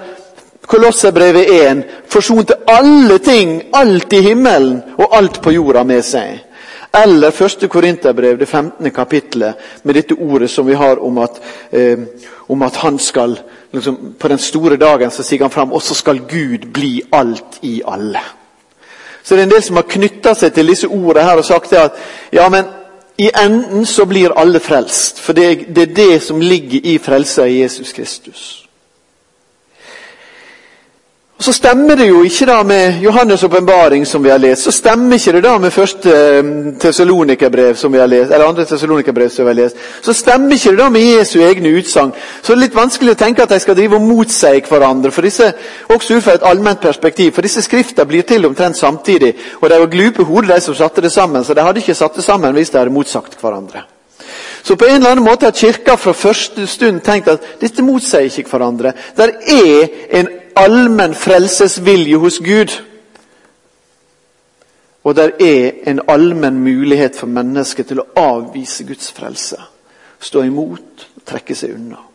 Kolosserbrevet 0.67 1.51
1 1.51 1.85
forsonte 2.09 2.55
alle 2.67 3.19
ting, 3.19 3.63
alt 3.75 4.13
i 4.13 4.23
himmelen 4.23 4.83
og 4.97 5.17
alt 5.17 5.43
på 5.43 5.53
jorda 5.53 5.85
med 5.85 6.03
seg. 6.03 6.41
Eller 7.05 7.31
første 7.31 7.69
Korinterbrev, 7.69 8.39
det 8.39 8.49
15. 8.49 8.91
kapittelet, 8.91 9.55
med 9.83 9.95
dette 9.95 10.15
ordet 10.15 10.51
som 10.51 10.67
vi 10.67 10.75
har 10.75 10.97
om 10.97 11.19
at, 11.19 11.41
eh, 11.73 11.99
om 12.49 12.63
at 12.63 12.77
han 12.77 12.99
skal 12.99 13.39
liksom, 13.73 14.15
På 14.19 14.29
den 14.29 14.39
store 14.39 14.77
dagen 14.77 15.11
så 15.11 15.23
sier 15.23 15.43
han 15.43 15.51
fram 15.51 15.73
og 15.73 15.83
så 15.83 15.95
skal 15.95 16.19
Gud 16.19 16.73
bli 16.73 17.03
alt 17.13 17.59
i 17.63 17.83
alle. 17.87 18.21
Så 19.23 19.35
det 19.35 19.41
er 19.41 19.47
en 19.47 19.55
del 19.55 19.63
som 19.63 19.77
har 19.77 19.89
knytta 19.89 20.35
seg 20.35 20.55
til 20.55 20.69
disse 20.73 20.89
ordene 20.89 21.27
her 21.27 21.39
og 21.39 21.45
sagt 21.47 21.73
at 21.73 21.99
ja, 22.33 22.49
men 22.49 22.65
i 23.19 23.31
enden 23.45 23.87
så 23.87 24.05
blir 24.09 24.35
alle 24.37 24.61
frelst. 24.61 25.21
For 25.21 25.33
det, 25.33 25.67
det 25.77 25.83
er 25.83 25.95
det 25.95 26.23
som 26.23 26.41
ligger 26.41 26.81
i 26.85 26.99
frelsa 26.99 27.45
i 27.45 27.63
Jesus 27.63 27.93
Kristus. 27.93 28.62
Og 31.43 31.45
Så 31.45 31.53
stemmer 31.53 31.95
det 31.95 32.05
jo 32.09 32.21
ikke 32.23 32.47
da 32.47 32.63
med 32.63 33.01
Johannes' 33.03 33.45
åpenbaring, 33.45 34.07
som 34.07 34.25
vi 34.25 34.29
har 34.31 34.39
lest. 34.39 34.63
Så 34.63 34.71
stemmer 34.71 35.15
ikke 35.15 35.33
det 35.33 35.43
da 35.43 35.59
med 35.59 35.71
første 35.71 36.03
Tesalonikerbrev, 36.09 36.79
Tessalonikerbrev, 36.81 37.77
som 37.77 37.93
vi 37.93 37.99
har 37.99 38.07
lest, 38.07 38.33
eller 38.33 38.47
andre 38.47 38.65
Tesalonikerbrev 38.65 39.31
som 39.31 39.45
vi 39.45 39.49
har 39.49 39.55
lest. 39.55 39.77
Så 40.03 40.13
stemmer 40.13 40.53
ikke 40.53 40.71
det 40.71 40.79
da 40.79 40.89
med 40.89 41.01
Jesu 41.01 41.41
egne 41.41 41.73
utsagn. 41.79 42.13
Så 42.43 42.53
det 42.53 42.59
er 42.59 42.63
litt 42.63 42.77
vanskelig 42.77 43.17
å 43.17 43.19
tenke 43.25 43.43
at 43.43 43.51
de 43.51 43.59
skal 43.59 43.75
drive 43.75 43.99
og 43.99 44.03
motsi 44.03 44.61
hverandre. 44.69 45.11
for 45.11 45.23
disse, 45.23 45.53
Også 45.89 46.15
ut 46.15 46.23
fra 46.23 46.35
et 46.35 46.45
allment 46.45 46.81
perspektiv. 46.81 47.33
For 47.33 47.43
disse 47.43 47.63
skriftene 47.63 48.07
blir 48.07 48.23
til 48.23 48.47
omtrent 48.47 48.77
samtidig. 48.77 49.35
Og 49.61 49.71
de 49.71 49.81
var 49.81 49.87
glupe 49.87 50.25
hoder, 50.25 50.55
de 50.55 50.61
som 50.61 50.75
satte 50.75 51.01
det 51.01 51.13
sammen. 51.13 51.45
Så 51.45 51.55
de 51.55 51.61
hadde 51.61 51.81
ikke 51.81 51.95
satt 51.95 52.17
det 52.17 52.25
sammen 52.25 52.55
hvis 52.55 52.71
de 52.71 52.79
hadde 52.79 52.91
motsagt 52.91 53.41
hverandre. 53.41 53.83
Så 54.63 54.77
på 54.77 54.85
en 54.85 54.97
eller 54.97 55.11
annen 55.11 55.25
måte 55.25 55.47
har 55.47 55.57
Kirka 55.57 55.97
fra 55.99 56.13
første 56.15 56.67
stund 56.71 57.03
tenkt 57.03 57.29
at 57.29 57.59
dette 57.61 57.83
motsier 57.83 58.29
ikke 58.31 58.51
hverandre. 58.51 58.93
Der 59.17 59.35
er 59.43 59.89
en 60.21 60.29
allmenn 60.57 61.15
frelsesvilje 61.19 62.21
hos 62.23 62.39
Gud. 62.39 62.77
Og 65.03 65.17
der 65.19 65.35
er 65.41 65.83
en 65.91 66.01
allmenn 66.09 66.63
mulighet 66.63 67.19
for 67.19 67.27
mennesket 67.27 67.91
til 67.91 68.05
å 68.05 68.09
avvise 68.17 68.87
Guds 68.87 69.11
frelse. 69.13 69.59
Stå 70.23 70.45
imot, 70.47 71.09
trekke 71.27 71.59
seg 71.59 71.75
unna. 71.75 72.12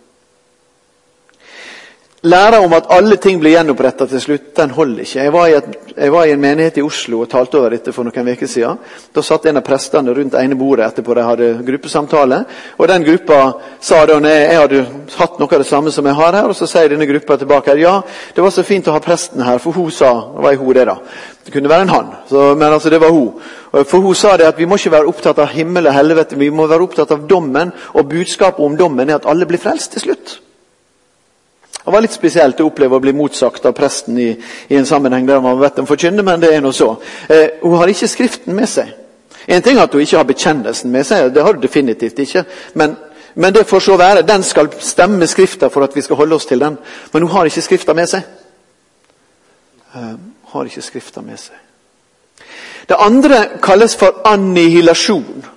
Læra 2.23 2.63
om 2.65 2.73
at 2.73 2.87
alle 2.89 3.15
ting 3.21 3.37
blir 3.37 3.53
gjenoppretta 3.53 4.07
til 4.09 4.21
slutt, 4.21 4.45
den 4.57 4.71
holder 4.73 5.03
ikke. 5.03 5.19
Jeg 5.19 5.33
var, 5.33 5.47
et, 5.53 5.75
jeg 5.97 6.11
var, 6.11 6.23
i 6.25 6.31
en 6.33 6.41
menighet 6.41 6.79
i 6.79 6.81
Oslo 6.81 7.19
og 7.21 7.29
talte 7.29 7.59
over 7.59 7.75
dette 7.75 7.91
for 7.93 8.07
noen 8.07 8.31
uker 8.33 8.49
siden. 8.49 8.79
Da 9.13 9.21
satt 9.21 9.45
en 9.45 9.59
av 9.59 9.65
prestene 9.65 10.15
rundt 10.17 10.33
ene 10.33 10.57
bordet 10.57 10.87
etterpå 10.87 11.13
de 11.13 11.25
hadde 11.27 11.49
gruppesamtale. 11.67 12.39
og 12.77 12.87
Den 12.89 13.05
gruppa 13.05 13.37
sa 13.79 13.99
da 14.09 14.17
jeg 14.17 14.57
hadde 14.57 14.81
hatt 15.17 15.37
noe 15.37 15.53
av 15.53 15.61
det 15.61 15.69
samme 15.69 15.93
som 15.93 16.09
jeg 16.09 16.17
har 16.17 16.39
her, 16.39 16.49
og 16.49 16.57
så 16.57 16.65
sier 16.65 16.89
denne 16.89 17.05
gruppa 17.05 17.37
tilbake 17.37 17.69
her, 17.69 17.83
ja, 17.83 17.93
det 18.33 18.43
var 18.43 18.49
så 18.49 18.65
fint 18.65 18.89
å 18.89 18.97
ha 18.97 19.03
presten 19.03 19.45
her, 19.45 19.61
for 19.61 19.77
hun 19.77 19.91
sa 19.91 20.11
Det 20.33 20.41
var 20.41 20.49
ei 20.51 20.57
hun, 20.57 20.73
det, 20.73 20.87
da. 20.89 20.97
Det 21.45 21.53
kunne 21.53 21.69
være 21.69 21.85
en 21.85 21.93
han, 21.93 22.11
så, 22.29 22.55
men 22.55 22.73
altså 22.73 22.89
det 22.89 23.01
var 23.01 23.13
hun. 23.13 23.37
For 23.85 24.01
hun 24.01 24.15
sa 24.15 24.33
det 24.37 24.49
at 24.49 24.57
vi 24.57 24.65
må 24.65 24.81
ikke 24.81 24.95
være 24.97 25.13
opptatt 25.13 25.37
av 25.37 25.53
himmel 25.53 25.85
og 25.85 25.93
helvete, 25.93 26.35
vi 26.35 26.49
må 26.49 26.65
være 26.65 26.81
opptatt 26.81 27.13
av 27.13 27.29
dommen. 27.29 27.71
Og 27.93 28.09
budskapet 28.09 28.65
om 28.65 28.77
dommen 28.77 29.09
er 29.09 29.21
at 29.21 29.29
alle 29.29 29.45
blir 29.45 29.61
frelst 29.61 29.93
til 29.93 30.07
slutt. 30.09 30.39
Det 31.87 31.93
var 31.93 32.03
litt 32.03 32.11
spesielt 32.11 32.59
å 32.59 32.65
oppleve 32.67 32.97
å 32.97 32.99
bli 32.99 33.13
motsagt 33.15 33.63
av 33.63 33.71
presten 33.71 34.17
i, 34.19 34.33
i 34.67 34.75
en 34.75 34.85
sammenheng 34.85 35.23
der 35.23 35.39
man 35.39 35.55
vet 35.55 35.77
dem 35.79 35.85
forkynne, 35.87 36.19
men 36.19 36.41
det 36.43 36.49
er 36.51 36.59
nå 36.59 36.73
så. 36.75 36.89
Eh, 37.31 37.61
hun 37.61 37.77
har 37.79 37.87
ikke 37.87 38.09
Skriften 38.11 38.57
med 38.57 38.67
seg. 38.67 38.89
En 39.47 39.63
ting 39.63 39.77
er 39.77 39.85
at 39.85 39.95
hun 39.95 40.03
ikke 40.03 40.17
har 40.19 40.27
bekjennelsen 40.27 40.91
med 40.91 41.07
seg, 41.07 41.29
det 41.31 41.45
har 41.45 41.55
hun 41.55 41.61
definitivt 41.63 42.19
ikke. 42.19 42.43
Men, 42.75 42.97
men 43.39 43.55
det 43.55 43.63
får 43.69 43.85
så 43.85 43.95
være. 44.01 44.25
Den 44.27 44.43
skal 44.43 44.67
stemme 44.83 45.31
skriften 45.31 45.71
for 45.71 45.87
at 45.87 45.95
vi 45.95 46.03
skal 46.03 46.19
holde 46.19 46.35
oss 46.35 46.49
til 46.49 46.59
den. 46.59 46.75
Men 47.13 47.23
hun 47.23 47.31
har 47.37 47.47
ikke 47.47 47.63
Skrifta 47.69 47.95
med 47.95 48.11
seg. 48.11 48.27
Eh, 49.95 50.11
har 50.51 50.67
ikke 50.67 50.85
Skrifta 50.89 51.23
med 51.23 51.39
seg. 51.39 51.55
Det 52.91 52.99
andre 52.99 53.39
kalles 53.63 53.95
for 53.95 54.27
annihilasjon. 54.27 55.47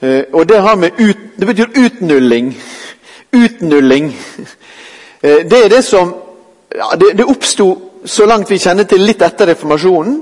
Eh, 0.00 0.24
og 0.32 0.48
det, 0.48 0.64
ut, 1.04 1.22
det 1.36 1.52
betyr 1.52 1.78
utnulling. 1.84 2.54
Utnulling. 3.36 4.14
Eh, 5.22 5.44
det 5.50 5.64
er 5.64 5.68
det 5.68 5.84
som 5.84 6.14
ja, 6.74 6.96
Det, 6.96 7.16
det 7.18 7.24
oppsto, 7.24 7.68
så 8.04 8.26
langt 8.26 8.50
vi 8.50 8.58
kjenner 8.58 8.84
til, 8.84 9.02
litt 9.04 9.22
etter 9.22 9.50
reformasjonen. 9.50 10.20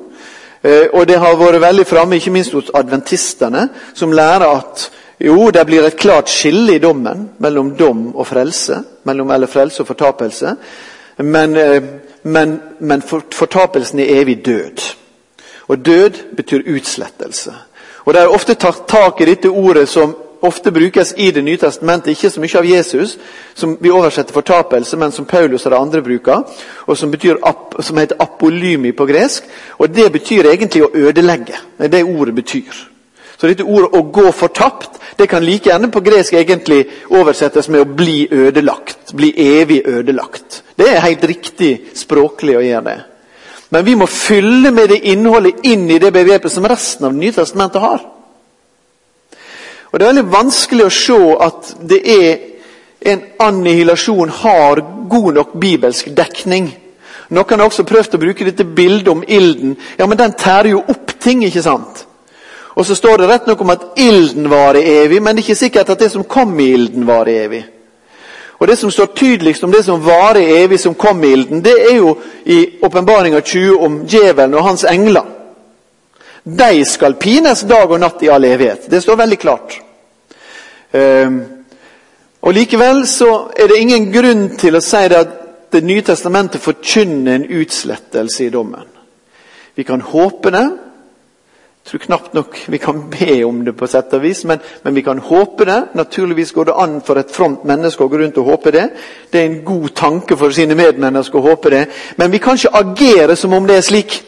Eh, 0.63 0.87
og 0.93 1.07
det 1.07 1.19
har 1.21 1.37
vært 1.39 1.61
veldig 1.63 1.87
framme, 1.87 2.17
ikke 2.17 2.33
minst 2.35 2.57
hos 2.57 2.71
adventistene, 2.75 3.69
som 3.95 4.13
lærer 4.13 4.47
at 4.49 4.89
jo, 5.21 5.51
det 5.51 5.67
blir 5.67 5.87
et 5.87 5.99
klart 5.99 6.31
skille 6.31 6.77
i 6.77 6.83
dommen 6.83 7.29
mellom 7.43 7.73
dom 7.77 8.13
og 8.15 8.27
frelse. 8.27 8.83
Mellom, 9.05 9.31
eller 9.35 9.51
frelse 9.51 9.83
og 9.83 9.91
fortapelse. 9.91 10.55
Men, 11.19 11.57
eh, 11.57 11.83
men, 12.23 12.61
men 12.81 13.03
fortapelsen 13.03 14.01
er 14.01 14.21
evig 14.21 14.45
død. 14.47 14.85
Og 15.69 15.85
død 15.85 16.23
betyr 16.37 16.71
utslettelse. 16.77 17.55
Og 18.05 18.15
Det 18.15 18.23
er 18.23 18.33
ofte 18.33 18.55
tatt 18.55 18.87
tak 18.89 19.21
i 19.21 19.25
dette 19.29 19.51
ordet 19.51 19.89
som 19.89 20.15
ofte 20.43 20.73
brukes 20.73 21.15
i 21.17 21.31
Det 21.31 21.43
nye 21.45 21.57
testamentet, 21.57 22.11
ikke 22.11 22.31
så 22.31 22.41
mye 22.41 22.59
av 22.59 22.67
Jesus, 22.67 23.19
som 23.55 23.77
vi 23.81 23.91
oversetter 23.91 24.35
fortapelse, 24.35 24.97
men 24.97 25.13
som 25.13 25.25
Paulus 25.25 25.67
og 25.67 25.73
de 25.73 25.79
andre 25.79 26.03
bruker, 26.03 26.43
og 26.87 26.97
som, 26.97 27.11
betyr, 27.11 27.37
som 27.81 27.99
heter 27.99 28.17
apolymi 28.21 28.93
på 28.93 29.07
gresk. 29.07 29.45
Og 29.79 29.95
Det 29.95 30.13
betyr 30.13 30.53
egentlig 30.53 30.85
å 30.85 30.93
ødelegge. 30.95 31.59
Det 31.79 31.85
er 31.85 31.89
det 31.89 32.05
ordet 32.05 32.35
betyr. 32.35 32.89
Så 33.39 33.47
dette 33.47 33.65
ordet 33.65 33.91
'å 33.93 34.11
gå 34.13 34.33
fortapt' 34.33 34.99
det 35.19 35.29
kan 35.29 35.45
like 35.45 35.71
gjerne 35.71 35.91
på 35.91 36.01
gresk 36.01 36.33
egentlig 36.33 36.87
oversettes 37.11 37.69
med 37.69 37.81
'å 37.81 37.95
bli 37.97 38.29
ødelagt'. 38.31 39.15
Bli 39.15 39.33
evig 39.37 39.83
ødelagt. 39.87 40.63
Det 40.77 40.89
er 40.89 41.01
helt 41.01 41.25
riktig 41.25 41.81
språklig 41.95 42.57
å 42.57 42.61
gjøre 42.61 42.85
det. 42.85 43.01
Men 43.71 43.85
vi 43.85 43.95
må 43.95 44.07
fylle 44.07 44.71
med 44.71 44.89
det 44.89 45.01
innholdet 45.05 45.55
inn 45.63 45.91
i 45.91 45.99
det 45.99 46.13
begrepet 46.13 46.53
som 46.53 46.65
resten 46.65 47.05
av 47.05 47.13
Det 47.13 47.21
nye 47.21 47.33
testamentet 47.33 47.81
har. 47.81 48.18
Og 49.93 50.01
Det 50.01 50.05
er 50.07 50.13
veldig 50.13 50.33
vanskelig 50.33 50.85
å 50.85 50.93
se 50.93 51.21
at 51.41 51.75
det 51.89 52.01
er 52.05 52.37
en 53.13 53.23
annihilasjon 53.41 54.29
har 54.29 54.83
god 55.09 55.33
nok 55.35 55.55
bibelsk 55.61 56.11
dekning. 56.17 56.69
Noen 57.31 57.61
har 57.61 57.69
også 57.69 57.87
prøvd 57.89 58.17
å 58.17 58.21
bruke 58.21 58.45
dette 58.45 58.65
bildet 58.65 59.09
om 59.09 59.25
ilden. 59.27 59.77
Ja, 59.99 60.07
men 60.07 60.19
den 60.19 60.33
tærer 60.33 60.73
jo 60.73 60.85
opp 60.89 61.15
ting, 61.21 61.45
ikke 61.45 61.63
sant? 61.63 62.05
Og 62.79 62.87
så 62.87 62.95
står 62.95 63.19
det 63.19 63.29
rett 63.29 63.47
nok 63.47 63.61
om 63.61 63.73
at 63.75 63.87
ilden 63.99 64.51
varer 64.51 64.85
evig, 65.05 65.23
men 65.23 65.37
det 65.37 65.43
er 65.43 65.49
ikke 65.49 65.65
sikkert 65.65 65.91
at 65.91 66.01
det 66.01 66.13
som 66.13 66.25
kom 66.25 66.53
i 66.61 66.71
ilden, 66.73 67.07
varer 67.07 67.45
evig. 67.45 67.65
Og 68.59 68.69
Det 68.69 68.79
som 68.79 68.91
står 68.91 69.07
tydeligst 69.15 69.65
om 69.65 69.73
det 69.73 69.85
som 69.85 70.07
varer 70.07 70.65
evig, 70.65 70.81
som 70.81 70.95
kom 70.95 71.25
i 71.25 71.33
ilden, 71.33 71.65
det 71.65 71.75
er 71.91 71.97
jo 71.97 72.17
i 72.45 72.67
åpenbaringa 72.83 73.41
20 73.41 73.85
om 73.85 74.01
djevelen 74.07 74.55
og 74.55 74.65
hans 74.65 74.85
engler. 74.85 75.38
De 76.45 76.85
skal 76.85 77.19
pines 77.21 77.63
dag 77.69 77.91
og 77.91 78.01
natt 78.01 78.23
i 78.23 78.31
all 78.33 78.45
evighet. 78.45 78.91
Det 78.91 79.03
står 79.03 79.17
veldig 79.17 79.39
klart. 79.39 79.79
Um, 80.93 81.41
og 82.41 82.55
Likevel 82.55 83.03
så 83.07 83.51
er 83.59 83.69
det 83.69 83.81
ingen 83.83 84.07
grunn 84.13 84.45
til 84.57 84.79
å 84.79 84.85
si 84.85 85.05
det 85.11 85.21
at 85.21 85.35
Det 85.69 85.83
nye 85.85 86.01
testamentet 86.01 86.63
forkynner 86.65 87.35
en 87.35 87.43
utslettelse 87.61 88.47
i 88.47 88.49
dommen. 88.49 88.87
Vi 89.77 89.85
kan 89.85 90.01
håpe 90.01 90.51
det, 90.51 90.63
Jeg 91.85 91.91
tror 91.91 92.01
knapt 92.07 92.35
nok 92.35 92.57
vi 92.69 92.79
kan 92.79 93.03
be 93.11 93.45
om 93.45 93.65
det, 93.65 93.77
på 93.77 93.87
sett 93.87 94.13
og 94.13 94.23
vis, 94.23 94.45
men, 94.45 94.59
men, 94.85 94.95
vi 94.95 95.03
kan 95.03 95.19
håpe 95.19 95.65
det. 95.65 95.77
Naturligvis 95.95 96.53
går 96.53 96.65
det 96.65 96.75
an 96.77 97.01
for 97.05 97.17
et 97.17 97.31
fromt 97.33 97.65
menneske 97.65 98.05
å 98.05 98.09
gå 98.09 98.19
rundt 98.19 98.39
og 98.39 98.45
håpe 98.45 98.73
det. 98.73 98.91
Det 99.33 99.41
er 99.41 99.47
en 99.47 99.65
god 99.65 99.89
tanke 99.97 100.37
for 100.37 100.53
sine 100.53 100.75
medmennesker 100.77 101.39
å 101.39 101.47
håpe 101.51 101.71
det. 101.71 101.87
Men 102.17 102.33
vi 102.33 102.39
kan 102.45 102.57
ikke 102.57 102.75
agere 102.77 103.37
som 103.37 103.53
om 103.53 103.69
det 103.69 103.77
er 103.77 103.87
slik. 103.87 104.19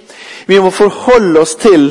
Vi 0.47 0.61
må 0.61 0.71
forholde 0.71 1.41
oss 1.41 1.55
til 1.61 1.91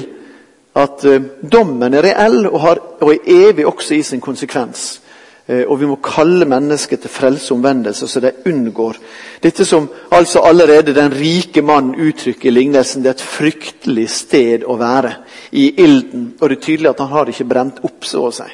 at 0.76 1.06
uh, 1.06 1.22
dommen 1.42 1.94
er 1.94 2.06
reell 2.06 2.46
og, 2.48 2.60
har, 2.62 2.82
og 3.02 3.14
er 3.14 3.50
evig 3.50 3.68
også 3.68 3.96
i 3.96 4.04
sin 4.04 4.22
konsekvens. 4.22 5.02
Eh, 5.50 5.64
og 5.66 5.80
vi 5.82 5.88
må 5.90 5.96
kalle 6.06 6.46
mennesket 6.46 7.02
til 7.02 7.10
frelse 7.10 7.50
og 7.50 7.58
omvendelse, 7.58 8.08
så 8.08 8.22
de 8.22 8.30
unngår 8.46 9.00
dette 9.42 9.66
som 9.66 9.88
altså 10.14 10.44
allerede 10.46 10.94
den 10.94 11.10
rike 11.16 11.64
mannen 11.66 11.96
uttrykker 11.98 12.52
i 12.52 12.54
lignelsen. 12.54 13.02
Det 13.02 13.10
er 13.10 13.18
et 13.18 13.24
fryktelig 13.26 14.06
sted 14.14 14.66
å 14.70 14.76
være, 14.78 15.16
i 15.52 15.72
ilden. 15.82 16.36
Og 16.38 16.50
det 16.50 16.60
er 16.60 16.66
tydelig 16.68 16.92
at 16.92 17.02
han 17.02 17.14
har 17.16 17.32
ikke 17.32 17.50
brent 17.50 17.80
opp, 17.82 18.06
så 18.06 18.28
å 18.28 18.34
si. 18.36 18.50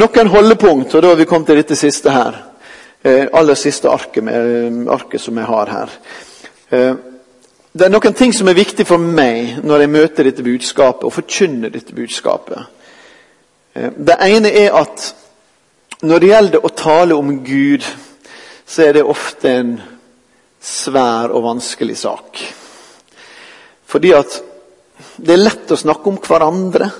Noen 0.00 0.32
holdepunkt, 0.32 0.94
og 0.94 1.02
da 1.02 1.12
har 1.12 1.20
vi 1.20 1.28
kommet 1.28 1.50
til 1.52 1.60
dette 1.60 1.76
siste 1.76 2.14
her. 2.14 2.40
Eh, 3.04 3.26
aller 3.28 3.60
siste 3.60 3.92
arket, 3.92 4.24
med, 4.24 4.88
eh, 4.88 5.18
som 5.18 5.36
jeg 5.36 5.52
har 5.52 5.74
her. 5.74 6.00
Det 6.68 7.86
er 7.86 7.92
noen 7.92 8.16
ting 8.16 8.32
som 8.36 8.48
er 8.50 8.56
viktig 8.58 8.84
for 8.88 9.00
meg 9.00 9.62
når 9.64 9.84
jeg 9.84 9.92
møter 9.92 10.26
dette 10.28 10.44
budskapet 10.44 11.06
og 11.08 11.14
forkynner 11.14 11.72
dette 11.72 11.94
budskapet. 11.96 12.66
Eh, 13.72 13.92
det 13.96 14.16
ene 14.26 14.52
er 14.52 14.76
at 14.76 15.06
når 16.02 16.20
det 16.20 16.30
gjelder 16.32 16.64
å 16.64 16.72
tale 16.76 17.16
om 17.16 17.30
Gud, 17.46 17.86
så 18.66 18.84
er 18.84 18.98
det 18.98 19.06
ofte 19.06 19.52
en 19.52 19.72
svær 20.60 21.32
og 21.32 21.46
vanskelig 21.46 21.96
sak. 22.02 22.42
Fordi 23.88 24.12
at 24.14 24.38
det 25.16 25.34
er 25.34 25.42
lett 25.42 25.72
å 25.72 25.78
snakke 25.78 26.10
om 26.10 26.20
hverandre. 26.22 26.90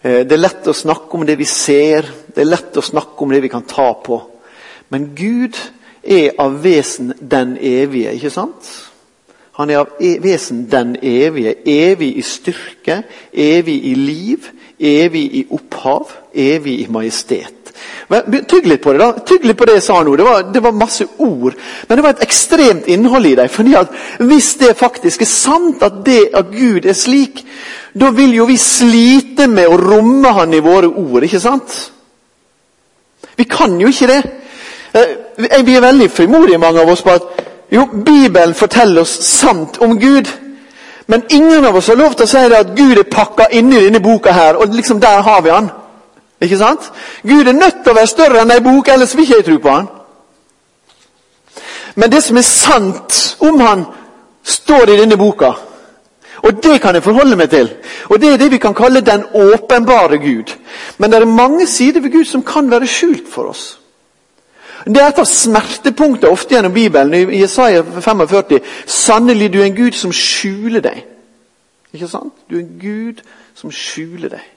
Eh, 0.00 0.22
det 0.24 0.38
er 0.38 0.44
lett 0.44 0.70
å 0.70 0.76
snakke 0.76 1.18
om 1.18 1.26
det 1.26 1.36
vi 1.40 1.48
ser, 1.48 2.08
det 2.34 2.44
er 2.44 2.52
lett 2.52 2.80
å 2.80 2.84
snakke 2.84 3.26
om 3.26 3.34
det 3.34 3.42
vi 3.44 3.52
kan 3.52 3.66
ta 3.68 3.92
på. 3.98 4.22
Men 4.94 5.12
Gud 5.16 5.58
er 6.06 6.34
av 6.38 6.58
vesen 6.64 7.12
den 7.20 7.56
evige, 7.60 8.14
ikke 8.14 8.30
sant? 8.30 8.72
Han 9.54 9.70
er 9.70 9.84
av 9.84 10.00
e, 10.02 10.16
vesen 10.22 10.64
den 10.70 10.96
evige. 11.02 11.54
Evig 11.70 12.16
i 12.18 12.22
styrke, 12.26 13.02
evig 13.32 13.76
i 13.86 13.94
liv, 13.94 14.48
Evig 14.84 15.28
i 15.38 15.44
opphav, 15.54 16.10
evig 16.34 16.80
i 16.82 16.86
majestet. 16.90 17.70
Tygg 18.50 18.66
litt 18.66 18.82
på 18.82 18.92
det 18.92 19.00
da, 19.00 19.22
tygg 19.26 19.46
litt 19.46 19.58
på 19.58 19.68
det 19.68 19.76
jeg 19.78 19.84
sa 19.86 20.00
nå. 20.02 20.16
Det 20.18 20.26
var, 20.26 20.42
det 20.52 20.62
var, 20.62 20.74
masse 20.74 21.06
ord. 21.22 21.54
Men 21.86 21.96
det 21.96 22.04
var 22.04 22.16
et 22.16 22.24
ekstremt 22.26 22.88
innhold 22.90 23.26
i 23.30 23.34
dem. 23.38 23.48
fordi 23.48 23.74
at 23.78 23.94
Hvis 24.18 24.54
det 24.60 24.76
faktisk 24.76 25.22
er 25.22 25.30
sant 25.30 25.82
at 25.82 26.02
det 26.06 26.30
at 26.34 26.50
Gud 26.50 26.86
er 26.86 26.92
slik, 26.92 27.44
da 27.94 28.10
vil 28.10 28.34
jo 28.34 28.48
vi 28.50 28.56
slite 28.58 29.46
med 29.46 29.70
å 29.70 29.78
romme 29.78 30.32
Han 30.32 30.54
i 30.54 30.60
våre 30.60 30.90
ord. 30.90 31.22
ikke 31.22 31.40
sant? 31.40 31.92
Vi 33.36 33.44
kan 33.44 33.80
jo 33.80 33.88
ikke 33.88 34.10
det. 34.10 34.22
Eh, 34.94 35.16
vi 35.64 35.76
er 35.76 35.80
veldig 35.80 36.10
frimodige, 36.10 36.58
mange 36.58 36.80
av 36.80 36.88
oss, 36.88 37.02
på 37.02 37.10
at 37.10 37.22
jo, 37.70 37.86
Bibelen 38.06 38.54
forteller 38.54 39.00
oss 39.00 39.16
sant 39.26 39.78
om 39.82 39.98
Gud. 40.00 40.30
Men 41.06 41.22
ingen 41.30 41.64
av 41.64 41.76
oss 41.76 41.86
har 41.86 41.96
lov 41.96 42.14
til 42.14 42.24
å 42.24 42.30
si 42.30 42.44
det 42.48 42.60
at 42.60 42.76
Gud 42.76 42.98
er 42.98 43.10
pakka 43.10 43.48
inni 43.52 43.82
denne 43.84 44.00
boka 44.00 44.32
her, 44.32 44.54
og 44.54 44.74
liksom 44.74 45.00
der 45.00 45.22
har 45.22 45.42
vi 45.42 45.50
han. 45.50 45.68
Ikke 46.40 46.58
sant? 46.58 46.92
Gud 47.22 47.48
er 47.48 47.52
nødt 47.52 47.82
til 47.82 47.92
å 47.92 47.98
være 47.98 48.06
større 48.06 48.40
enn 48.40 48.54
ei 48.54 48.62
bok, 48.62 48.88
ellers 48.88 49.16
vil 49.16 49.26
ikke 49.26 49.36
jeg 49.40 49.48
tro 49.50 49.58
på 49.58 49.74
han. 49.74 49.90
Men 51.94 52.10
det 52.10 52.22
som 52.24 52.36
er 52.36 52.46
sant 52.46 53.36
om 53.40 53.60
han, 53.60 53.86
står 54.44 54.90
i 54.92 54.98
denne 55.00 55.16
boka. 55.16 55.54
Og 56.44 56.58
det 56.62 56.80
kan 56.82 56.94
jeg 56.94 57.02
forholde 57.02 57.36
meg 57.36 57.50
til. 57.50 57.70
Og 58.12 58.20
Det 58.20 58.32
er 58.32 58.36
det 58.36 58.50
vi 58.50 58.58
kan 58.58 58.74
kalle 58.74 59.00
den 59.00 59.24
åpenbare 59.34 60.18
Gud. 60.18 60.52
Men 60.98 61.10
det 61.10 61.20
er 61.20 61.24
mange 61.24 61.66
sider 61.66 62.00
ved 62.00 62.12
Gud 62.12 62.24
som 62.24 62.42
kan 62.42 62.70
være 62.70 62.86
skjult 62.86 63.24
for 63.32 63.48
oss. 63.48 63.80
Det 64.84 65.00
er 65.00 65.08
et 65.08 65.20
av 65.20 65.28
smertepunktene 65.28 66.32
ofte 66.32 66.56
gjennom 66.56 66.74
Bibelen. 66.74 67.14
I 67.32 67.40
Jesaja 67.40 67.82
45. 67.82 68.58
Sannelig, 68.86 69.52
du 69.52 69.60
er 69.62 69.70
en 69.70 69.76
Gud 69.76 69.96
som 69.96 70.12
skjuler 70.12 70.84
deg. 70.84 71.04
Ikke 71.94 72.08
sant? 72.10 72.34
Du 72.50 72.58
er 72.58 72.64
en 72.64 72.74
Gud 72.80 73.22
som 73.56 73.72
skjuler 73.72 74.34
deg. 74.36 74.50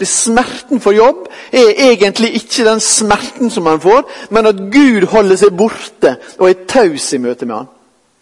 Det 0.00 0.08
Smerten 0.08 0.82
for 0.84 0.92
jobb 0.92 1.28
er 1.54 1.70
egentlig 1.88 2.34
ikke 2.36 2.66
den 2.66 2.80
smerten 2.80 3.50
som 3.50 3.64
man 3.64 3.80
får, 3.80 4.02
men 4.30 4.46
at 4.50 4.58
Gud 4.72 5.06
holder 5.12 5.38
seg 5.40 5.54
borte 5.56 6.16
og 6.38 6.48
er 6.50 6.66
taus 6.68 7.12
i 7.14 7.20
møte 7.22 7.46
med 7.46 7.56
han. 7.56 7.70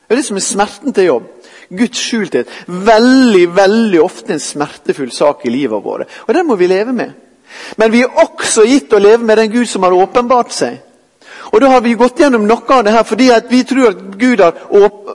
Det 0.07 0.15
er 0.15 0.21
det 0.21 0.27
som 0.27 0.39
er 0.39 0.47
smerten 0.47 0.95
til 0.95 1.09
jobb. 1.09 1.27
Guds 1.71 1.99
skjulthet. 2.03 2.51
Veldig 2.67 3.45
veldig 3.57 4.03
ofte 4.03 4.35
en 4.35 4.43
smertefull 4.43 5.11
sak 5.15 5.47
i 5.47 5.53
livet 5.55 5.85
vårt. 5.85 6.07
Og 6.27 6.35
den 6.35 6.47
må 6.47 6.59
vi 6.59 6.67
leve 6.71 6.93
med. 6.93 7.11
Men 7.79 7.93
vi 7.93 8.03
er 8.03 8.23
også 8.23 8.65
gitt 8.67 8.93
å 8.93 9.03
leve 9.03 9.25
med 9.27 9.39
den 9.39 9.53
Gud 9.53 9.67
som 9.71 9.87
har 9.87 9.95
åpenbart 9.95 10.55
seg. 10.55 10.79
Og 11.51 11.61
Da 11.61 11.69
har 11.69 11.81
vi 11.81 11.95
gått 11.95 12.21
gjennom 12.21 12.47
noe 12.47 12.75
av 12.75 12.85
det 12.85 12.93
her 12.95 13.05
fordi 13.05 13.31
vi 13.49 13.65
tror 13.65 13.89
at 13.89 14.03
Gud, 14.19 14.41
har, 14.41 14.55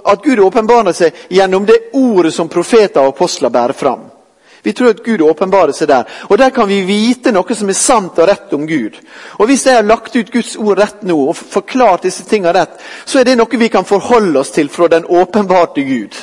at 0.05 0.23
Gud 0.23 0.39
åpenbarer 0.39 0.93
seg 0.93 1.13
gjennom 1.29 1.65
det 1.65 1.93
ordet 1.93 2.33
som 2.33 2.51
profeter 2.51 3.01
og 3.01 3.15
apostler 3.15 3.49
bærer 3.49 3.73
fram. 3.73 4.11
Vi 4.63 4.73
tror 4.73 4.89
at 4.89 5.03
Gud 5.05 5.21
åpenbarer 5.21 5.71
seg 5.71 5.87
der. 5.87 6.03
Og 6.29 6.37
Der 6.37 6.49
kan 6.49 6.67
vi 6.67 6.81
vite 6.81 7.31
noe 7.31 7.55
som 7.55 7.69
er 7.69 7.77
sant 7.77 8.19
og 8.19 8.27
rett 8.27 8.53
om 8.53 8.65
Gud. 8.67 8.97
Og 9.39 9.45
Hvis 9.45 9.65
jeg 9.65 9.75
har 9.75 9.83
lagt 9.83 10.15
ut 10.15 10.31
Guds 10.31 10.55
ord 10.55 10.79
rett 10.79 11.03
nå 11.03 11.17
og 11.29 11.35
forklart 11.37 12.03
disse 12.03 12.25
tingene 12.25 12.53
rett, 12.53 12.73
så 13.05 13.19
er 13.19 13.23
det 13.23 13.37
noe 13.37 13.59
vi 13.59 13.69
kan 13.69 13.85
forholde 13.85 14.39
oss 14.39 14.51
til 14.51 14.69
fra 14.69 14.87
den 14.87 15.05
åpenbarte 15.05 15.83
Gud. 15.83 16.17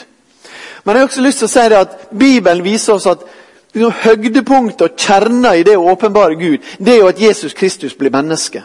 Men 0.84 0.96
jeg 0.96 1.00
har 1.00 1.08
også 1.08 1.22
lyst 1.22 1.38
til 1.38 1.46
å 1.46 1.54
si 1.54 1.68
det 1.68 1.78
at 1.78 2.10
Bibelen 2.10 2.64
viser 2.64 2.92
oss 2.94 3.06
at 3.06 3.22
høydepunktet 3.74 4.82
og 4.82 4.98
kjerna 4.98 5.54
i 5.56 5.62
det 5.62 5.78
å 5.78 5.86
åpenbare 5.94 6.34
Gud, 6.34 6.58
det 6.78 6.94
er 6.94 6.98
jo 6.98 7.12
at 7.14 7.22
Jesus 7.22 7.54
Kristus 7.54 7.94
blir 7.94 8.10
menneske 8.10 8.64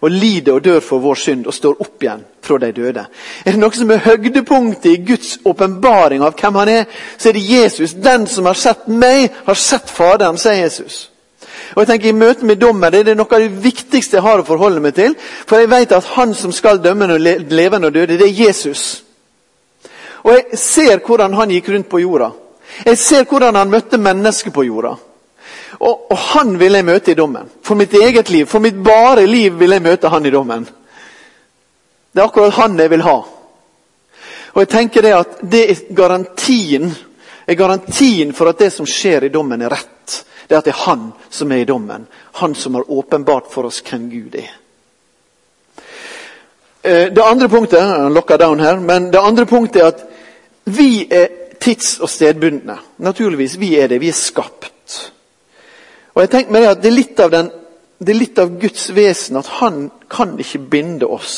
og 0.00 0.10
lider 0.10 0.52
og 0.52 0.64
dør 0.64 0.80
for 0.84 1.02
vår 1.02 1.18
synd 1.18 1.46
og 1.46 1.54
står 1.54 1.80
opp 1.82 2.02
igjen 2.02 2.24
fra 2.42 2.58
de 2.62 2.72
døde. 2.72 3.04
Er 3.44 3.54
det 3.54 3.60
noe 3.60 3.74
som 3.74 3.90
er 3.90 4.04
høydepunktet 4.04 4.90
i 4.92 5.02
Guds 5.06 5.38
åpenbaring 5.44 6.22
av 6.24 6.36
hvem 6.38 6.58
han 6.60 6.72
er, 6.72 6.84
så 7.18 7.28
er 7.28 7.38
det 7.38 7.46
Jesus. 7.48 7.94
Den 7.94 8.26
som 8.26 8.46
har 8.46 8.58
sett 8.58 8.88
meg, 8.88 9.32
har 9.46 9.58
sett 9.58 9.90
Faderen, 9.90 10.38
sier 10.38 10.62
Jesus. 10.62 11.08
Og 11.74 11.82
jeg 11.82 11.90
tenker 11.90 12.08
I 12.08 12.16
møte 12.16 12.46
med 12.46 12.60
dommer 12.60 12.92
det 12.92 13.04
er 13.08 13.18
noe 13.18 13.34
av 13.34 13.42
det 13.42 13.62
viktigste 13.62 14.18
jeg 14.18 14.24
har 14.24 14.40
å 14.40 14.46
forholde 14.46 14.82
meg 14.82 14.94
til. 14.96 15.16
For 15.18 15.60
jeg 15.60 15.70
vet 15.70 15.92
at 15.92 16.14
han 16.16 16.34
som 16.34 16.54
skal 16.54 16.80
dømme 16.82 17.10
levende 17.18 17.90
og 17.90 17.94
døde, 17.94 18.16
det 18.16 18.28
er 18.28 18.44
Jesus. 18.46 19.02
Og 20.24 20.32
jeg 20.34 20.58
ser 20.58 21.02
hvordan 21.04 21.34
han 21.38 21.52
gikk 21.52 21.70
rundt 21.72 21.90
på 21.90 22.00
jorda. 22.02 22.32
Jeg 22.86 22.98
ser 22.98 23.28
hvordan 23.28 23.56
han 23.56 23.70
møtte 23.70 23.98
mennesker 24.00 24.54
på 24.54 24.64
jorda. 24.66 24.96
Og, 25.78 26.10
og, 26.10 26.18
han 26.18 26.56
vil 26.58 26.74
jeg 26.74 26.84
møte 26.84 27.12
i 27.12 27.14
dommen. 27.18 27.50
For 27.62 27.78
mitt 27.78 27.94
eget 27.94 28.30
liv, 28.30 28.46
for 28.46 28.58
mitt 28.58 28.78
bare 28.84 29.26
liv 29.26 29.58
vil 29.60 29.76
jeg 29.76 29.82
møte 29.82 30.10
han 30.10 30.26
i 30.26 30.32
dommen. 30.34 30.64
Det 32.12 32.22
er 32.22 32.26
akkurat 32.26 32.56
han 32.58 32.78
jeg 32.78 32.90
vil 32.90 33.04
ha. 33.06 33.18
Og 34.54 34.64
jeg 34.64 34.70
tenker 34.72 35.06
det 35.06 35.14
at 35.14 35.36
det 35.42 35.64
er 35.70 35.82
garantien, 35.94 36.90
er 37.46 37.54
garantien 37.54 38.32
for 38.34 38.50
at 38.50 38.58
det 38.58 38.72
som 38.74 38.88
skjer 38.88 39.28
i 39.28 39.32
dommen, 39.32 39.62
er 39.62 39.70
rett. 39.70 40.24
Det 40.48 40.56
er 40.56 40.58
at 40.58 40.64
det 40.64 40.72
er 40.72 40.84
Han 40.86 41.12
som 41.30 41.52
er 41.52 41.62
i 41.62 41.68
dommen. 41.68 42.06
Han 42.40 42.54
som 42.54 42.74
har 42.74 42.90
åpenbart 42.90 43.52
for 43.52 43.68
oss 43.68 43.82
hvem 43.84 44.10
Gud 44.10 44.34
er. 44.34 44.50
Eh, 46.82 47.12
det 47.12 47.22
andre 47.22 47.48
punktet 47.48 47.80
han 47.80 48.14
down 48.14 48.60
her, 48.60 48.80
men 48.80 49.12
det 49.12 49.18
andre 49.18 49.46
punktet 49.46 49.82
er 49.82 49.86
at 49.86 50.04
vi 50.64 51.06
er 51.10 51.28
tids- 51.60 52.00
og 52.00 52.08
stedbundne. 52.08 52.78
Naturligvis, 52.96 53.60
vi 53.60 53.76
er 53.78 53.86
det. 53.86 54.00
Vi 54.00 54.08
er 54.08 54.12
skapt. 54.12 54.72
Og 56.18 56.24
jeg 56.24 56.30
tenker 56.32 56.50
meg 56.50 56.64
at 56.66 56.80
det 56.82 56.88
er 56.90 56.96
litt 56.96 57.20
av, 57.22 57.30
den, 57.30 57.48
det 58.02 58.10
er 58.10 58.18
litt 58.18 58.38
av 58.42 58.56
Guds 58.58 58.88
vesen 58.90 59.38
at 59.38 59.46
han 59.60 59.84
kan 60.10 60.32
ikke 60.34 60.58
binde 60.66 61.06
oss. 61.06 61.36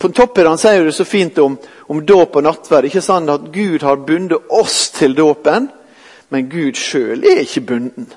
På 0.00 0.08
toppen 0.16 0.48
han 0.48 0.56
sier 0.56 0.86
det 0.88 0.94
så 0.96 1.04
fint 1.04 1.36
om, 1.44 1.58
om 1.92 2.00
dåp 2.08 2.38
og 2.40 2.46
nattverd. 2.46 2.88
ikke 2.88 3.02
sant 3.04 3.28
At 3.28 3.50
Gud 3.52 3.84
har 3.84 4.00
bundet 4.00 4.48
oss 4.48 4.88
til 4.96 5.12
dåpen, 5.18 5.68
men 6.32 6.48
Gud 6.48 6.80
sjøl 6.80 7.28
er 7.28 7.42
ikke 7.44 7.66
bunden. 7.74 8.08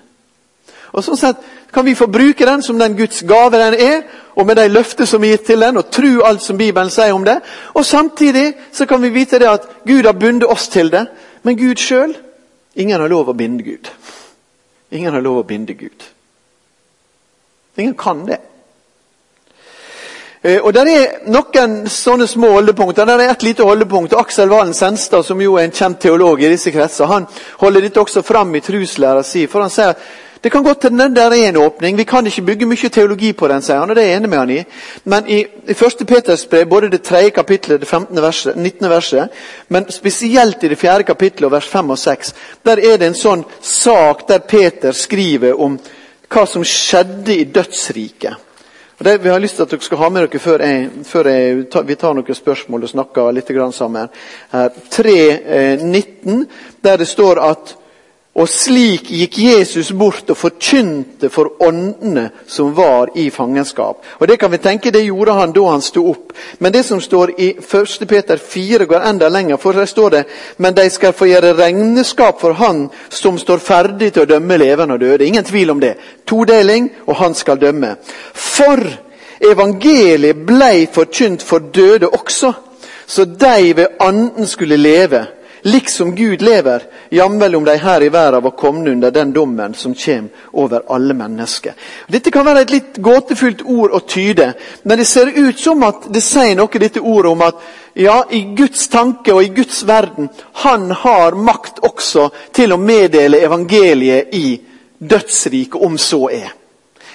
Og 0.95 1.03
sånn 1.03 1.19
sett 1.19 1.43
kan 1.75 1.83
vi 1.83 1.97
få 1.99 2.07
bruke 2.07 2.47
den 2.47 2.63
som 2.63 2.79
den 2.79 2.95
Guds 2.95 3.19
gave 3.27 3.59
den 3.59 3.75
er, 3.75 4.07
og 4.39 4.47
med 4.47 4.61
de 4.61 4.69
løfter 4.71 5.09
som 5.09 5.23
er 5.25 5.35
gitt 5.35 5.49
til 5.51 5.67
den, 5.67 5.83
og 5.83 5.91
tro 5.91 6.23
alt 6.23 6.47
som 6.47 6.57
Bibelen 6.57 6.93
sier 6.93 7.11
om 7.11 7.27
det. 7.27 7.41
Og 7.75 7.83
samtidig 7.83 8.53
så 8.71 8.87
kan 8.87 9.03
vi 9.03 9.11
vite 9.11 9.43
det 9.43 9.51
at 9.51 9.67
Gud 9.83 10.07
har 10.07 10.15
bundet 10.15 10.47
oss 10.47 10.71
til 10.71 10.95
det, 10.95 11.09
men 11.43 11.59
Gud 11.59 11.75
sjøl 11.75 12.15
Ingen 12.73 12.97
har 12.97 13.11
lov 13.11 13.27
å 13.29 13.35
binde 13.37 13.61
Gud. 13.61 13.85
Ingen 14.93 15.13
har 15.15 15.23
lov 15.25 15.41
å 15.41 15.47
binde 15.47 15.73
Gud. 15.73 16.05
Ingen 17.81 17.95
kan 17.97 18.25
det. 18.27 18.39
Eh, 20.43 20.59
og 20.61 20.73
Det 20.73 20.81
er 20.83 21.29
noen 21.31 21.87
sånne 21.89 22.27
små 22.27 22.51
holdepunkter. 22.57 23.07
Der 23.07 23.21
er 23.23 23.31
et 23.31 23.43
lite 23.43 23.63
holdepunkt. 23.65 24.13
Aksel 24.13 24.51
Valen 24.51 24.73
Senstad, 24.73 25.23
som 25.25 25.41
jo 25.41 25.55
er 25.55 25.69
en 25.69 25.71
kjent 25.71 26.01
teolog 26.03 26.43
i 26.43 26.51
disse 26.51 26.71
kretser, 26.71 27.07
han 27.07 27.27
holder 27.61 27.87
dette 27.87 28.01
også 28.03 28.21
fram 28.21 28.53
i 28.55 28.61
truslæra 28.61 29.23
si. 29.23 29.47
For 29.47 29.63
han 29.63 29.73
sier 29.73 29.95
det 30.43 30.51
kan 30.51 30.63
godt 30.63 30.83
hende 30.83 31.15
der 31.15 31.31
er 31.31 31.49
en 31.49 31.57
åpning. 31.57 31.97
Vi 31.97 32.03
kan 32.03 32.25
ikke 32.27 32.41
bygge 32.41 32.65
mye 32.65 32.89
teologi 32.89 33.31
på 33.33 33.47
den, 33.47 33.61
sier 33.61 33.79
han, 33.79 33.89
og 33.89 33.95
det 33.95 34.03
er 34.03 34.07
jeg 34.09 34.17
enig 34.19 34.29
med 34.29 34.37
han 34.37 34.49
i. 34.49 34.63
Men 35.03 35.27
i, 35.31 35.39
i 35.67 35.71
1. 35.71 36.03
Peters 36.07 36.45
brev, 36.45 36.65
både 36.69 36.89
det 36.91 37.01
3. 37.01 37.29
kapittelet, 37.29 37.79
det 37.79 37.87
15. 37.87 38.21
Verset, 38.21 38.57
19. 38.57 38.89
verset, 38.89 39.29
men 39.69 39.91
spesielt 39.91 40.63
i 40.63 40.67
det 40.67 40.77
4. 40.77 41.03
kapittelet, 41.03 41.51
vers 41.51 41.67
5 41.67 41.89
og 41.89 41.97
6, 41.97 42.33
der 42.65 42.81
er 42.83 42.97
det 42.97 43.07
en 43.07 43.15
sånn 43.15 43.43
sak 43.61 44.27
der 44.27 44.43
Peter 44.43 44.91
skriver 44.91 45.55
om 45.61 45.77
hva 46.33 46.43
som 46.49 46.65
skjedde 46.67 47.37
i 47.37 47.43
dødsriket. 47.43 48.35
Og 48.99 49.05
det, 49.05 49.23
Vi 49.23 49.29
har 49.29 49.39
lyst 49.39 49.55
til 49.55 49.63
at 49.63 49.71
dere 49.71 49.81
skal 49.81 49.97
ha 49.97 50.09
med 50.09 50.27
dere 50.27 50.39
før, 50.39 50.59
jeg, 50.59 50.89
før 51.05 51.29
jeg, 51.29 51.55
vi 51.87 51.95
tar 51.95 52.13
noen 52.13 52.35
spørsmål 52.35 52.83
og 52.83 52.89
snakker 52.89 53.31
litt 53.31 53.51
sammen. 53.73 54.09
Her. 54.51 54.69
3.19, 54.91 56.45
der 56.83 56.97
det 56.97 57.07
står 57.07 57.39
at 57.39 57.75
og 58.33 58.49
slik 58.49 59.11
gikk 59.13 59.35
Jesus 59.37 59.91
bort 59.93 60.29
og 60.33 60.37
forkynte 60.37 61.29
for 61.29 61.51
åndene 61.61 62.31
som 62.49 62.71
var 62.73 63.11
i 63.15 63.27
fangenskap. 63.29 64.01
Og 64.19 64.27
Det 64.27 64.39
kan 64.39 64.51
vi 64.51 64.57
tenke 64.57 64.91
det 64.91 65.05
gjorde 65.05 65.33
han 65.37 65.53
da 65.53 65.67
han 65.69 65.81
sto 65.81 66.09
opp. 66.09 66.33
Men 66.59 66.73
det 66.73 66.85
som 66.85 67.01
står 67.01 67.31
i 67.37 67.51
1. 67.59 68.07
Peter 68.09 68.37
4 68.37 68.85
går 68.85 69.05
enda 69.05 69.29
lenger. 69.29 69.57
For 69.57 69.71
der 69.73 69.85
står 69.85 70.09
det 70.09 70.23
men 70.57 70.73
de 70.73 70.89
skal 70.89 71.13
få 71.13 71.25
gjøre 71.25 71.53
regnskap 71.53 72.41
for 72.41 72.53
Han 72.53 72.89
som 73.09 73.37
står 73.37 73.57
ferdig 73.57 74.13
til 74.13 74.23
å 74.23 74.25
dømme 74.25 74.57
levende 74.57 74.93
og 74.93 74.99
døde. 74.99 75.25
Ingen 75.25 75.43
tvil 75.43 75.69
om 75.69 75.79
det. 75.79 75.93
Todeling, 76.25 76.89
og 77.05 77.15
han 77.15 77.33
skal 77.33 77.61
dømme. 77.61 77.95
For 78.33 78.81
evangeliet 79.41 80.45
blei 80.45 80.87
forkynt 80.93 81.43
for 81.43 81.59
døde 81.59 82.09
også, 82.09 82.53
så 83.05 83.25
de 83.25 83.73
ved 83.75 83.87
anden 83.99 84.47
skulle 84.47 84.77
leve 84.77 85.25
liksom 85.63 86.15
Gud 86.15 86.41
lever, 86.41 86.83
jamvel 87.09 87.55
om 87.55 87.65
de 87.65 87.77
her 87.77 88.03
i 88.03 88.09
verden 88.09 88.43
var 88.43 88.51
kommet 88.51 88.87
under 88.87 89.11
den 89.11 89.33
dommen 89.33 89.73
som 89.73 89.95
kommer 89.95 90.29
over 90.51 90.83
alle 90.87 91.13
mennesker. 91.13 91.73
Dette 92.07 92.31
kan 92.31 92.45
være 92.45 92.61
et 92.61 92.73
litt 92.73 92.97
gåtefullt 92.97 93.61
ord 93.65 93.95
å 93.95 93.99
tyde, 94.07 94.53
men 94.83 94.97
det 94.97 95.07
ser 95.07 95.31
ut 95.35 95.59
som 95.59 95.83
at 95.83 96.09
det 96.13 96.23
sier 96.23 96.55
noe 96.59 96.81
dette 96.81 97.01
ordet 97.01 97.31
om 97.31 97.45
at 97.47 97.63
ja, 97.93 98.23
i 98.31 98.41
Guds 98.57 98.87
tanke 98.87 99.33
og 99.33 99.43
i 99.43 99.53
Guds 99.53 99.83
verden, 99.87 100.29
han 100.65 100.91
har 100.91 101.37
makt 101.37 101.83
også 101.85 102.29
til 102.53 102.73
å 102.73 102.81
meddele 102.81 103.43
evangeliet 103.45 104.33
i 104.33 104.57
dødsriket, 104.97 105.81
om 105.81 105.97
så 105.97 106.27
er. 106.31 106.51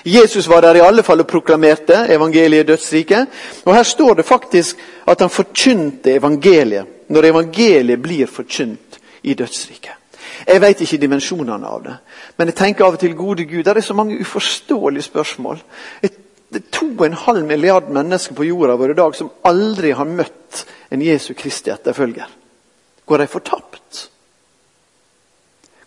Jesus 0.05 0.49
var 0.49 0.63
der 0.63 0.79
i 0.79 0.85
alle 0.85 1.03
fall 1.03 1.21
og 1.21 1.27
proklamerte 1.27 2.05
evangeliet 2.13 2.65
i 2.65 2.69
dødsriket. 2.73 3.27
Og 3.65 3.75
her 3.75 3.83
står 3.83 4.15
det 4.15 4.27
faktisk 4.27 4.77
at 5.07 5.21
han 5.21 5.31
forkynte 5.31 6.15
evangeliet 6.15 6.87
når 7.09 7.31
evangeliet 7.31 8.03
blir 8.03 8.27
forkynt 8.27 8.99
i 9.23 9.35
dødsriket. 9.35 9.95
Jeg 10.47 10.61
vet 10.63 10.81
ikke 10.81 11.01
dimensjonene 11.03 11.67
av 11.67 11.83
det, 11.83 11.95
men 12.39 12.51
jeg 12.51 12.57
tenker 12.57 12.87
av 12.87 12.95
og 12.95 13.01
til 13.03 13.17
gode 13.19 13.45
Gud, 13.49 13.65
det 13.65 13.77
er 13.77 13.85
så 13.85 13.95
mange 13.97 14.21
uforståelige 14.21 15.03
spørsmål. 15.09 15.59
Det 16.03 16.61
er 16.63 16.71
to 16.73 16.87
og 16.95 17.05
en 17.07 17.19
halv 17.19 17.45
milliard 17.45 17.91
mennesker 17.93 18.37
på 18.39 18.47
jorda 18.47 18.77
vår 18.79 18.95
i 18.95 18.99
dag 19.01 19.17
som 19.17 19.33
aldri 19.45 19.91
har 19.93 20.09
møtt 20.09 20.63
en 20.95 21.03
Jesu 21.03 21.35
Kristi 21.37 21.73
etterfølger. 21.75 22.29
Går 23.05 23.19
de 23.19 23.27
fortapt? 23.27 24.05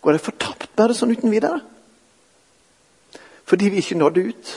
Går 0.02 0.12
de 0.12 0.22
fortapt 0.22 0.70
bare 0.76 0.94
sånn 0.94 1.14
uten 1.14 1.32
videre? 1.32 1.60
Fordi 3.46 3.68
vi 3.68 3.82
ikke 3.82 3.98
nådde 3.98 4.20
ut? 4.20 4.52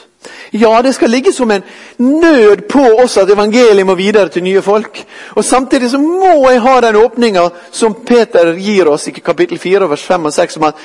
Ja, 0.54 0.82
det 0.82 0.96
skal 0.96 1.10
ligge 1.10 1.34
som 1.34 1.52
en 1.52 1.64
nød 1.98 2.68
på 2.70 2.82
oss 3.04 3.18
at 3.18 3.30
evangeliet 3.30 3.86
må 3.86 3.96
videre 3.96 4.30
til 4.30 4.44
nye 4.44 4.62
folk. 4.62 5.04
Og 5.36 5.46
Samtidig 5.46 5.92
så 5.92 5.98
må 5.98 6.50
jeg 6.50 6.62
ha 6.62 6.80
den 6.82 6.96
åpninga 6.96 7.50
som 7.72 7.98
Peter 8.06 8.54
gir 8.54 8.90
oss 8.90 9.08
i 9.08 9.12
kapittel 9.12 9.60
4, 9.60 9.90
vers 9.90 10.04
5 10.04 10.26
og 10.26 10.34
6. 10.34 10.58
om 10.58 10.64
at 10.64 10.76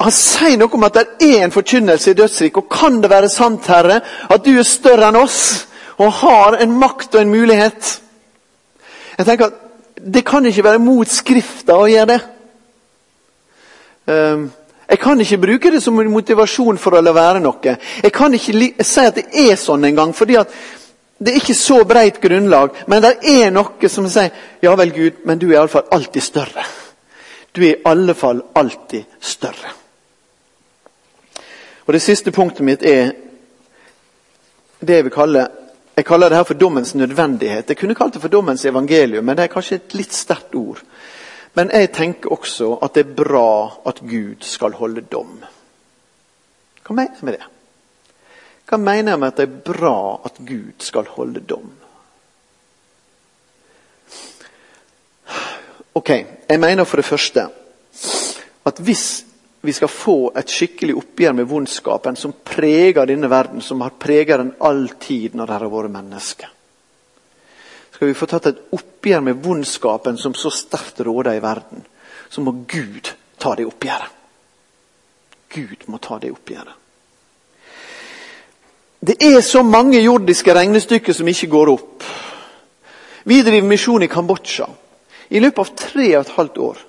han 0.00 0.12
sier 0.16 0.56
noe 0.56 0.72
om 0.72 0.84
at 0.86 0.96
det 0.96 1.34
er 1.36 1.42
en 1.44 1.52
forkynnelse 1.52 2.10
i 2.10 2.16
dødsriket. 2.16 2.56
Og 2.56 2.68
kan 2.72 3.02
det 3.02 3.10
være 3.10 3.28
sant, 3.28 3.66
Herre, 3.68 4.00
at 4.30 4.44
du 4.44 4.54
er 4.56 4.64
større 4.64 5.10
enn 5.10 5.18
oss 5.20 5.66
og 6.00 6.12
har 6.22 6.56
en 6.62 6.78
makt 6.80 7.14
og 7.14 7.22
en 7.22 7.34
mulighet? 7.34 8.00
Jeg 9.18 9.26
tenker 9.26 9.50
at 9.50 9.66
Det 10.00 10.24
kan 10.24 10.46
ikke 10.46 10.64
være 10.64 10.78
mot 10.80 11.08
Skrifta 11.08 11.74
å 11.76 11.88
gjøre 11.90 12.06
det. 12.08 12.20
Um, 14.08 14.46
jeg 14.90 14.98
kan 14.98 15.20
ikke 15.22 15.38
bruke 15.38 15.70
det 15.70 15.82
som 15.82 15.98
en 16.02 16.10
motivasjon 16.10 16.78
for 16.82 16.98
å 16.98 17.00
la 17.00 17.12
være 17.14 17.40
noe. 17.40 17.76
Jeg 18.02 18.12
kan 18.12 18.34
ikke 18.34 18.84
si 18.84 19.04
at 19.06 19.20
det 19.20 19.28
er 19.30 19.58
sånn 19.58 19.86
engang, 19.86 20.10
fordi 20.16 20.38
at 20.40 20.50
det 21.20 21.30
er 21.30 21.38
ikke 21.38 21.54
så 21.54 21.82
breit 21.86 22.18
grunnlag. 22.22 22.74
Men 22.90 23.04
det 23.04 23.12
er 23.28 23.52
noe 23.54 23.90
som 23.92 24.08
sier 24.10 24.32
ja 24.64 24.74
vel, 24.74 24.90
Gud, 24.96 25.20
men 25.28 25.38
du 25.38 25.46
er 25.50 25.60
iallfall 25.60 25.86
alltid 25.94 26.24
større. 26.26 26.64
Du 27.54 27.62
er 27.62 27.76
i 27.76 27.82
alle 27.86 28.16
fall 28.18 28.42
alltid 28.58 29.06
større. 29.20 29.76
Og 31.86 31.94
Det 31.94 32.02
siste 32.02 32.32
punktet 32.34 32.66
mitt 32.66 32.82
er 32.82 33.12
det 34.80 35.00
jeg 35.00 35.06
vil 35.06 35.14
kalle 35.14 35.46
jeg 36.00 36.06
kaller 36.06 36.30
det 36.32 36.38
her 36.38 36.46
for 36.48 36.56
dommens 36.56 36.94
nødvendighet. 36.94 37.68
Jeg 37.68 37.76
kunne 37.76 37.94
kalt 37.94 38.14
det 38.14 38.22
for 38.22 38.32
dommens 38.32 38.64
evangelium, 38.64 39.24
men 39.24 39.36
det 39.36 39.42
er 39.44 39.52
kanskje 39.52 39.76
et 39.76 39.94
litt 39.94 40.14
sterkt 40.16 40.54
ord. 40.56 40.78
Men 41.54 41.70
jeg 41.74 41.90
tenker 41.92 42.32
også 42.32 42.76
at 42.84 42.94
det 42.94 43.06
er 43.06 43.16
bra 43.18 43.80
at 43.86 44.02
Gud 44.06 44.44
skal 44.46 44.76
holde 44.78 45.02
dom. 45.02 45.40
Hva 46.86 46.94
mener 46.94 47.16
jeg 47.16 47.26
med 47.26 47.38
det? 47.38 47.48
Hva 48.70 48.78
mener 48.78 49.12
jeg 49.12 49.20
med 49.20 49.32
at 49.32 49.40
det 49.40 49.48
er 49.48 49.72
bra 49.72 49.96
at 50.24 50.38
Gud 50.46 50.84
skal 50.84 51.10
holde 51.16 51.40
dom? 51.40 51.72
Ok, 55.94 56.10
Jeg 56.48 56.60
mener 56.60 56.84
for 56.84 56.96
det 56.96 57.04
første 57.04 57.48
at 58.66 58.78
hvis 58.78 59.24
vi 59.62 59.72
skal 59.72 59.88
få 59.88 60.32
et 60.38 60.50
skikkelig 60.50 60.94
oppgjør 60.96 61.32
med 61.32 61.44
vondskapen 61.44 62.16
som 62.16 62.32
preger 62.44 63.04
denne 63.06 63.30
verden, 63.30 63.60
som 63.60 63.80
har 63.80 63.92
preget 63.98 64.38
den 64.38 64.54
all 64.60 64.88
tid 65.00 65.34
når 65.34 65.46
det 65.46 65.58
har 65.58 65.68
vært 65.68 65.90
mennesker 65.90 66.48
skal 68.00 68.08
vi 68.08 68.16
få 68.16 68.26
tatt 68.30 68.46
et 68.48 68.60
oppgjør 68.72 69.20
med 69.20 69.42
vondskapen 69.44 70.16
som 70.16 70.32
så 70.32 70.48
sterkt 70.48 71.02
råder 71.04 71.34
i 71.36 71.42
verden, 71.44 71.82
så 72.32 72.40
må 72.40 72.54
Gud 72.64 73.10
ta 73.36 73.52
det 73.58 73.66
oppgjøret. 73.68 74.14
Gud 75.52 75.84
må 75.92 76.00
ta 76.00 76.16
det 76.22 76.30
oppgjøret. 76.32 76.72
Det 79.04 79.18
er 79.20 79.36
så 79.44 79.60
mange 79.60 80.00
jordiske 80.00 80.54
regnestykker 80.56 81.12
som 81.12 81.28
ikke 81.28 81.50
går 81.52 81.74
opp. 81.74 82.08
Vi 83.28 83.42
driver 83.44 83.68
misjon 83.68 84.08
i 84.08 84.08
Kambodsja. 84.08 84.70
I 85.28 85.44
løpet 85.44 85.60
av 85.60 85.76
tre 85.76 86.08
og 86.14 86.22
et 86.22 86.34
halvt 86.38 86.60
år 86.70 86.84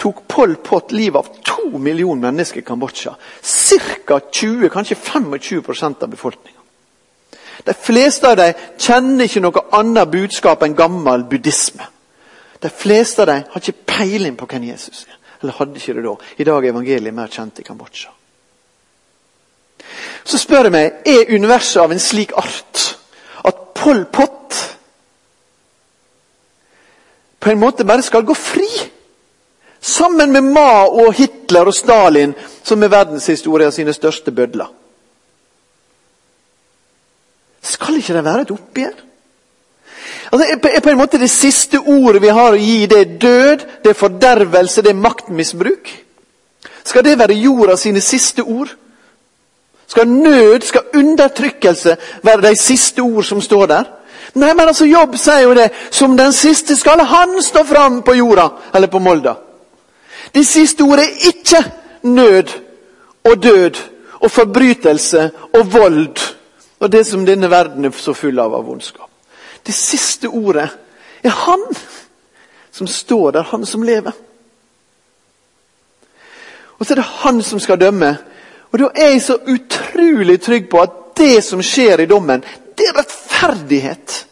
tok 0.00 0.24
Pol 0.32 0.56
Pot 0.64 0.96
livet 0.96 1.20
av 1.20 1.44
to 1.44 1.76
millioner 1.76 2.30
mennesker 2.30 2.64
i 2.64 2.64
Kambodsja. 2.64 3.18
Ca. 3.44 4.20
20, 4.32 4.72
kanskje 4.72 4.96
25% 4.96 6.08
av 6.08 6.16
befolkninga. 6.16 6.64
De 7.68 7.74
fleste 7.76 8.30
av 8.30 8.38
dem 8.40 8.66
kjenner 8.80 9.28
ikke 9.28 9.42
noe 9.44 9.62
annet 9.76 10.08
budskap 10.08 10.62
enn 10.64 10.76
gammel 10.76 11.26
buddhisme. 11.28 11.84
De 12.62 12.70
fleste 12.72 13.22
av 13.22 13.28
dem 13.28 13.42
har 13.52 13.60
ikke 13.60 13.90
peiling 13.92 14.38
på 14.38 14.48
hvem 14.48 14.70
Jesus 14.70 15.04
er. 15.04 15.18
Eller 15.42 15.58
hadde 15.58 15.76
ikke 15.76 15.98
det 15.98 16.04
da. 16.06 16.14
I 16.40 16.46
dag 16.48 16.64
er 16.64 16.72
evangeliet 16.72 17.14
mer 17.14 17.28
kjent 17.30 17.60
i 17.60 17.66
Kambodsja. 17.66 18.14
Så 20.24 20.40
spør 20.40 20.68
jeg 20.68 20.74
meg 20.74 21.06
er 21.12 21.34
universet 21.34 21.82
av 21.82 21.92
en 21.92 22.02
slik 22.02 22.32
art 22.40 22.86
at 23.46 23.60
Pol 23.76 24.02
Pot 24.12 24.56
på 27.38 27.52
en 27.52 27.60
måte 27.60 27.86
bare 27.86 28.02
skal 28.02 28.24
gå 28.26 28.34
fri. 28.34 28.66
Sammen 29.80 30.32
med 30.32 30.48
Mao 30.56 31.04
og 31.04 31.12
Hitler 31.14 31.68
og 31.68 31.76
Stalin, 31.76 32.32
som 32.64 32.82
er 32.82 32.90
verdenshistoria 32.96 33.70
sine 33.70 33.92
største 33.94 34.32
bødler. 34.34 34.72
Skal 37.62 37.98
ikke 37.98 38.14
det 38.14 38.24
være 38.24 38.46
et 38.46 38.50
oppgjør? 38.50 39.04
Altså, 40.32 40.46
er 40.74 40.80
på 40.80 40.90
en 40.90 40.98
måte 40.98 41.18
Det 41.18 41.30
siste 41.30 41.78
ordet 41.78 42.22
vi 42.22 42.28
har 42.28 42.52
å 42.52 42.60
gi, 42.60 42.86
det 42.86 42.98
er 42.98 43.16
død, 43.20 43.64
det 43.84 43.90
er 43.90 43.98
fordervelse, 43.98 44.82
det 44.82 44.90
er 44.90 45.00
maktmisbruk. 45.00 45.90
Skal 46.84 47.04
det 47.04 47.18
være 47.18 47.36
jorda 47.36 47.76
sine 47.76 48.00
siste 48.00 48.42
ord? 48.42 48.68
Skal 49.88 50.08
nød, 50.08 50.60
skal 50.62 50.80
undertrykkelse 50.94 51.96
være 52.22 52.50
de 52.50 52.56
siste 52.56 53.00
ord 53.00 53.24
som 53.24 53.40
står 53.40 53.66
der? 53.66 53.84
Nei, 54.34 54.52
men 54.52 54.68
altså 54.68 54.84
Jobb 54.84 55.16
sier 55.16 55.46
jo 55.46 55.54
det. 55.56 55.70
Som 55.90 56.16
den 56.16 56.32
siste 56.32 56.76
skal 56.76 57.00
han 57.00 57.38
stå 57.42 57.64
fram 57.64 58.02
på 58.02 58.14
jorda, 58.14 58.48
eller 58.74 58.90
på 58.92 59.00
Molda. 59.00 59.34
Det 60.34 60.44
siste 60.46 60.84
ordet 60.84 61.06
er 61.06 61.28
ikke 61.32 61.62
nød 62.02 62.52
og 63.24 63.42
død 63.42 63.80
og 64.20 64.30
forbrytelse 64.30 65.30
og 65.54 65.72
vold 65.72 66.18
og 66.78 66.92
det 66.92 67.04
som 67.06 67.26
denne 67.26 67.50
verden 67.50 67.84
er 67.84 67.94
så 67.96 68.14
full 68.14 68.38
av 68.38 68.54
av 68.54 68.66
vondskap. 68.66 69.10
Det 69.62 69.74
siste 69.74 70.28
ordet 70.28 70.68
er 71.22 71.34
han 71.44 71.64
som 72.70 72.86
står 72.86 73.32
der, 73.32 73.42
han 73.42 73.66
som 73.66 73.82
lever. 73.82 74.12
Og 76.78 76.86
så 76.86 76.94
er 76.94 77.00
det 77.00 77.10
han 77.24 77.42
som 77.42 77.60
skal 77.60 77.80
dømme. 77.80 78.12
Og 78.70 78.78
da 78.78 78.90
er 78.94 79.14
jeg 79.14 79.22
så 79.22 79.38
utrolig 79.50 80.38
trygg 80.42 80.68
på 80.70 80.82
at 80.82 80.96
det 81.18 81.42
som 81.44 81.62
skjer 81.64 82.04
i 82.04 82.06
dommen, 82.06 82.44
det 82.78 82.86
er 82.86 82.98
rettferdighet. 83.00 84.24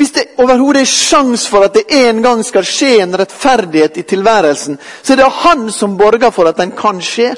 Hvis 0.00 0.14
det 0.16 0.22
overhodet 0.40 0.80
er 0.80 0.88
sjans 0.88 1.42
for 1.50 1.66
at 1.66 1.74
det 1.76 1.82
en 1.92 2.22
gang 2.24 2.40
skal 2.46 2.64
skje 2.64 3.02
en 3.02 3.18
rettferdighet 3.20 3.98
i 4.00 4.06
tilværelsen, 4.08 4.78
så 5.02 5.12
er 5.12 5.20
det 5.20 5.26
han 5.42 5.66
som 5.72 5.98
borger 6.00 6.32
for 6.32 6.48
at 6.48 6.56
den 6.56 6.72
kan 6.72 7.02
skje. 7.04 7.34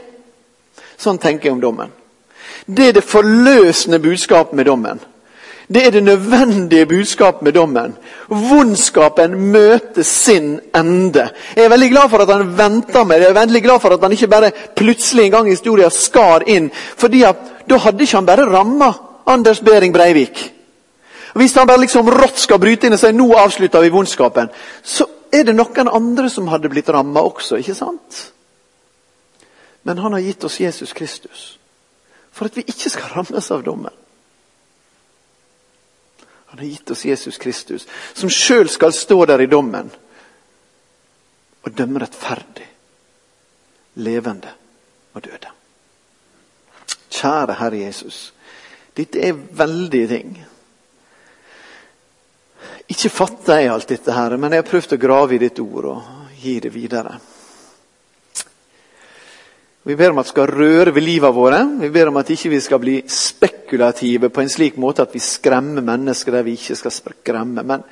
Sånn 0.94 1.18
tenker 1.18 1.48
jeg 1.48 1.56
om 1.56 1.64
dommen. 1.64 1.90
Det 2.66 2.88
er 2.88 2.92
det 2.92 3.04
forløsende 3.04 3.98
budskapet 3.98 4.56
med 4.56 4.64
dommen. 4.64 5.00
Det 5.74 5.86
er 5.86 5.90
det 5.90 6.02
nødvendige 6.02 6.86
budskapet 6.86 7.42
med 7.42 7.52
dommen. 7.52 7.96
Vondskapen 8.28 9.34
møter 9.52 10.02
sin 10.02 10.60
ende. 10.74 11.28
Jeg 11.56 11.64
er 11.64 11.68
veldig 11.68 11.90
glad 11.90 12.08
for 12.10 12.18
at 12.18 12.28
han 12.28 12.58
venta 12.58 13.04
med 13.04 13.16
det. 13.16 13.22
Jeg 13.22 13.30
er 13.30 13.40
veldig 13.40 13.62
glad 13.62 13.80
for 13.80 13.88
at 13.88 14.02
han 14.02 14.12
ikke 14.12 14.28
bare 14.28 14.50
plutselig 14.76 15.24
en 15.24 15.30
gang 15.30 15.46
i 15.48 15.50
historien 15.56 15.90
skar 15.90 16.42
inn. 16.46 16.70
fordi 16.96 17.22
at 17.22 17.36
da 17.70 17.76
hadde 17.76 18.02
ikke 18.02 18.16
han 18.16 18.26
bare 18.26 18.52
ramma 18.52 18.92
Anders 19.26 19.60
Behring 19.60 19.94
Breivik. 19.94 20.52
Hvis 21.34 21.54
han 21.54 21.66
bare 21.66 21.80
liksom 21.80 22.08
rått 22.08 22.38
skal 22.38 22.58
bryte 22.58 22.86
inn 22.86 22.92
og 22.92 22.98
si 22.98 23.12
nå 23.12 23.32
avslutter 23.34 23.80
vi 23.80 23.88
vondskapen, 23.88 24.50
så 24.82 25.06
er 25.32 25.42
det 25.44 25.56
noen 25.56 25.88
andre 25.88 26.30
som 26.30 26.48
hadde 26.48 26.68
blitt 26.68 26.88
ramma 26.88 27.20
også, 27.20 27.56
ikke 27.56 27.74
sant? 27.74 28.32
Men 29.82 29.98
han 29.98 30.12
har 30.12 30.20
gitt 30.20 30.44
oss 30.44 30.60
Jesus 30.60 30.92
Kristus 30.92 31.61
for 32.32 32.48
at 32.48 32.56
vi 32.56 32.64
ikke 32.66 32.90
skal 32.90 33.12
rammes 33.16 33.50
av 33.52 33.64
dommen. 33.66 33.94
Han 36.52 36.58
har 36.58 36.66
gitt 36.66 36.90
oss 36.90 37.04
Jesus 37.04 37.38
Kristus, 37.40 37.86
som 38.12 38.30
sjøl 38.30 38.68
skal 38.68 38.92
stå 38.92 39.22
der 39.28 39.40
i 39.40 39.48
dommen 39.48 39.88
og 41.62 41.74
dømme 41.78 42.02
rettferdig, 42.02 42.66
levende 44.04 44.52
og 45.14 45.24
døde. 45.24 45.52
Kjære 47.12 47.56
Herre 47.56 47.80
Jesus. 47.86 48.32
Dette 48.96 49.20
er 49.24 49.32
veldige 49.32 50.08
ting. 50.08 50.34
Ikke 52.92 53.08
fatter 53.08 53.62
jeg 53.62 53.72
alt 53.72 53.88
dette, 53.88 54.12
her, 54.12 54.36
men 54.36 54.52
jeg 54.52 54.64
har 54.64 54.68
prøvd 54.68 54.96
å 54.96 55.00
grave 55.00 55.36
i 55.36 55.40
ditt 55.40 55.60
ord 55.62 55.88
og 55.94 56.36
gi 56.36 56.58
det 56.60 56.72
videre. 56.74 57.14
Vi 59.82 59.96
ber 59.98 60.12
om 60.12 60.20
at 60.20 60.28
det 60.28 60.30
skal 60.30 60.50
røre 60.50 60.92
ved 60.94 61.02
livet 61.02 61.34
våre. 61.34 61.58
Vi 61.80 61.90
ber 61.90 62.12
om 62.12 62.18
at 62.20 62.30
ikke 62.30 62.52
vi 62.52 62.60
skal 62.62 62.78
bli 62.82 63.00
spekulative 63.10 64.30
på 64.30 64.42
en 64.44 64.52
slik 64.52 64.76
måte 64.78 65.02
at 65.02 65.14
vi 65.14 65.22
skremmer 65.22 65.82
mennesker 65.82 66.36
der 66.36 66.46
vi 66.46 66.54
ikke 66.54 66.76
skal 66.78 66.94
skremme. 66.94 67.64
Men 67.66 67.82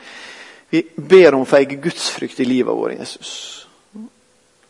vi 0.71 0.85
ber 0.95 1.35
om 1.35 1.43
å 1.43 1.49
få 1.51 1.59
eie 1.59 1.81
gudsfrykt 1.83 2.45
i 2.45 2.47
livet 2.47 2.79
vårt, 2.79 2.95
Jesus. 2.95 3.33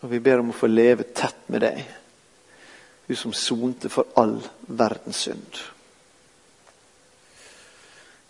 Og 0.01 0.09
vi 0.09 0.23
ber 0.25 0.41
om 0.41 0.49
å 0.49 0.57
få 0.57 0.71
leve 0.71 1.11
tett 1.13 1.45
med 1.53 1.61
deg, 1.67 1.85
du 3.05 3.13
som 3.19 3.37
sonte 3.37 3.91
for 3.93 4.15
all 4.17 4.39
verdens 4.65 5.27
synd. 5.27 5.61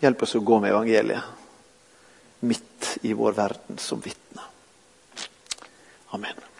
Hjelp 0.03 0.25
oss 0.25 0.35
å 0.35 0.43
gå 0.43 0.59
med 0.59 0.73
evangeliet 0.73 1.39
midt 2.41 2.97
i 3.07 3.13
vår 3.13 3.37
verden 3.37 3.79
som 3.79 4.01
vitne. 4.03 4.43
Amen. 6.17 6.50